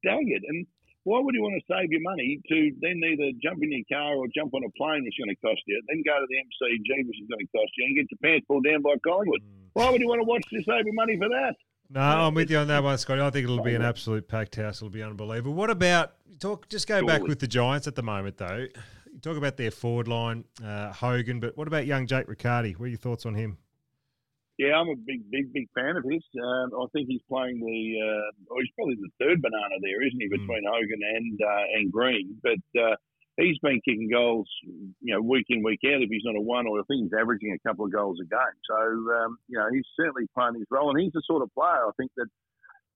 staggered. 0.05 0.43
And 0.47 0.65
why 1.03 1.19
would 1.19 1.33
you 1.33 1.41
want 1.41 1.57
to 1.57 1.65
save 1.65 1.89
your 1.91 2.03
money 2.05 2.37
to 2.49 2.57
then 2.81 3.01
either 3.01 3.31
jump 3.41 3.63
in 3.63 3.71
your 3.73 3.87
car 3.89 4.15
or 4.15 4.27
jump 4.35 4.53
on 4.53 4.61
a 4.63 4.71
plane, 4.77 5.01
which 5.03 5.17
is 5.17 5.23
going 5.25 5.33
to 5.33 5.41
cost 5.41 5.63
you, 5.65 5.81
then 5.89 6.03
go 6.05 6.13
to 6.19 6.27
the 6.29 6.37
MCG, 6.37 7.07
which 7.07 7.19
is 7.23 7.27
going 7.27 7.41
to 7.41 7.51
cost 7.55 7.71
you, 7.79 7.83
and 7.89 7.95
get 7.97 8.05
your 8.13 8.21
pants 8.21 8.45
pulled 8.47 8.65
down 8.67 8.83
by 8.85 8.93
Collingwood? 9.01 9.41
Why 9.73 9.89
would 9.89 10.01
you 10.01 10.07
want 10.07 10.21
to 10.21 10.27
watch 10.29 10.43
to 10.53 10.61
save 10.61 10.85
your 10.85 10.93
money 10.93 11.17
for 11.17 11.29
that? 11.29 11.55
No, 11.91 12.01
I'm 12.01 12.35
with 12.35 12.51
you 12.51 12.57
on 12.57 12.67
that 12.67 12.83
one, 12.83 12.97
Scotty. 12.97 13.21
I 13.21 13.31
think 13.31 13.45
it'll 13.45 13.63
be 13.63 13.73
an 13.73 13.81
absolute 13.81 14.27
packed 14.27 14.55
house. 14.57 14.77
It'll 14.77 14.89
be 14.89 15.01
unbelievable. 15.01 15.53
What 15.53 15.71
about 15.71 16.13
talk? 16.39 16.69
Just 16.69 16.87
go 16.87 17.03
back 17.05 17.23
with 17.23 17.39
the 17.39 17.47
Giants 17.47 17.87
at 17.87 17.95
the 17.95 18.03
moment, 18.03 18.37
though. 18.37 18.67
You 19.11 19.19
talk 19.21 19.37
about 19.37 19.57
their 19.57 19.71
forward 19.71 20.07
line, 20.07 20.43
uh, 20.63 20.93
Hogan, 20.93 21.39
but 21.39 21.57
what 21.57 21.67
about 21.67 21.87
young 21.87 22.05
Jake 22.05 22.27
Riccardi? 22.27 22.73
What 22.73 22.85
are 22.85 22.89
your 22.89 22.99
thoughts 22.99 23.25
on 23.25 23.33
him? 23.33 23.57
Yeah, 24.59 24.75
I'm 24.75 24.89
a 24.89 24.95
big, 24.95 25.31
big, 25.31 25.51
big 25.53 25.67
fan 25.73 25.95
of 25.95 26.03
his. 26.03 26.21
Um, 26.35 26.71
I 26.75 26.85
think 26.93 27.07
he's 27.07 27.21
playing 27.29 27.59
the, 27.59 27.95
uh, 28.03 28.53
or 28.53 28.61
he's 28.61 28.71
probably 28.75 28.95
the 28.95 29.09
third 29.17 29.41
banana 29.41 29.75
there, 29.81 30.05
isn't 30.05 30.19
he, 30.19 30.27
between 30.27 30.63
Hogan 30.67 30.99
and 31.15 31.39
uh, 31.41 31.63
and 31.75 31.91
Greene? 31.91 32.35
But 32.43 32.79
uh, 32.79 32.95
he's 33.41 33.59
been 33.59 33.81
kicking 33.85 34.09
goals, 34.11 34.47
you 35.01 35.13
know, 35.13 35.21
week 35.21 35.45
in, 35.49 35.63
week 35.63 35.79
out. 35.87 36.01
If 36.01 36.09
he's 36.09 36.25
not 36.25 36.35
a 36.35 36.41
one, 36.41 36.67
or 36.67 36.79
I 36.79 36.83
think 36.87 37.03
he's 37.03 37.19
averaging 37.19 37.55
a 37.55 37.67
couple 37.67 37.85
of 37.85 37.91
goals 37.91 38.19
a 38.21 38.27
game. 38.27 38.57
So, 38.69 38.77
um, 39.23 39.37
you 39.47 39.57
know, 39.57 39.67
he's 39.71 39.87
certainly 39.95 40.27
playing 40.35 40.55
his 40.55 40.67
role, 40.69 40.91
and 40.91 40.99
he's 40.99 41.13
the 41.13 41.23
sort 41.25 41.43
of 41.43 41.53
player 41.53 41.87
I 41.87 41.91
think 41.97 42.11
that 42.17 42.27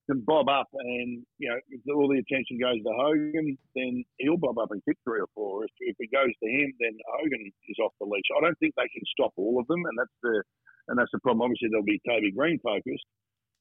can 0.08 0.20
bob 0.28 0.50
up, 0.52 0.68
and 0.74 1.24
you 1.40 1.48
know, 1.48 1.56
if 1.72 1.80
all 1.88 2.12
the 2.12 2.20
attention 2.20 2.60
goes 2.60 2.76
to 2.84 2.92
Hogan, 2.92 3.56
then 3.76 4.04
he'll 4.20 4.38
bob 4.38 4.60
up 4.60 4.72
and 4.72 4.84
kick 4.84 5.00
three 5.08 5.24
or 5.24 5.32
four. 5.32 5.64
If, 5.64 5.96
it 5.96 6.12
goes 6.12 6.28
to 6.28 6.50
him, 6.50 6.76
then 6.80 6.92
Hogan 7.08 7.40
is 7.48 7.80
off 7.80 7.96
the 8.00 8.08
leash. 8.08 8.28
I 8.36 8.44
don't 8.44 8.58
think 8.60 8.76
they 8.76 8.92
can 8.92 9.06
stop 9.16 9.32
all 9.38 9.60
of 9.60 9.68
them, 9.68 9.80
and 9.80 9.96
that's 9.96 10.18
the 10.22 10.44
and 10.92 11.00
that's 11.00 11.12
the 11.16 11.24
problem. 11.24 11.48
Obviously, 11.48 11.72
they'll 11.72 11.88
be 11.88 12.04
Toby 12.04 12.36
Greene 12.36 12.60
focused, 12.60 13.08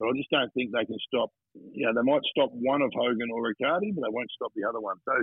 but 0.03 0.11
I 0.11 0.19
just 0.19 0.35
don't 0.35 0.51
think 0.51 0.75
they 0.75 0.83
can 0.83 0.99
stop. 1.07 1.31
You 1.55 1.87
know, 1.87 1.95
they 1.95 2.03
might 2.03 2.27
stop 2.27 2.51
one 2.51 2.83
of 2.83 2.91
Hogan 2.91 3.31
or 3.31 3.47
Riccardi, 3.47 3.95
but 3.95 4.03
they 4.03 4.11
won't 4.11 4.35
stop 4.35 4.51
the 4.59 4.67
other 4.67 4.83
one. 4.83 4.99
So 5.07 5.15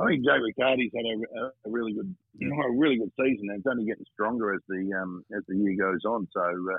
I 0.00 0.06
think 0.08 0.24
Jake 0.24 0.40
Riccardi's 0.40 0.92
had 0.96 1.04
a, 1.04 1.68
a, 1.68 1.70
really 1.70 1.92
good, 1.92 2.14
you 2.38 2.48
know, 2.48 2.62
a 2.62 2.72
really 2.72 2.96
good 2.96 3.12
season, 3.20 3.50
and 3.50 3.58
it's 3.58 3.66
only 3.66 3.84
getting 3.84 4.06
stronger 4.12 4.54
as 4.54 4.60
the 4.68 4.90
um, 4.96 5.24
as 5.36 5.42
the 5.48 5.56
year 5.56 5.76
goes 5.76 6.04
on. 6.04 6.28
So. 6.32 6.42
Uh, 6.42 6.78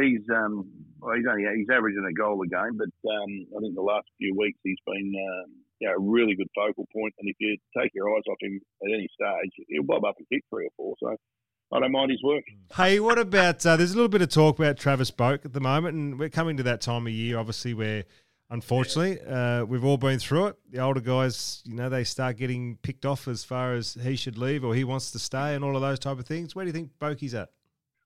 He's 0.00 0.24
um, 0.34 0.64
well, 1.02 1.14
he's 1.16 1.26
only 1.28 1.44
he's 1.54 1.68
averaging 1.68 2.08
a 2.08 2.14
goal 2.14 2.40
a 2.40 2.48
game, 2.48 2.80
but 2.80 2.88
um, 3.12 3.44
I 3.54 3.60
think 3.60 3.74
the 3.74 3.82
last 3.82 4.08
few 4.16 4.34
weeks 4.34 4.58
he's 4.64 4.78
been 4.86 5.12
know, 5.88 5.94
a 5.94 6.00
really 6.00 6.34
good 6.34 6.48
focal 6.54 6.86
point. 6.92 7.14
And 7.18 7.28
if 7.28 7.36
you 7.40 7.56
take 7.78 7.92
your 7.94 8.14
eyes 8.14 8.22
off 8.30 8.38
him 8.40 8.60
at 8.82 8.90
any 8.92 9.08
stage, 9.12 9.66
he'll 9.68 9.82
bob 9.82 10.04
up 10.04 10.16
and 10.18 10.28
kick 10.28 10.44
three 10.50 10.66
or 10.66 10.70
four. 10.76 10.94
So 11.00 11.16
I 11.72 11.80
don't 11.80 11.92
mind 11.92 12.10
his 12.10 12.22
work. 12.22 12.44
Hey, 12.76 13.00
what 13.00 13.18
about? 13.18 13.64
Uh, 13.64 13.76
there's 13.76 13.92
a 13.92 13.96
little 13.96 14.08
bit 14.08 14.22
of 14.22 14.28
talk 14.28 14.58
about 14.58 14.76
Travis 14.76 15.10
Boak 15.10 15.44
at 15.44 15.52
the 15.52 15.60
moment, 15.60 15.96
and 15.96 16.18
we're 16.18 16.28
coming 16.28 16.56
to 16.58 16.62
that 16.64 16.80
time 16.80 17.06
of 17.06 17.12
year, 17.12 17.38
obviously, 17.38 17.74
where 17.74 18.04
unfortunately 18.52 19.18
uh, 19.26 19.64
we've 19.64 19.84
all 19.84 19.96
been 19.96 20.18
through 20.18 20.46
it. 20.48 20.56
The 20.70 20.78
older 20.78 21.00
guys, 21.00 21.62
you 21.64 21.74
know, 21.74 21.88
they 21.88 22.04
start 22.04 22.36
getting 22.36 22.76
picked 22.82 23.04
off 23.04 23.26
as 23.26 23.42
far 23.42 23.74
as 23.74 23.94
he 23.94 24.14
should 24.14 24.38
leave 24.38 24.64
or 24.64 24.74
he 24.74 24.84
wants 24.84 25.10
to 25.12 25.18
stay, 25.18 25.54
and 25.54 25.64
all 25.64 25.74
of 25.74 25.82
those 25.82 25.98
type 25.98 26.18
of 26.18 26.26
things. 26.26 26.54
Where 26.54 26.64
do 26.64 26.68
you 26.68 26.72
think 26.72 26.90
Boakey's 27.00 27.34
at? 27.34 27.48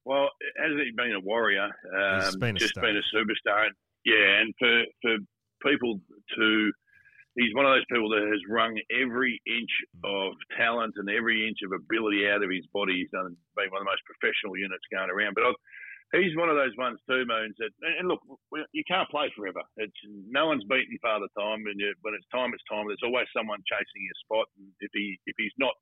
Well, 0.04 0.30
hasn't 0.56 0.80
he 0.80 0.92
been 0.96 1.12
a 1.12 1.20
warrior? 1.20 1.64
Um, 1.66 2.22
He's 2.22 2.36
been 2.36 2.56
a 2.56 2.60
just 2.60 2.72
star. 2.72 2.84
been 2.84 2.96
a 2.96 3.06
superstar. 3.14 3.66
And, 3.66 3.74
yeah, 4.04 4.40
and 4.40 4.54
for 4.58 4.84
for 5.02 5.16
people 5.68 6.00
to, 6.38 6.72
he's 7.34 7.52
one 7.54 7.66
of 7.66 7.72
those 7.72 7.84
people 7.90 8.08
that 8.10 8.22
has 8.22 8.40
wrung 8.48 8.78
every 9.02 9.42
inch 9.46 9.70
of 10.04 10.34
talent 10.56 10.94
and 10.96 11.10
every 11.10 11.48
inch 11.48 11.58
of 11.66 11.72
ability 11.72 12.28
out 12.28 12.44
of 12.44 12.50
his 12.50 12.64
body. 12.72 13.02
He's 13.02 13.10
done 13.10 13.36
been 13.56 13.70
one 13.70 13.82
of 13.82 13.86
the 13.86 13.90
most 13.90 14.04
professional 14.06 14.56
units 14.56 14.84
going 14.94 15.10
around. 15.10 15.34
But 15.34 15.44
I, 15.44 15.52
he's 16.20 16.36
one 16.36 16.48
of 16.48 16.56
those 16.56 16.76
ones 16.76 16.98
too, 17.08 17.24
Moons. 17.26 17.56
That 17.58 17.72
and 17.98 18.08
look, 18.08 18.20
you 18.72 18.84
can't 18.86 19.08
play 19.08 19.32
forever. 19.36 19.62
It's 19.76 19.96
no 20.06 20.46
one's 20.46 20.64
beaten 20.64 20.98
Father 21.02 21.28
Time, 21.38 21.64
and 21.66 21.78
you, 21.80 21.94
when 22.02 22.14
it's 22.14 22.28
time, 22.32 22.52
it's 22.54 22.66
time. 22.70 22.86
There's 22.86 23.04
always 23.04 23.26
someone 23.36 23.60
chasing 23.66 24.02
your 24.04 24.18
spot, 24.24 24.46
and 24.58 24.68
if 24.80 24.90
he 24.92 25.18
if 25.26 25.34
he's 25.38 25.56
not 25.58 25.74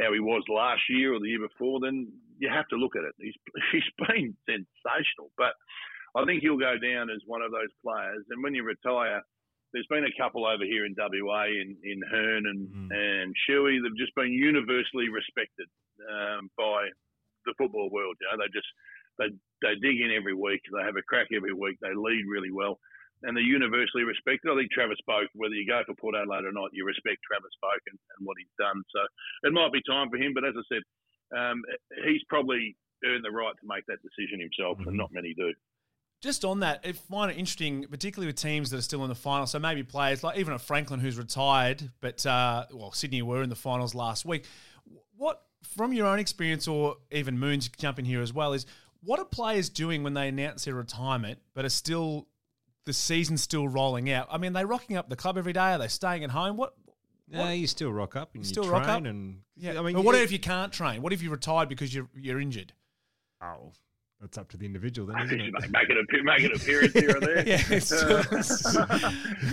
how 0.00 0.12
he 0.12 0.20
was 0.20 0.42
last 0.48 0.82
year 0.88 1.12
or 1.12 1.20
the 1.20 1.28
year 1.28 1.44
before, 1.44 1.80
then 1.80 2.08
you 2.38 2.48
have 2.48 2.68
to 2.68 2.76
look 2.76 2.96
at 2.96 3.04
it. 3.04 3.14
He's 3.18 3.36
he's 3.72 3.90
been 4.08 4.36
sensational, 4.48 5.30
but 5.36 5.52
I 6.16 6.24
think 6.24 6.42
he'll 6.42 6.60
go 6.60 6.76
down 6.76 7.10
as 7.10 7.24
one 7.26 7.42
of 7.42 7.52
those 7.52 7.72
players. 7.84 8.24
And 8.30 8.42
when 8.42 8.54
you 8.54 8.64
retire, 8.64 9.22
there's 9.72 9.88
been 9.88 10.04
a 10.04 10.18
couple 10.20 10.44
over 10.44 10.64
here 10.64 10.84
in 10.84 10.94
WA 10.96 11.48
in 11.48 11.76
in 11.84 12.00
Hurn 12.10 12.44
and 12.46 12.92
and 12.92 13.34
Shuey. 13.48 13.80
They've 13.80 14.00
just 14.00 14.14
been 14.14 14.32
universally 14.32 15.08
respected 15.08 15.68
um, 16.08 16.50
by 16.56 16.88
the 17.44 17.54
football 17.58 17.90
world. 17.90 18.16
You 18.20 18.28
know, 18.30 18.44
they 18.44 18.50
just 18.52 18.68
they 19.18 19.30
they 19.62 19.74
dig 19.80 20.00
in 20.00 20.10
every 20.10 20.34
week. 20.34 20.62
They 20.72 20.82
have 20.84 20.96
a 20.96 21.02
crack 21.02 21.28
every 21.34 21.52
week. 21.52 21.78
They 21.80 21.94
lead 21.94 22.24
really 22.26 22.50
well. 22.50 22.78
And 23.22 23.36
they're 23.36 23.44
universally 23.44 24.02
respected. 24.02 24.50
I 24.50 24.58
think 24.58 24.72
Travis 24.72 24.98
Boak, 25.08 25.30
whether 25.34 25.54
you 25.54 25.62
go 25.64 25.82
for 25.86 25.94
Port 25.94 26.16
Adelaide 26.18 26.44
or 26.44 26.50
not, 26.50 26.74
you 26.74 26.84
respect 26.84 27.22
Travis 27.22 27.54
Boak 27.62 27.78
and, 27.86 27.98
and 28.18 28.26
what 28.26 28.34
he's 28.36 28.50
done. 28.58 28.82
So 28.90 29.00
it 29.46 29.52
might 29.52 29.70
be 29.70 29.78
time 29.86 30.10
for 30.10 30.18
him, 30.18 30.34
but 30.34 30.42
as 30.42 30.54
I 30.58 30.64
said, 30.66 30.82
um, 31.30 31.62
he's 32.04 32.22
probably 32.28 32.74
earned 33.06 33.24
the 33.24 33.30
right 33.30 33.54
to 33.54 33.66
make 33.66 33.86
that 33.86 34.02
decision 34.02 34.40
himself, 34.40 34.78
and 34.86 34.96
not 34.96 35.12
many 35.12 35.34
do. 35.34 35.52
Just 36.20 36.44
on 36.44 36.60
that, 36.60 36.80
I 36.84 36.92
find 36.92 37.30
it 37.30 37.38
interesting, 37.38 37.84
particularly 37.90 38.26
with 38.28 38.36
teams 38.36 38.70
that 38.70 38.78
are 38.78 38.82
still 38.82 39.02
in 39.02 39.08
the 39.08 39.14
final. 39.14 39.46
So 39.46 39.58
maybe 39.58 39.82
players 39.82 40.22
like 40.22 40.38
even 40.38 40.54
a 40.54 40.58
Franklin 40.58 41.00
who's 41.00 41.18
retired, 41.18 41.90
but 42.00 42.24
uh, 42.26 42.66
well, 42.72 42.92
Sydney 42.92 43.22
were 43.22 43.42
in 43.42 43.50
the 43.50 43.56
finals 43.56 43.94
last 43.94 44.24
week. 44.24 44.44
What, 45.16 45.42
from 45.62 45.92
your 45.92 46.06
own 46.06 46.18
experience, 46.18 46.68
or 46.68 46.96
even 47.10 47.38
Moons 47.38 47.68
jump 47.68 47.98
in 47.98 48.04
here 48.04 48.22
as 48.22 48.32
well, 48.32 48.52
is 48.52 48.66
what 49.02 49.18
are 49.20 49.24
players 49.24 49.68
doing 49.68 50.02
when 50.02 50.14
they 50.14 50.28
announce 50.28 50.64
their 50.64 50.74
retirement, 50.74 51.40
but 51.54 51.64
are 51.64 51.68
still 51.70 52.28
the 52.84 52.92
season's 52.92 53.42
still 53.42 53.68
rolling 53.68 54.10
out? 54.10 54.28
I 54.30 54.38
mean, 54.38 54.50
are 54.56 54.60
they 54.60 54.64
rocking 54.64 54.96
up 54.96 55.08
the 55.08 55.16
club 55.16 55.36
every 55.38 55.52
day? 55.52 55.72
Are 55.72 55.78
they 55.78 55.88
staying 55.88 56.24
at 56.24 56.30
home? 56.30 56.56
What? 56.56 56.74
No, 57.28 57.48
you 57.50 57.66
still 57.66 57.90
rock 57.92 58.14
up 58.16 58.34
and 58.34 58.44
you 58.44 58.48
Still 58.48 58.64
train 58.64 58.72
rock 58.74 58.88
up? 58.88 59.04
and 59.04 59.40
Yeah. 59.56 59.78
I 59.78 59.82
mean, 59.82 59.94
but 59.94 60.04
what 60.04 60.14
if 60.14 60.30
you 60.32 60.38
can't 60.38 60.72
train? 60.72 61.00
What 61.02 61.12
if 61.14 61.22
you 61.22 61.30
retired 61.30 61.68
because 61.68 61.94
you're 61.94 62.08
you're 62.14 62.40
injured? 62.40 62.72
Oh, 63.40 63.72
that's 64.20 64.36
up 64.38 64.50
to 64.50 64.56
the 64.58 64.66
individual 64.66 65.08
then, 65.08 65.22
isn't 65.22 65.40
it? 65.40 65.52
make, 65.52 65.70
make 65.70 65.88
it 65.90 65.96
a 65.96 66.22
make 66.22 66.42
an 66.44 66.52
appearance 66.54 66.92
here 66.92 67.16
or 67.16 67.20
there. 67.20 67.42
Yeah, 67.46 67.62
it's 67.70 67.88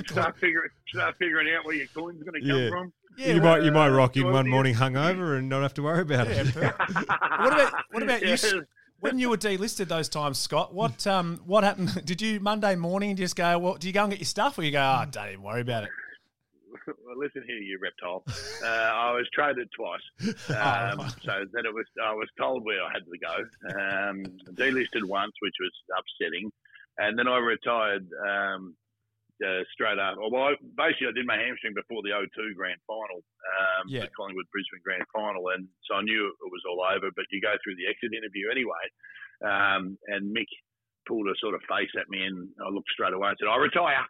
start 0.09 0.37
figuring 0.37 0.69
start 0.89 1.15
figuring 1.17 1.47
out 1.57 1.65
where 1.65 1.75
your 1.75 1.87
coin's 1.87 2.21
going 2.23 2.41
to 2.41 2.47
come 2.47 2.59
Yeah. 2.59 2.69
from. 2.69 2.93
you 3.17 3.41
might 3.41 3.63
you 3.63 3.71
might 3.71 3.87
Uh, 3.89 3.95
rock 3.95 4.17
in 4.17 4.29
one 4.31 4.47
morning 4.49 4.75
hungover 4.75 5.37
and 5.37 5.49
not 5.49 5.61
have 5.61 5.73
to 5.75 5.81
worry 5.83 6.01
about 6.01 6.27
it. 6.27 6.53
What 6.55 7.53
about 7.53 7.73
what 7.91 8.03
about 8.03 8.21
you? 8.23 8.35
When 9.01 9.17
you 9.17 9.29
were 9.29 9.37
delisted 9.37 9.87
those 9.87 10.09
times, 10.09 10.39
Scott, 10.39 10.73
what 10.73 11.07
um 11.07 11.39
what 11.45 11.63
happened? 11.63 12.01
Did 12.05 12.21
you 12.21 12.39
Monday 12.39 12.75
morning 12.75 13.15
just 13.15 13.35
go? 13.35 13.57
Well, 13.57 13.75
do 13.75 13.87
you 13.87 13.93
go 13.93 14.03
and 14.03 14.11
get 14.11 14.19
your 14.19 14.25
stuff, 14.25 14.57
or 14.57 14.63
you 14.63 14.71
go? 14.71 14.79
Oh, 14.81 15.05
don't 15.09 15.29
even 15.29 15.41
worry 15.41 15.61
about 15.61 15.83
it. 15.83 15.89
well, 17.05 17.17
listen 17.17 17.43
here, 17.47 17.57
you 17.57 17.79
reptile. 17.81 18.23
Uh, 18.63 18.67
I 18.67 19.11
was 19.11 19.27
traded 19.33 19.69
twice, 19.75 20.01
um, 20.49 21.09
so 21.23 21.45
then 21.53 21.65
it 21.65 21.73
was. 21.73 21.85
I 22.03 22.13
was 22.13 22.27
told 22.37 22.65
where 22.65 22.83
I 22.83 22.91
had 22.91 23.03
to 23.05 23.17
go. 23.17 23.79
Um, 23.79 24.23
delisted 24.55 25.05
once, 25.05 25.33
which 25.39 25.55
was 25.59 25.71
upsetting, 25.97 26.51
and 26.97 27.17
then 27.17 27.27
I 27.27 27.37
retired 27.37 28.07
um, 28.27 28.75
uh, 29.45 29.63
straight 29.73 29.97
after. 29.99 30.19
Well, 30.29 30.51
I, 30.51 30.59
basically, 30.75 31.07
I 31.09 31.15
did 31.15 31.25
my 31.25 31.37
hamstring 31.39 31.73
before 31.73 32.01
the 32.03 32.11
02 32.13 32.53
Grand 32.55 32.79
Final, 32.87 33.19
um, 33.23 33.83
Yeah. 33.87 34.05
the 34.07 34.11
Collingwood 34.15 34.45
Brisbane 34.51 34.83
Grand 34.83 35.03
Final, 35.13 35.49
and 35.55 35.67
so 35.87 35.95
I 35.95 36.01
knew 36.03 36.27
it 36.27 36.51
was 36.51 36.63
all 36.67 36.81
over. 36.83 37.09
But 37.15 37.25
you 37.31 37.39
go 37.41 37.55
through 37.63 37.75
the 37.79 37.87
exit 37.87 38.11
interview 38.13 38.51
anyway, 38.51 38.85
um, 39.45 39.97
and 40.11 40.35
Mick 40.35 40.49
pulled 41.07 41.27
a 41.27 41.35
sort 41.39 41.55
of 41.55 41.61
face 41.71 41.89
at 41.99 42.09
me, 42.09 42.23
and 42.23 42.49
I 42.63 42.69
looked 42.69 42.91
straight 42.91 43.13
away 43.13 43.29
and 43.29 43.37
said, 43.39 43.47
"I 43.49 43.57
retire." 43.57 44.05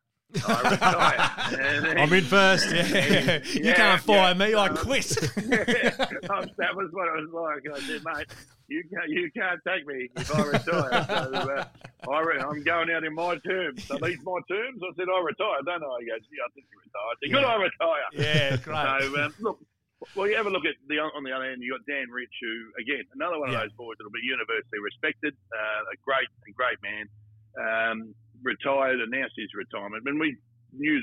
I 0.48 1.56
then- 1.82 1.98
I'm 1.98 2.13
in 2.13 2.24
first. 2.24 2.70
Yeah. 2.74 3.39
you 3.54 3.62
Yeah, 3.63 3.74
can't 3.76 4.02
fire 4.02 4.34
yeah. 4.34 4.48
me. 4.48 4.56
I 4.56 4.70
quit. 4.70 5.06
that 5.08 6.74
was 6.76 6.89
what 6.92 7.08
it 7.08 7.28
was 7.28 7.30
like. 7.34 7.74
I 7.74 7.80
said, 7.88 8.04
mate, 8.04 8.28
you 8.68 8.84
can't, 8.94 9.10
you 9.10 9.32
can't 9.36 9.60
take 9.68 9.86
me 9.88 10.10
if 10.15 10.34
I 10.36 10.44
retire. 10.46 11.06
So 11.06 11.34
uh, 11.34 11.65
I 12.10 12.20
re- 12.22 12.39
I'm 12.39 12.63
going 12.63 12.89
out 12.92 13.04
in 13.04 13.13
my 13.15 13.38
terms. 13.38 13.89
Are 13.92 14.00
these 14.00 14.20
my 14.24 14.39
terms? 14.48 14.82
I 14.84 14.89
said, 14.98 15.08
I 15.10 15.20
retire, 15.24 15.62
don't 15.65 15.84
I? 15.84 15.98
He 16.02 16.06
goes, 16.08 16.22
yeah, 16.30 16.46
I 16.46 16.50
think 16.54 16.68
you 16.70 16.78
retire. 16.78 17.10
I 17.10 17.15
said, 17.18 17.32
good, 17.34 17.46
I 17.46 17.56
retire. 17.56 18.08
yeah, 18.13 18.58
great. 18.58 19.12
So, 19.12 19.24
um, 19.26 19.34
look, 19.39 19.60
well, 20.15 20.28
you 20.30 20.36
have 20.38 20.46
a 20.48 20.50
look 20.52 20.65
at 20.65 20.76
the 20.88 21.00
on 21.00 21.24
the 21.24 21.32
other 21.34 21.46
end. 21.46 21.62
You 21.63 21.74
have 21.74 21.86
got 21.86 21.92
Dan 21.92 22.08
Rich, 22.10 22.32
who 22.42 22.70
again 22.80 23.04
another 23.15 23.39
one 23.39 23.50
of 23.50 23.56
those 23.60 23.74
boys 23.74 23.96
that'll 23.98 24.12
be 24.13 24.22
universally 24.24 24.80
respected, 24.84 25.34
uh, 25.52 25.92
a 25.92 25.98
great, 26.06 26.30
a 26.48 26.52
great 26.54 26.78
man. 26.86 27.10
Um, 27.60 28.15
retired, 28.43 28.99
announced 29.02 29.36
his 29.38 29.49
retirement. 29.56 30.04
and 30.06 30.19
we 30.19 30.36
knew, 30.73 30.99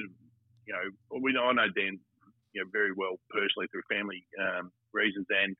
you 0.66 0.72
know, 0.74 1.18
we 1.22 1.32
know 1.32 1.44
I 1.46 1.52
know 1.52 1.68
Dan, 1.74 1.98
you 2.52 2.62
know, 2.62 2.68
very 2.72 2.92
well 2.96 3.18
personally 3.30 3.68
through 3.70 3.84
family 3.90 4.24
um, 4.40 4.70
reasons, 4.92 5.26
and 5.30 5.56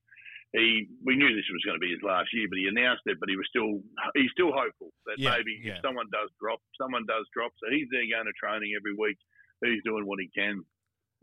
he 0.52 0.88
we 1.04 1.16
knew 1.16 1.28
this 1.34 1.44
was 1.52 1.64
going 1.66 1.76
to 1.76 1.82
be 1.84 1.90
his 1.92 2.02
last 2.02 2.30
year, 2.32 2.46
but 2.48 2.58
he 2.58 2.68
announced 2.68 3.02
it. 3.06 3.18
But 3.20 3.28
he 3.28 3.36
was 3.36 3.46
still 3.50 3.82
he's 4.14 4.30
still 4.32 4.52
hopeful 4.54 4.94
that 5.06 5.18
Yeah, 5.18 5.36
maybe 5.36 5.60
yeah. 5.60 5.76
if 5.76 5.82
someone 5.82 6.06
does 6.12 6.30
drop, 6.40 6.60
someone 6.80 7.04
does 7.06 7.26
drop. 7.34 7.52
So 7.60 7.68
he's 7.70 7.88
there 7.90 8.06
going 8.06 8.26
to 8.26 8.36
training 8.38 8.72
every 8.78 8.94
week. 8.94 9.18
He's 9.64 9.82
doing 9.84 10.06
what 10.06 10.20
he 10.20 10.30
can 10.32 10.62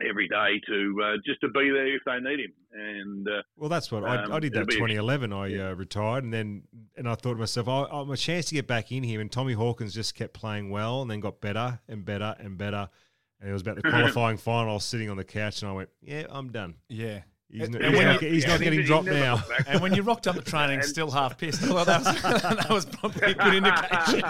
every 0.07 0.27
day 0.27 0.59
to 0.67 1.01
uh, 1.03 1.17
just 1.25 1.41
to 1.41 1.47
be 1.49 1.69
there 1.69 1.95
if 1.95 2.01
they 2.05 2.19
need 2.19 2.39
him. 2.39 2.53
And 2.73 3.27
uh, 3.27 3.41
Well, 3.55 3.69
that's 3.69 3.91
what 3.91 4.03
I, 4.03 4.23
Um, 4.23 4.31
I 4.31 4.39
did. 4.39 4.53
That 4.53 4.67
be 4.67 4.75
a- 4.75 4.77
2011, 4.77 5.31
I 5.33 5.57
uh, 5.59 5.73
retired, 5.75 6.23
and 6.23 6.33
then 6.33 6.63
and 6.97 7.07
I 7.07 7.15
thought 7.15 7.33
to 7.33 7.39
myself, 7.39 7.67
I, 7.67 7.83
I'm 7.91 8.09
a 8.09 8.17
chance 8.17 8.47
to 8.47 8.55
get 8.55 8.67
back 8.67 8.91
in 8.91 9.03
here. 9.03 9.21
And 9.21 9.31
Tommy 9.31 9.53
Hawkins 9.53 9.93
just 9.93 10.15
kept 10.15 10.33
playing 10.33 10.69
well, 10.69 11.01
and 11.01 11.11
then 11.11 11.19
got 11.19 11.39
better 11.41 11.79
and 11.87 12.03
better 12.03 12.35
and 12.39 12.57
better. 12.57 12.89
And 13.39 13.49
it 13.49 13.53
was 13.53 13.61
about 13.61 13.75
the 13.75 13.81
qualifying 13.89 14.37
final. 14.37 14.71
I 14.71 14.73
was 14.75 14.85
sitting 14.85 15.09
on 15.09 15.17
the 15.17 15.23
couch, 15.23 15.61
and 15.61 15.69
I 15.69 15.73
went, 15.73 15.89
"Yeah, 16.01 16.25
I'm 16.29 16.51
done. 16.51 16.75
Yeah. 16.89 17.21
He's, 17.53 17.61
And 17.67 17.73
not, 17.73 17.81
when 17.81 17.91
he's 17.91 17.99
you- 17.99 18.05
not, 18.05 18.21
he's 18.21 18.43
yeah, 18.43 18.47
not 18.49 18.53
and 18.55 18.63
he- 18.63 18.65
getting 18.65 18.79
he 18.79 18.85
dropped 18.85 19.05
never 19.05 19.19
now." 19.19 19.43
And 19.67 19.79
when 19.81 19.93
you 19.93 20.01
rocked 20.01 20.25
up 20.27 20.35
at 20.37 20.45
training, 20.45 20.81
still 20.81 21.11
half 21.11 21.37
pissed. 21.37 21.61
Well, 21.69 21.85
that 21.85 22.03
was, 22.03 22.21
that 22.41 22.69
was 22.69 22.85
probably 22.87 23.31
a 23.31 23.33
good 23.35 23.53
indication. 23.53 24.21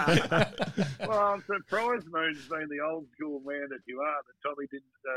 well, 1.08 1.18
I'm 1.32 1.42
surprised 1.46 2.06
Moon's 2.08 2.46
been 2.48 2.68
the 2.68 2.80
old 2.84 3.06
school 3.16 3.40
man 3.46 3.66
that 3.70 3.80
you 3.86 4.00
are 4.00 4.16
that 4.26 4.48
Tommy 4.48 4.66
didn't 4.70 4.84
uh, 5.08 5.12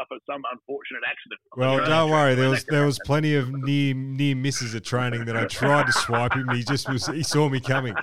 suffer 0.00 0.16
some 0.26 0.42
unfortunate 0.52 1.02
accident. 1.06 1.40
Well, 1.56 1.76
don't 1.76 1.86
track 1.86 2.08
worry. 2.10 2.34
There 2.34 2.48
was 2.48 2.64
there 2.64 2.86
was 2.86 2.98
plenty 3.04 3.34
of 3.34 3.52
near 3.52 3.92
near 3.94 4.34
misses 4.36 4.74
at 4.74 4.84
training 4.84 5.26
that 5.26 5.36
I 5.36 5.44
tried 5.44 5.84
to 5.86 5.92
swipe 5.92 6.32
him. 6.34 6.48
He 6.54 6.62
just 6.64 6.88
was. 6.88 7.06
He 7.08 7.22
saw 7.22 7.48
me 7.50 7.60
coming. 7.60 7.94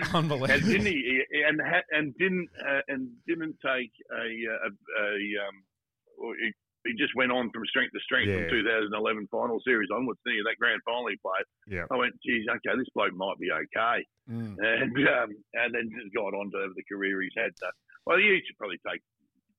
And 0.00 0.14
Unbelievable. 0.14 0.66
didn't 0.66 0.86
he? 0.86 0.92
he- 1.30 1.42
And 1.46 1.60
and 1.92 2.16
didn't 2.16 2.48
uh, 2.66 2.80
and 2.88 3.10
didn't 3.26 3.56
take 3.62 3.92
a 4.12 4.24
a, 4.66 4.68
a 5.02 5.46
um. 5.46 5.54
Or 6.84 6.90
he, 6.90 6.92
he 6.92 6.98
just 6.98 7.14
went 7.16 7.32
on 7.32 7.50
from 7.50 7.64
strength 7.66 7.92
to 7.92 8.00
strength 8.00 8.28
Yeah. 8.28 8.48
from 8.48 8.62
2011 8.94 9.28
final 9.30 9.60
series 9.64 9.88
onwards. 9.94 10.20
Didn't? 10.24 10.44
That 10.44 10.56
grand 10.58 10.80
final 10.84 11.08
he 11.08 11.16
played. 11.16 11.46
Yeah. 11.66 11.84
I 11.90 11.96
went, 11.96 12.14
geez, 12.24 12.44
okay, 12.48 12.76
this 12.78 12.88
bloke 12.94 13.14
might 13.14 13.38
be 13.38 13.50
okay. 13.50 14.04
Mm. 14.30 14.56
and 14.60 14.92
um, 15.08 15.30
and 15.54 15.74
then 15.74 15.88
just 15.96 16.14
got 16.14 16.34
on 16.34 16.50
to 16.52 16.72
the 16.76 16.82
career 16.90 17.22
he's 17.22 17.32
had. 17.36 17.50
So, 17.58 17.66
well, 18.06 18.20
you 18.20 18.36
should 18.46 18.58
probably 18.58 18.78
take 18.86 19.00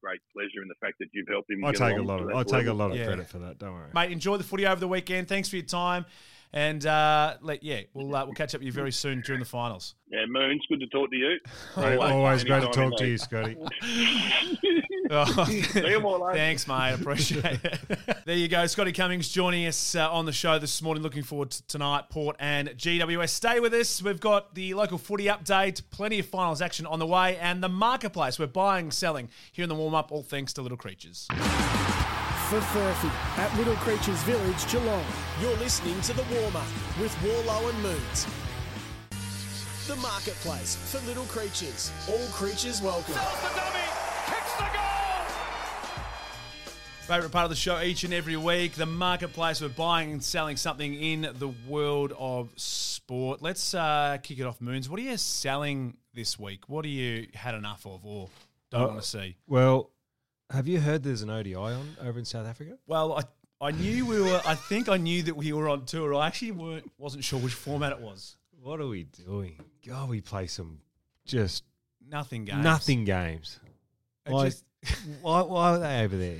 great 0.01 0.21
pleasure 0.31 0.61
in 0.61 0.67
the 0.69 0.75
fact 0.79 0.95
that 0.99 1.07
you've 1.11 1.27
helped 1.27 1.49
him. 1.51 1.65
I 1.65 1.71
get 1.71 1.79
take 1.89 1.97
a 1.97 2.01
lot 2.01 2.21
of 2.21 2.27
that 2.27 2.35
I 2.35 2.43
take 2.43 2.67
a 2.67 2.73
lot 2.73 2.91
of 2.91 2.97
Yeah. 2.97 3.05
credit 3.07 3.27
for 3.27 3.39
that. 3.39 3.57
Don't 3.57 3.73
worry. 3.73 3.89
Mate, 3.93 4.11
enjoy 4.11 4.37
the 4.37 4.43
footy 4.43 4.65
over 4.65 4.79
the 4.79 4.87
weekend. 4.87 5.27
Thanks 5.27 5.49
for 5.49 5.55
your 5.57 5.65
time. 5.65 6.05
And 6.51 6.83
uh, 6.85 7.35
let, 7.41 7.61
yeah, 7.63 7.81
we'll 7.93 8.15
uh, 8.15 8.25
we'll 8.25 8.33
catch 8.33 8.55
up 8.55 8.61
with 8.61 8.65
you 8.65 8.71
very 8.71 8.91
soon 8.91 9.21
during 9.21 9.39
the 9.39 9.45
finals. 9.45 9.93
Yeah, 10.11 10.25
Moons, 10.27 10.65
good 10.67 10.79
to 10.79 10.87
talk 10.87 11.11
to 11.11 11.15
you. 11.15 11.37
Mate, 11.77 11.97
always 11.97 12.43
great 12.43 12.61
to 12.63 12.69
talk 12.69 12.97
to 12.97 13.07
you, 13.07 13.17
Scotty. 13.19 13.55
Oh, 15.11 15.45
See 15.45 15.89
you 15.89 15.99
more 15.99 16.19
later. 16.19 16.37
Thanks, 16.37 16.67
mate. 16.67 16.93
Appreciate 16.93 17.59
it. 17.63 17.79
there 18.25 18.35
you 18.35 18.47
go. 18.47 18.67
Scotty 18.67 18.91
Cummings 18.91 19.29
joining 19.29 19.65
us 19.65 19.95
uh, 19.95 20.11
on 20.11 20.25
the 20.25 20.31
show 20.31 20.59
this 20.59 20.81
morning. 20.83 21.01
Looking 21.01 21.23
forward 21.23 21.49
to 21.51 21.65
tonight, 21.65 22.09
Port 22.09 22.35
and 22.39 22.69
GWS. 22.69 23.29
Stay 23.29 23.59
with 23.59 23.73
us. 23.73 24.03
We've 24.03 24.19
got 24.19 24.53
the 24.53 24.75
local 24.75 24.99
footy 24.99 25.25
update, 25.25 25.81
plenty 25.89 26.19
of 26.19 26.27
finals 26.27 26.61
action 26.61 26.85
on 26.85 26.99
the 26.99 27.07
way, 27.07 27.37
and 27.37 27.63
the 27.63 27.69
marketplace. 27.69 28.37
We're 28.37 28.47
buying, 28.47 28.91
selling 28.91 29.29
here 29.51 29.63
in 29.63 29.69
the 29.69 29.75
warm 29.75 29.95
up, 29.95 30.11
all 30.11 30.21
thanks 30.21 30.53
to 30.53 30.61
Little 30.61 30.77
Creatures. 30.77 31.25
For 31.31 32.59
Furphy 32.59 33.09
at 33.39 33.55
Little 33.57 33.75
Creatures 33.75 34.21
Village, 34.23 34.71
Geelong. 34.71 35.05
You're 35.41 35.57
listening 35.57 35.99
to 36.01 36.13
The 36.13 36.23
Warm 36.39 36.55
Up 36.55 36.67
with 36.99 37.15
Worlo 37.23 37.69
and 37.69 37.81
Moons. 37.81 38.27
The 39.87 39.95
marketplace 39.95 40.75
for 40.75 41.03
little 41.07 41.25
creatures. 41.25 41.91
All 42.07 42.27
creatures 42.27 42.79
welcome. 42.79 43.15
Favorite 47.09 47.31
part 47.31 47.45
of 47.45 47.49
the 47.49 47.55
show 47.55 47.81
each 47.81 48.03
and 48.03 48.13
every 48.13 48.37
week, 48.37 48.73
the 48.73 48.85
marketplace. 48.85 49.61
We're 49.61 49.69
buying 49.69 50.11
and 50.11 50.23
selling 50.23 50.57
something 50.57 50.93
in 50.93 51.21
the 51.39 51.47
world 51.67 52.13
of 52.19 52.49
sport. 52.55 53.41
Let's 53.41 53.73
uh, 53.73 54.19
kick 54.21 54.37
it 54.37 54.43
off, 54.43 54.61
Moons. 54.61 54.87
What 54.87 54.99
are 54.99 55.03
you 55.03 55.17
selling 55.17 55.97
this 56.13 56.37
week? 56.37 56.69
What 56.69 56.85
are 56.85 56.89
you 56.89 57.27
had 57.33 57.55
enough 57.55 57.87
of 57.87 58.05
or 58.05 58.29
don't 58.69 58.83
Uh, 58.83 58.87
want 58.89 59.01
to 59.01 59.07
see? 59.07 59.37
Well, 59.47 59.89
have 60.51 60.67
you 60.67 60.79
heard 60.79 61.01
there's 61.01 61.23
an 61.23 61.31
ODI 61.31 61.55
on 61.55 61.97
over 61.99 62.19
in 62.19 62.25
South 62.25 62.45
Africa? 62.45 62.77
Well, 62.85 63.13
I 63.17 63.23
I 63.59 63.71
knew 63.71 64.05
we 64.05 64.21
were. 64.21 64.39
I 64.45 64.53
think 64.53 64.87
I 64.87 64.97
knew 64.97 65.23
that 65.23 65.35
we 65.35 65.51
were 65.51 65.67
on 65.67 65.85
tour. 65.85 66.13
I 66.13 66.27
actually 66.27 66.51
weren't 66.51 66.91
wasn't 66.99 67.23
sure 67.23 67.39
which 67.39 67.53
format 67.55 67.91
it 67.91 67.99
was. 68.01 68.37
What 68.61 68.79
are 68.79 68.87
we 68.87 69.05
doing? 69.05 69.55
God, 69.87 70.09
we 70.09 70.21
play 70.21 70.45
some 70.45 70.79
just 71.25 71.63
Nothing 72.07 72.45
games. 72.45 72.63
nothing 72.63 73.03
games. 73.05 73.59
It 74.27 74.31
Like, 74.31 74.51
just- 74.51 74.63
why, 75.21 75.41
why 75.41 75.71
are 75.71 75.79
they 75.79 76.01
over 76.03 76.15
there? 76.15 76.39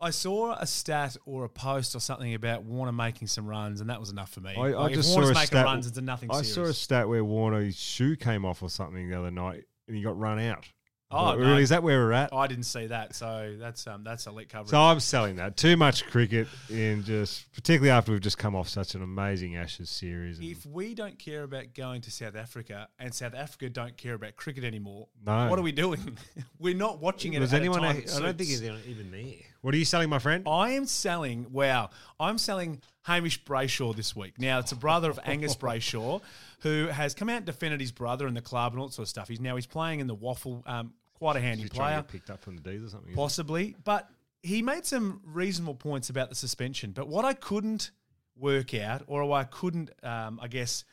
I 0.00 0.10
saw 0.10 0.52
a 0.54 0.66
stat 0.66 1.16
or 1.26 1.44
a 1.44 1.48
post 1.48 1.94
or 1.94 2.00
something 2.00 2.32
about 2.34 2.62
Warner 2.62 2.92
making 2.92 3.28
some 3.28 3.46
runs, 3.46 3.80
and 3.80 3.90
that 3.90 3.98
was 3.98 4.10
enough 4.10 4.30
for 4.30 4.40
me. 4.40 4.54
I, 4.56 4.60
I 4.60 4.70
Like, 4.70 4.94
just 4.94 5.10
Warner's 5.10 5.28
saw 5.28 5.32
a 5.32 5.34
making 5.34 5.46
stat. 5.46 5.64
runs 5.64 5.86
into 5.88 6.00
nothing 6.02 6.30
I 6.30 6.34
serious. 6.42 6.54
saw 6.54 6.62
a 6.64 6.72
stat 6.74 7.08
where 7.08 7.24
Warner's 7.24 7.76
shoe 7.78 8.14
came 8.16 8.44
off 8.44 8.62
or 8.62 8.70
something 8.70 9.08
the 9.10 9.18
other 9.18 9.30
night, 9.30 9.64
and 9.88 9.96
he 9.96 10.02
got 10.02 10.18
run 10.18 10.38
out. 10.38 10.68
Oh, 11.10 11.34
really? 11.36 11.52
no. 11.52 11.56
Is 11.56 11.70
that 11.70 11.82
where 11.82 12.00
we're 12.04 12.12
at? 12.12 12.34
I 12.34 12.46
didn't 12.48 12.64
see 12.66 12.88
that, 12.88 13.14
so 13.14 13.56
that's 13.58 13.86
um 13.86 14.04
that's 14.04 14.26
elite 14.26 14.50
coverage. 14.50 14.68
So 14.68 14.78
I'm 14.78 15.00
selling 15.00 15.36
that. 15.36 15.56
Too 15.56 15.74
much 15.74 16.04
cricket 16.06 16.48
in 16.68 17.02
just, 17.02 17.50
particularly 17.54 17.88
after 17.88 18.12
we've 18.12 18.20
just 18.20 18.36
come 18.36 18.54
off 18.54 18.68
such 18.68 18.94
an 18.94 19.02
amazing 19.02 19.56
Ashes 19.56 19.88
series. 19.88 20.38
if 20.38 20.66
we 20.66 20.94
don't 20.94 21.18
care 21.18 21.44
about 21.44 21.72
going 21.72 22.02
to 22.02 22.10
South 22.10 22.36
Africa 22.36 22.88
and 22.98 23.14
South 23.14 23.32
Africa 23.34 23.70
don't 23.70 23.96
care 23.96 24.12
about 24.12 24.36
cricket 24.36 24.64
anymore, 24.64 25.08
No. 25.24 25.48
what 25.48 25.58
are 25.58 25.62
we 25.62 25.72
doing? 25.72 26.18
We're 26.58 26.74
not 26.74 27.00
watching 27.00 27.32
it. 27.32 27.40
was 27.40 27.54
anyone? 27.54 27.82
I 27.82 27.94
that 27.94 28.06
don't 28.20 28.36
think 28.36 28.50
he's 28.50 28.62
even 28.62 29.10
there. 29.10 29.22
What 29.60 29.74
are 29.74 29.76
you 29.76 29.84
selling, 29.84 30.08
my 30.08 30.20
friend? 30.20 30.44
I 30.46 30.70
am 30.70 30.86
selling. 30.86 31.46
Wow, 31.50 31.90
I'm 32.20 32.38
selling 32.38 32.80
Hamish 33.02 33.42
Brayshaw 33.44 33.94
this 33.96 34.14
week. 34.14 34.38
Now 34.38 34.60
it's 34.60 34.72
a 34.72 34.76
brother 34.76 35.10
of 35.10 35.18
Angus 35.24 35.56
Brayshaw, 35.56 36.20
who 36.60 36.86
has 36.86 37.14
come 37.14 37.28
out 37.28 37.38
and 37.38 37.46
defended 37.46 37.80
his 37.80 37.90
brother 37.90 38.28
in 38.28 38.34
the 38.34 38.40
club 38.40 38.72
and 38.72 38.80
all 38.80 38.88
sort 38.90 39.04
of 39.04 39.08
stuff. 39.08 39.28
He's 39.28 39.40
now 39.40 39.56
he's 39.56 39.66
playing 39.66 40.00
in 40.00 40.06
the 40.06 40.16
WAFL. 40.16 40.68
Um, 40.68 40.92
quite 41.14 41.36
a 41.36 41.40
handy 41.40 41.68
player. 41.68 42.02
picked 42.02 42.30
up 42.30 42.40
from 42.40 42.56
the 42.56 42.62
Dees 42.62 42.84
or 42.84 42.88
something. 42.88 43.14
Possibly, 43.14 43.74
but 43.84 44.08
he 44.42 44.62
made 44.62 44.86
some 44.86 45.20
reasonable 45.24 45.74
points 45.74 46.10
about 46.10 46.28
the 46.28 46.34
suspension. 46.34 46.92
But 46.92 47.08
what 47.08 47.24
I 47.24 47.34
couldn't 47.34 47.90
work 48.36 48.74
out, 48.74 49.02
or 49.06 49.32
I 49.32 49.44
couldn't, 49.44 49.90
um, 50.02 50.38
I 50.40 50.48
guess, 50.48 50.84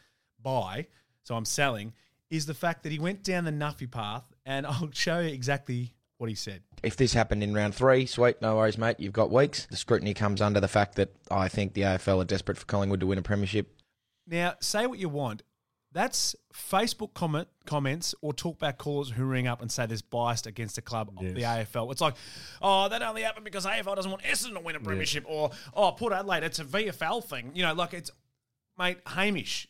buy, 0.41 0.87
so 1.23 1.35
I'm 1.35 1.45
selling, 1.45 1.93
is 2.29 2.47
the 2.47 2.53
fact 2.53 2.83
that 2.83 2.91
he 2.91 2.99
went 2.99 3.23
down 3.23 3.45
the 3.45 3.51
Nuffy 3.51 3.89
path, 3.89 4.25
and 4.45 4.65
I'll 4.67 4.89
show 4.91 5.19
you 5.19 5.29
exactly 5.33 5.93
what 6.25 6.29
he 6.29 6.35
said. 6.35 6.63
If 6.81 6.97
this 6.97 7.13
happened 7.13 7.43
in 7.43 7.53
round 7.53 7.75
three, 7.75 8.07
sweet, 8.07 8.41
no 8.41 8.55
worries, 8.55 8.79
mate. 8.79 8.99
You've 8.99 9.13
got 9.13 9.29
weeks. 9.29 9.67
The 9.67 9.77
scrutiny 9.77 10.15
comes 10.15 10.41
under 10.41 10.59
the 10.59 10.67
fact 10.67 10.95
that 10.95 11.15
I 11.29 11.47
think 11.47 11.73
the 11.73 11.81
AFL 11.81 12.21
are 12.21 12.25
desperate 12.25 12.57
for 12.57 12.65
Collingwood 12.65 12.99
to 13.01 13.05
win 13.05 13.19
a 13.19 13.21
premiership. 13.21 13.67
Now, 14.27 14.55
say 14.59 14.87
what 14.87 14.97
you 14.97 15.07
want. 15.07 15.43
That's 15.91 16.35
Facebook 16.51 17.13
comment 17.13 17.47
comments 17.65 18.15
or 18.21 18.33
talkback 18.33 18.79
callers 18.79 19.11
who 19.11 19.23
ring 19.23 19.47
up 19.47 19.61
and 19.61 19.71
say 19.71 19.85
there's 19.85 20.01
biased 20.01 20.47
against 20.47 20.75
the 20.75 20.81
club 20.81 21.11
of 21.15 21.23
the 21.23 21.41
AFL. 21.41 21.91
It's 21.91 22.01
like, 22.01 22.15
oh, 22.61 22.89
that 22.89 23.03
only 23.03 23.21
happened 23.21 23.45
because 23.45 23.65
AFL 23.65 23.95
doesn't 23.95 24.11
want 24.11 24.23
Essendon 24.23 24.55
to 24.55 24.59
win 24.61 24.75
a 24.75 24.79
premiership, 24.79 25.23
or 25.27 25.51
oh, 25.73 25.91
Port 25.91 26.11
Adelaide, 26.11 26.43
it's 26.43 26.59
a 26.59 26.65
VFL 26.65 27.23
thing. 27.23 27.51
You 27.53 27.63
know, 27.63 27.73
like 27.73 27.93
it's, 27.93 28.09
mate, 28.77 28.97
Hamish. 29.05 29.67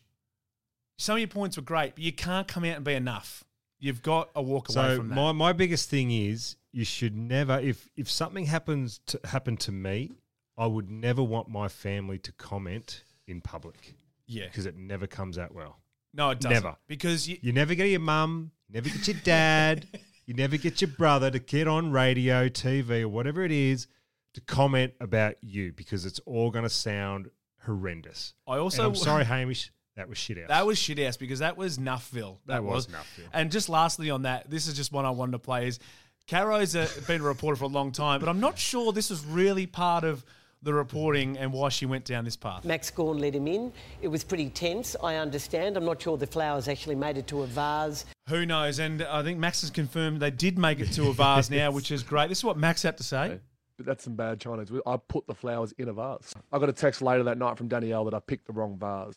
Some 0.97 1.15
of 1.15 1.19
your 1.19 1.27
points 1.27 1.57
were 1.57 1.63
great, 1.63 1.95
but 1.95 2.03
you 2.03 2.13
can't 2.13 2.47
come 2.47 2.63
out 2.63 2.77
and 2.77 2.85
be 2.85 2.93
enough. 2.93 3.43
You've 3.79 4.01
got 4.01 4.29
a 4.35 4.41
walk 4.41 4.69
away 4.69 4.75
So 4.75 4.97
from 4.97 5.09
that. 5.09 5.15
my, 5.15 5.31
my 5.31 5.53
biggest 5.53 5.89
thing 5.89 6.11
is 6.11 6.55
you 6.71 6.85
should 6.85 7.15
never 7.15 7.59
if 7.59 7.89
if 7.95 8.09
something 8.09 8.45
happens 8.45 8.99
to 9.07 9.19
happen 9.25 9.57
to 9.57 9.71
me, 9.71 10.11
I 10.57 10.65
would 10.65 10.89
never 10.89 11.21
want 11.23 11.49
my 11.49 11.67
family 11.67 12.17
to 12.19 12.31
comment 12.33 13.03
in 13.27 13.41
public 13.41 13.95
yeah, 14.27 14.45
because 14.45 14.65
it 14.65 14.75
never 14.77 15.07
comes 15.07 15.37
out 15.37 15.53
well. 15.53 15.79
no, 16.13 16.29
it 16.31 16.39
doesn't. 16.39 16.63
never. 16.63 16.75
because 16.87 17.27
you, 17.27 17.37
You 17.41 17.51
never 17.53 17.75
get 17.75 17.89
your 17.89 17.99
mum, 17.99 18.51
never 18.69 18.89
get 18.89 19.07
your 19.07 19.17
dad, 19.23 19.87
you 20.25 20.33
never 20.33 20.57
get 20.57 20.81
your 20.81 20.89
brother 20.89 21.29
to 21.29 21.39
get 21.39 21.67
on 21.67 21.91
radio, 21.91 22.47
TV, 22.49 23.01
or 23.01 23.09
whatever 23.09 23.43
it 23.43 23.51
is 23.51 23.87
to 24.33 24.41
comment 24.41 24.93
about 24.99 25.35
you 25.41 25.71
because 25.73 26.05
it's 26.05 26.19
all 26.25 26.51
going 26.51 26.63
to 26.63 26.69
sound 26.69 27.29
horrendous. 27.65 28.33
I 28.47 28.57
also 28.57 28.83
And 28.85 28.89
I'm 28.91 28.95
sorry, 28.95 29.25
Hamish, 29.33 29.71
that 29.95 30.09
was 30.09 30.17
shit 30.17 30.37
out. 30.37 30.49
That 30.49 30.65
was 30.65 30.77
shit 30.77 30.99
ass 30.99 31.17
because 31.17 31.39
that 31.39 31.57
was 31.57 31.77
Nuffville. 31.77 32.37
That, 32.45 32.55
That 32.55 32.63
was, 32.63 32.87
was 32.87 32.95
Nuffville. 32.95 33.29
And 33.33 33.51
just 33.51 33.69
lastly 33.69 34.09
on 34.09 34.23
that, 34.23 34.49
this 34.49 34.67
is 34.67 34.73
just 34.75 34.91
one 34.91 35.05
I 35.05 35.09
wanted 35.09 35.33
to 35.33 35.39
play 35.39 35.67
is 35.67 35.79
Caro's 36.27 36.75
a, 36.75 36.87
been 37.07 37.21
a 37.21 37.23
reporter 37.23 37.55
for 37.55 37.65
a 37.65 37.69
long 37.69 37.91
time, 37.91 38.19
but 38.19 38.27
I'm 38.27 38.39
not 38.39 38.57
sure 38.57 38.91
this 38.91 39.09
was 39.09 39.25
really 39.25 39.67
part 39.67 40.03
of 40.03 40.25
the 40.63 40.73
reporting 40.73 41.37
and 41.37 41.53
why 41.53 41.69
she 41.69 41.85
went 41.85 42.05
down 42.05 42.25
this 42.25 42.35
path. 42.35 42.65
Max 42.65 42.89
Gawn 42.89 43.19
let 43.19 43.35
him 43.35 43.47
in. 43.47 43.71
It 44.01 44.07
was 44.07 44.23
pretty 44.23 44.49
tense, 44.49 44.95
I 45.03 45.15
understand. 45.15 45.77
I'm 45.77 45.85
not 45.85 46.01
sure 46.01 46.17
the 46.17 46.25
flowers 46.25 46.67
actually 46.67 46.95
made 46.95 47.17
it 47.17 47.27
to 47.27 47.43
a 47.43 47.45
vase. 47.47 48.03
Who 48.29 48.45
knows? 48.47 48.79
And 48.79 49.03
I 49.03 49.21
think 49.21 49.37
Max 49.37 49.61
has 49.61 49.69
confirmed 49.69 50.19
they 50.19 50.31
did 50.31 50.57
make 50.57 50.79
it 50.79 50.91
to 50.93 51.09
a 51.09 51.13
vase 51.13 51.51
now, 51.51 51.69
which 51.69 51.91
is 51.91 52.01
great. 52.01 52.29
This 52.29 52.39
is 52.39 52.43
what 52.43 52.57
Max 52.57 52.81
had 52.81 52.97
to 52.97 53.03
say. 53.03 53.39
But 53.77 53.85
that's 53.85 54.03
some 54.05 54.15
bad 54.15 54.39
Chinese. 54.39 54.71
I 54.87 54.97
put 54.97 55.27
the 55.27 55.35
flowers 55.35 55.73
in 55.77 55.89
a 55.89 55.93
vase. 55.93 56.33
I 56.51 56.57
got 56.57 56.69
a 56.69 56.73
text 56.73 57.01
later 57.03 57.23
that 57.23 57.37
night 57.37 57.57
from 57.57 57.67
Danielle 57.67 58.05
that 58.05 58.13
I 58.15 58.19
picked 58.19 58.47
the 58.47 58.53
wrong 58.53 58.77
vase. 58.79 59.13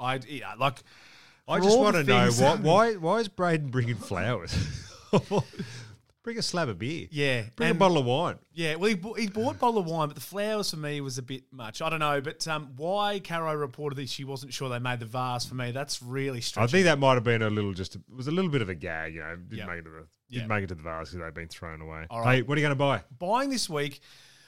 I 0.00 0.18
yeah, 0.26 0.54
like 0.58 0.78
I 1.46 1.60
just 1.60 1.78
want 1.78 1.96
to 1.96 2.04
know 2.04 2.30
why, 2.32 2.56
why 2.56 2.94
why 2.94 3.18
is 3.18 3.28
Brayden 3.28 3.70
bringing 3.70 3.96
flowers? 3.96 4.54
Bring 6.22 6.36
a 6.36 6.42
slab 6.42 6.68
of 6.68 6.78
beer. 6.78 7.08
Yeah, 7.10 7.44
Bring 7.56 7.68
a 7.68 7.70
and- 7.70 7.78
bottle 7.78 7.96
of 7.96 8.04
wine. 8.04 8.38
Yeah, 8.52 8.74
well, 8.74 8.90
he, 8.90 8.94
bought- 8.94 9.18
he 9.18 9.26
bought 9.26 9.54
a 9.56 9.58
bottle 9.58 9.80
of 9.80 9.86
wine, 9.86 10.08
but 10.08 10.16
the 10.16 10.20
flowers 10.20 10.70
for 10.70 10.76
me 10.76 11.00
was 11.00 11.16
a 11.16 11.22
bit 11.22 11.44
much. 11.50 11.80
I 11.80 11.88
don't 11.88 12.00
know, 12.00 12.20
but 12.20 12.46
um, 12.46 12.72
why 12.76 13.20
Caro 13.20 13.54
reported 13.54 13.96
that 13.96 14.10
she 14.10 14.24
wasn't 14.24 14.52
sure 14.52 14.68
they 14.68 14.78
made 14.78 15.00
the 15.00 15.06
vase 15.06 15.46
for 15.46 15.54
me, 15.54 15.70
that's 15.70 16.02
really 16.02 16.42
strange. 16.42 16.64
I 16.64 16.68
strange. 16.68 16.70
think 16.72 16.84
that 16.84 16.98
might 16.98 17.14
have 17.14 17.24
been 17.24 17.40
a 17.40 17.48
little 17.48 17.72
just, 17.72 17.96
it 17.96 18.02
was 18.14 18.26
a 18.26 18.30
little 18.32 18.50
bit 18.50 18.60
of 18.60 18.68
a 18.68 18.74
gag, 18.74 19.14
you 19.14 19.20
know, 19.20 19.34
didn't 19.34 19.58
Yeah. 19.58 19.66
make 19.66 19.78
it 19.78 19.86
a 19.86 19.90
Yeah. 20.28 20.40
Didn't 20.40 20.48
make 20.48 20.64
it 20.64 20.66
to 20.68 20.74
the 20.74 20.82
vase 20.82 21.08
because 21.10 21.24
they'd 21.24 21.34
been 21.34 21.48
thrown 21.48 21.80
away. 21.80 22.04
All 22.10 22.20
right. 22.20 22.36
Hey, 22.36 22.42
what 22.42 22.58
are 22.58 22.60
you 22.60 22.66
going 22.66 22.76
to 22.76 22.84
buy? 22.84 23.02
Buying 23.18 23.48
this 23.48 23.70
week. 23.70 24.00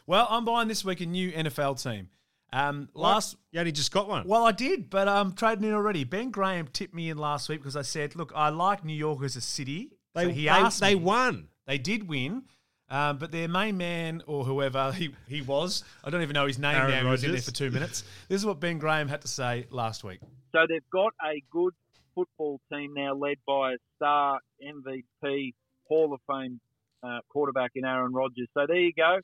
Well, 0.06 0.26
I'm 0.28 0.44
buying 0.44 0.68
this 0.68 0.84
week 0.84 1.00
a 1.00 1.06
new 1.06 1.32
NFL 1.32 1.82
team. 1.82 2.10
Um, 2.52 2.88
last 2.94 3.36
You 3.50 3.60
only 3.60 3.72
just 3.72 3.92
got 3.92 4.08
one. 4.08 4.26
Well, 4.28 4.44
I 4.44 4.52
did, 4.52 4.90
but 4.90 5.08
I'm 5.08 5.32
trading 5.32 5.64
in 5.64 5.72
already. 5.72 6.04
Ben 6.04 6.30
Graham 6.30 6.68
tipped 6.72 6.92
me 6.94 7.08
in 7.08 7.16
last 7.16 7.48
week 7.48 7.60
because 7.60 7.76
I 7.76 7.82
said, 7.82 8.14
"Look, 8.14 8.32
I 8.34 8.50
like 8.50 8.84
New 8.84 8.92
York 8.94 9.22
as 9.22 9.36
a 9.36 9.40
city." 9.40 9.92
They- 10.14 10.24
so 10.24 10.28
he 10.30 10.42
they- 10.42 10.48
asked 10.48 10.80
they 10.80 10.94
me- 10.94 11.02
won. 11.02 11.48
They 11.66 11.78
did 11.78 12.08
win, 12.08 12.42
um, 12.90 13.16
but 13.18 13.30
their 13.32 13.48
main 13.48 13.78
man 13.78 14.22
or 14.26 14.44
whoever 14.44 14.92
he, 15.00 15.14
he 15.28 15.40
was, 15.40 15.82
I 16.04 16.10
don't 16.10 16.20
even 16.22 16.34
know 16.34 16.46
his 16.46 16.58
name 16.58 16.76
Aaron 16.76 16.90
now. 16.90 17.02
He 17.04 17.08
was 17.08 17.24
in 17.24 17.32
there 17.32 17.40
for 17.40 17.52
two 17.52 17.70
minutes. 17.70 18.04
This 18.28 18.40
is 18.40 18.46
what 18.46 18.60
Ben 18.60 18.78
Graham 18.78 19.08
had 19.08 19.22
to 19.22 19.28
say 19.28 19.66
last 19.70 20.04
week. 20.04 20.20
So 20.52 20.66
they've 20.68 20.80
got 20.92 21.14
a 21.24 21.42
good 21.50 21.72
football 22.14 22.60
team 22.70 22.92
now, 22.94 23.14
led 23.14 23.38
by 23.46 23.72
a 23.72 23.76
star 23.96 24.40
MVP 24.62 25.54
Hall 25.88 26.12
of 26.12 26.20
Fame 26.28 26.60
uh, 27.02 27.20
quarterback 27.30 27.70
in 27.74 27.84
Aaron 27.86 28.12
Rodgers. 28.12 28.48
So 28.52 28.66
there 28.66 28.76
you 28.76 28.92
go. 28.94 29.20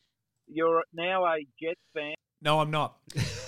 You're 0.47 0.85
now 0.95 1.27
a 1.27 1.39
Jets 1.63 1.81
fan. 1.93 2.15
No, 2.41 2.61
I'm 2.61 2.71
not. 2.71 2.97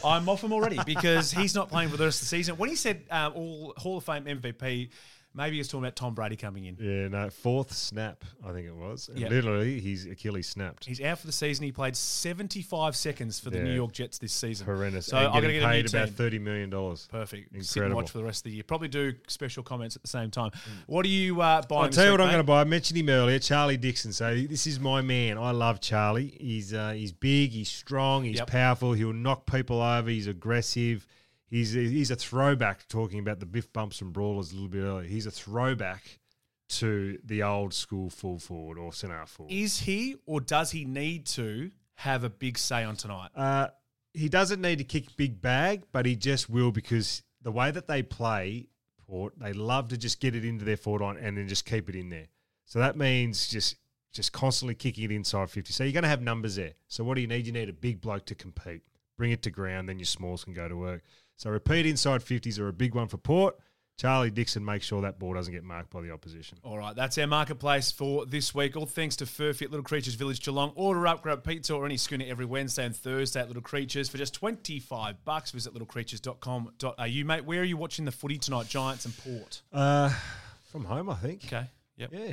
I'm 0.05 0.29
off 0.29 0.43
him 0.43 0.53
already 0.53 0.79
because 0.85 1.31
he's 1.31 1.55
not 1.55 1.69
playing 1.69 1.91
for 1.91 1.97
the 1.97 2.05
rest 2.05 2.19
of 2.19 2.23
the 2.23 2.29
season. 2.29 2.57
When 2.57 2.69
he 2.71 2.77
said 2.77 3.05
um, 3.11 3.33
all 3.35 3.75
Hall 3.77 3.99
of 3.99 4.05
Fame 4.05 4.25
MVP, 4.25 4.91
maybe 5.35 5.57
he 5.57 5.59
was 5.61 5.69
talking 5.69 5.85
about 5.85 5.97
Tom 5.97 6.15
Brady 6.15 6.37
coming 6.37 6.65
in. 6.65 6.77
Yeah, 6.81 7.09
no, 7.09 7.31
fourth 7.31 7.73
snap, 7.73 8.25
I 8.45 8.53
think 8.53 8.67
it 8.67 8.75
was. 8.75 9.09
And 9.09 9.19
Yeah. 9.19 9.29
Literally, 9.29 9.81
his 9.81 10.07
Achilles 10.07 10.49
snapped. 10.49 10.85
He's 10.87 11.01
out 11.01 11.19
for 11.19 11.27
the 11.27 11.33
season. 11.33 11.65
He 11.65 11.73
played 11.73 11.97
75 11.97 12.97
seconds 12.97 13.39
for 13.41 13.51
the 13.51 13.59
Yeah. 13.59 13.65
New 13.65 13.75
York 13.75 13.93
Jets 13.93 14.19
this 14.19 14.33
season. 14.33 14.67
Horrendous. 14.67 15.07
So 15.07 15.17
And 15.17 15.27
I'm 15.29 15.33
going 15.43 15.55
to 15.55 15.61
get 15.61 15.69
paid 15.69 15.89
about 15.89 16.09
thirty 16.11 16.39
million 16.39 16.71
dollars. 16.71 17.09
Perfect. 17.11 17.49
Sit 17.49 17.53
and 17.53 17.63
Incredible. 17.63 17.97
watch 17.97 18.11
for 18.11 18.19
the 18.19 18.25
rest 18.25 18.41
of 18.41 18.45
the 18.45 18.57
year. 18.57 18.63
Probably 18.65 18.89
do 18.89 19.13
special 19.29 19.63
comments 19.63 19.97
at 19.97 20.03
the 20.03 20.09
same 20.09 20.31
time. 20.31 20.51
What 20.87 21.05
are 21.05 21.09
you 21.09 21.41
uh, 21.41 21.63
buying? 21.63 21.85
I'll 21.85 21.89
tell 21.91 22.05
you 22.07 22.11
what 22.13 22.21
I'm 22.21 22.29
going 22.29 22.39
to 22.39 22.45
buy. 22.45 22.61
I 22.61 22.65
mentioned 22.65 22.99
him 22.99 23.09
earlier, 23.09 23.39
Charlie 23.39 23.77
Dixon. 23.77 24.13
So 24.13 24.35
this 24.35 24.67
is 24.67 24.81
my 24.81 25.01
man. 25.01 25.39
I 25.39 25.51
love 25.53 25.81
Charlie. 25.81 26.37
He's 26.41 26.75
uh, 26.75 26.91
he's 26.93 27.13
big, 27.13 27.51
he's 27.51 27.69
strong, 27.69 28.25
he's 28.25 28.39
Yep. 28.39 28.47
powerful. 28.49 28.93
He'll 28.95 29.13
knock 29.13 29.47
people 29.51 29.81
over. 29.81 30.11
He's 30.11 30.27
aggressive. 30.27 31.07
He's 31.51 31.77
a, 31.77 31.81
he's 31.81 32.11
a 32.11 32.17
throwback. 32.17 32.87
Talking 32.89 33.19
about 33.19 33.41
the 33.41 33.47
Biff 33.47 33.73
Bumps 33.73 34.01
and 34.01 34.13
Brawlers 34.13 34.53
a 34.53 34.55
little 34.55 34.69
bit 34.69 34.83
earlier. 34.83 35.09
He's 35.09 35.27
a 35.27 35.31
throwback 35.31 36.21
to 36.71 37.19
the 37.25 37.43
old 37.43 37.75
school 37.75 38.09
full 38.09 38.39
forward 38.39 38.79
or 38.79 38.93
centre 38.93 39.27
forward. 39.27 39.53
Is 39.53 39.81
he 39.81 40.17
or 40.27 40.41
does 40.41 40.71
he 40.71 40.85
need 40.85 41.27
to 41.27 41.73
have 41.97 42.23
a 42.23 42.31
big 42.31 42.57
say 42.57 42.85
on 42.85 42.97
tonight? 42.97 43.31
Uh, 43.35 43.69
he 44.15 44.29
doesn't 44.29 44.61
need 44.61 44.79
to 44.79 44.85
kick 44.85 45.17
big 45.17 45.43
bag, 45.43 45.83
but 45.93 46.07
he 46.07 46.15
just 46.15 46.49
will 46.49 46.71
because 46.71 47.23
the 47.43 47.51
way 47.51 47.71
that 47.71 47.89
they 47.89 48.03
play 48.03 48.69
Port, 49.09 49.35
they 49.39 49.53
love 49.53 49.89
to 49.89 49.97
just 49.97 50.21
get 50.21 50.37
it 50.37 50.45
into 50.45 50.65
their 50.65 50.77
forward 50.77 51.03
line 51.03 51.17
and 51.17 51.37
then 51.37 51.49
just 51.49 51.67
keep 51.67 51.89
it 51.89 51.97
in 51.97 52.11
there. 52.11 52.29
So 52.65 52.79
that 52.79 52.97
means 52.97 53.49
just 53.49 53.77
just 54.13 54.33
constantly 54.33 54.75
kicking 54.75 55.05
it 55.05 55.13
inside 55.13 55.51
50. 55.51 55.73
So 55.73 55.85
you're 55.85 55.93
going 55.93 56.03
to 56.03 56.09
have 56.09 56.21
numbers 56.21 56.57
there. 56.57 56.73
So 56.89 57.05
what 57.05 57.15
do 57.15 57.21
you 57.21 57.29
need? 57.29 57.47
You 57.47 57.53
need 57.53 57.69
a 57.69 57.73
big 57.73 58.01
bloke 58.01 58.27
to 58.27 58.35
compete. 58.35 58.83
Bring 59.17 59.31
it 59.31 59.43
to 59.43 59.51
ground, 59.51 59.89
then 59.89 59.99
your 59.99 60.07
smalls 60.07 60.45
can 60.45 60.53
go 60.53 60.69
to 60.69 60.77
work. 60.77 61.03
So 61.41 61.49
repeat 61.49 61.87
inside 61.87 62.21
50s 62.21 62.59
are 62.59 62.69
a 62.69 62.73
big 62.73 62.95
one 62.95 63.09
for 63.09 63.17
Port. 63.17 63.57
Charlie 63.97 64.31
Dixon 64.31 64.63
makes 64.63 64.85
sure 64.85 65.01
that 65.01 65.19
ball 65.19 65.33
doesn't 65.33 65.55
get 65.55 65.65
marked 65.65 65.89
by 65.89 66.03
the 66.03 66.11
opposition. 66.11 66.59
All 66.63 66.77
right, 66.77 66.95
that's 66.95 67.17
our 67.17 67.27
marketplace 67.27 67.91
for 67.91 68.27
this 68.27 68.55
week. 68.55 68.77
All 68.77 68.85
thanks 68.85 69.17
to 69.17 69.25
Furphy 69.25 69.63
at 69.63 69.71
Little 69.71 69.83
Creatures 69.83 70.17
Village 70.17 70.43
Geelong. 70.43 70.73
Order 70.75 71.07
up, 71.07 71.23
grab 71.23 71.43
pizza 71.43 71.75
or 71.75 71.87
any 71.87 71.97
schooner 71.97 72.27
every 72.29 72.45
Wednesday 72.45 72.85
and 72.85 72.95
Thursday 72.95 73.41
at 73.41 73.47
Little 73.47 73.63
Creatures 73.63 74.11
for 74.11 74.19
just 74.19 74.35
25 74.35 75.25
bucks. 75.25 75.51
Visit 75.53 75.73
littlecreatures.com.au. 75.73 77.25
Mate, 77.25 77.45
where 77.47 77.61
are 77.63 77.65
you 77.65 77.79
watching 77.79 78.05
the 78.05 78.13
footy 78.13 78.37
tonight, 78.37 78.69
Giants 78.69 79.07
and 79.07 79.17
Port? 79.17 79.63
Uh, 79.73 80.13
from 80.65 80.85
home, 80.85 81.09
I 81.09 81.15
think. 81.15 81.47
Okay. 81.47 81.65
Yep. 81.97 82.11
Yeah. 82.13 82.33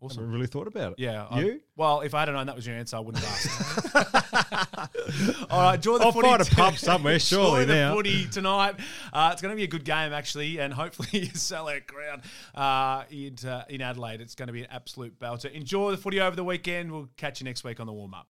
Awesome. 0.00 0.18
Haven't 0.24 0.34
really 0.34 0.46
thought 0.48 0.66
about 0.66 0.92
it. 0.92 0.98
Yeah. 0.98 1.26
I- 1.30 1.40
You? 1.42 1.60
well, 1.76 2.00
if 2.00 2.12
I 2.12 2.20
had 2.20 2.28
known 2.28 2.46
that 2.46 2.56
was 2.56 2.66
your 2.66 2.74
answer, 2.74 2.96
I 2.96 3.00
wouldn't 3.00 3.22
have 3.24 3.94
asked. 3.94 4.44
All 5.50 5.60
right, 5.62 5.74
enjoy 5.76 5.98
the 5.98 6.04
I'll 6.04 6.12
footy. 6.12 6.28
find 6.28 6.42
a 6.42 6.44
pub 6.44 6.76
somewhere, 6.76 7.18
surely, 7.20 7.62
enjoy 7.62 7.64
the 7.66 7.74
now. 7.74 7.94
footy 7.94 8.26
tonight. 8.28 8.74
Uh, 9.12 9.30
it's 9.32 9.40
going 9.42 9.52
to 9.52 9.56
be 9.56 9.64
a 9.64 9.68
good 9.68 9.84
game, 9.84 10.12
actually, 10.12 10.58
and 10.58 10.72
hopefully 10.74 11.08
you 11.12 11.26
sell 11.34 11.68
out 11.68 11.86
crowd 11.86 12.22
uh, 12.54 13.04
in, 13.10 13.36
uh, 13.48 13.64
in 13.68 13.80
Adelaide. 13.80 14.20
It's 14.20 14.34
going 14.34 14.48
to 14.48 14.52
be 14.52 14.62
an 14.62 14.68
absolute 14.70 15.18
belter. 15.18 15.50
Enjoy 15.52 15.90
the 15.92 15.96
footy 15.96 16.20
over 16.20 16.34
the 16.36 16.44
weekend. 16.44 16.90
We'll 16.92 17.08
catch 17.16 17.40
you 17.40 17.44
next 17.44 17.64
week 17.64 17.80
on 17.80 17.86
the 17.86 17.92
warm 17.92 18.14
up. 18.14 18.26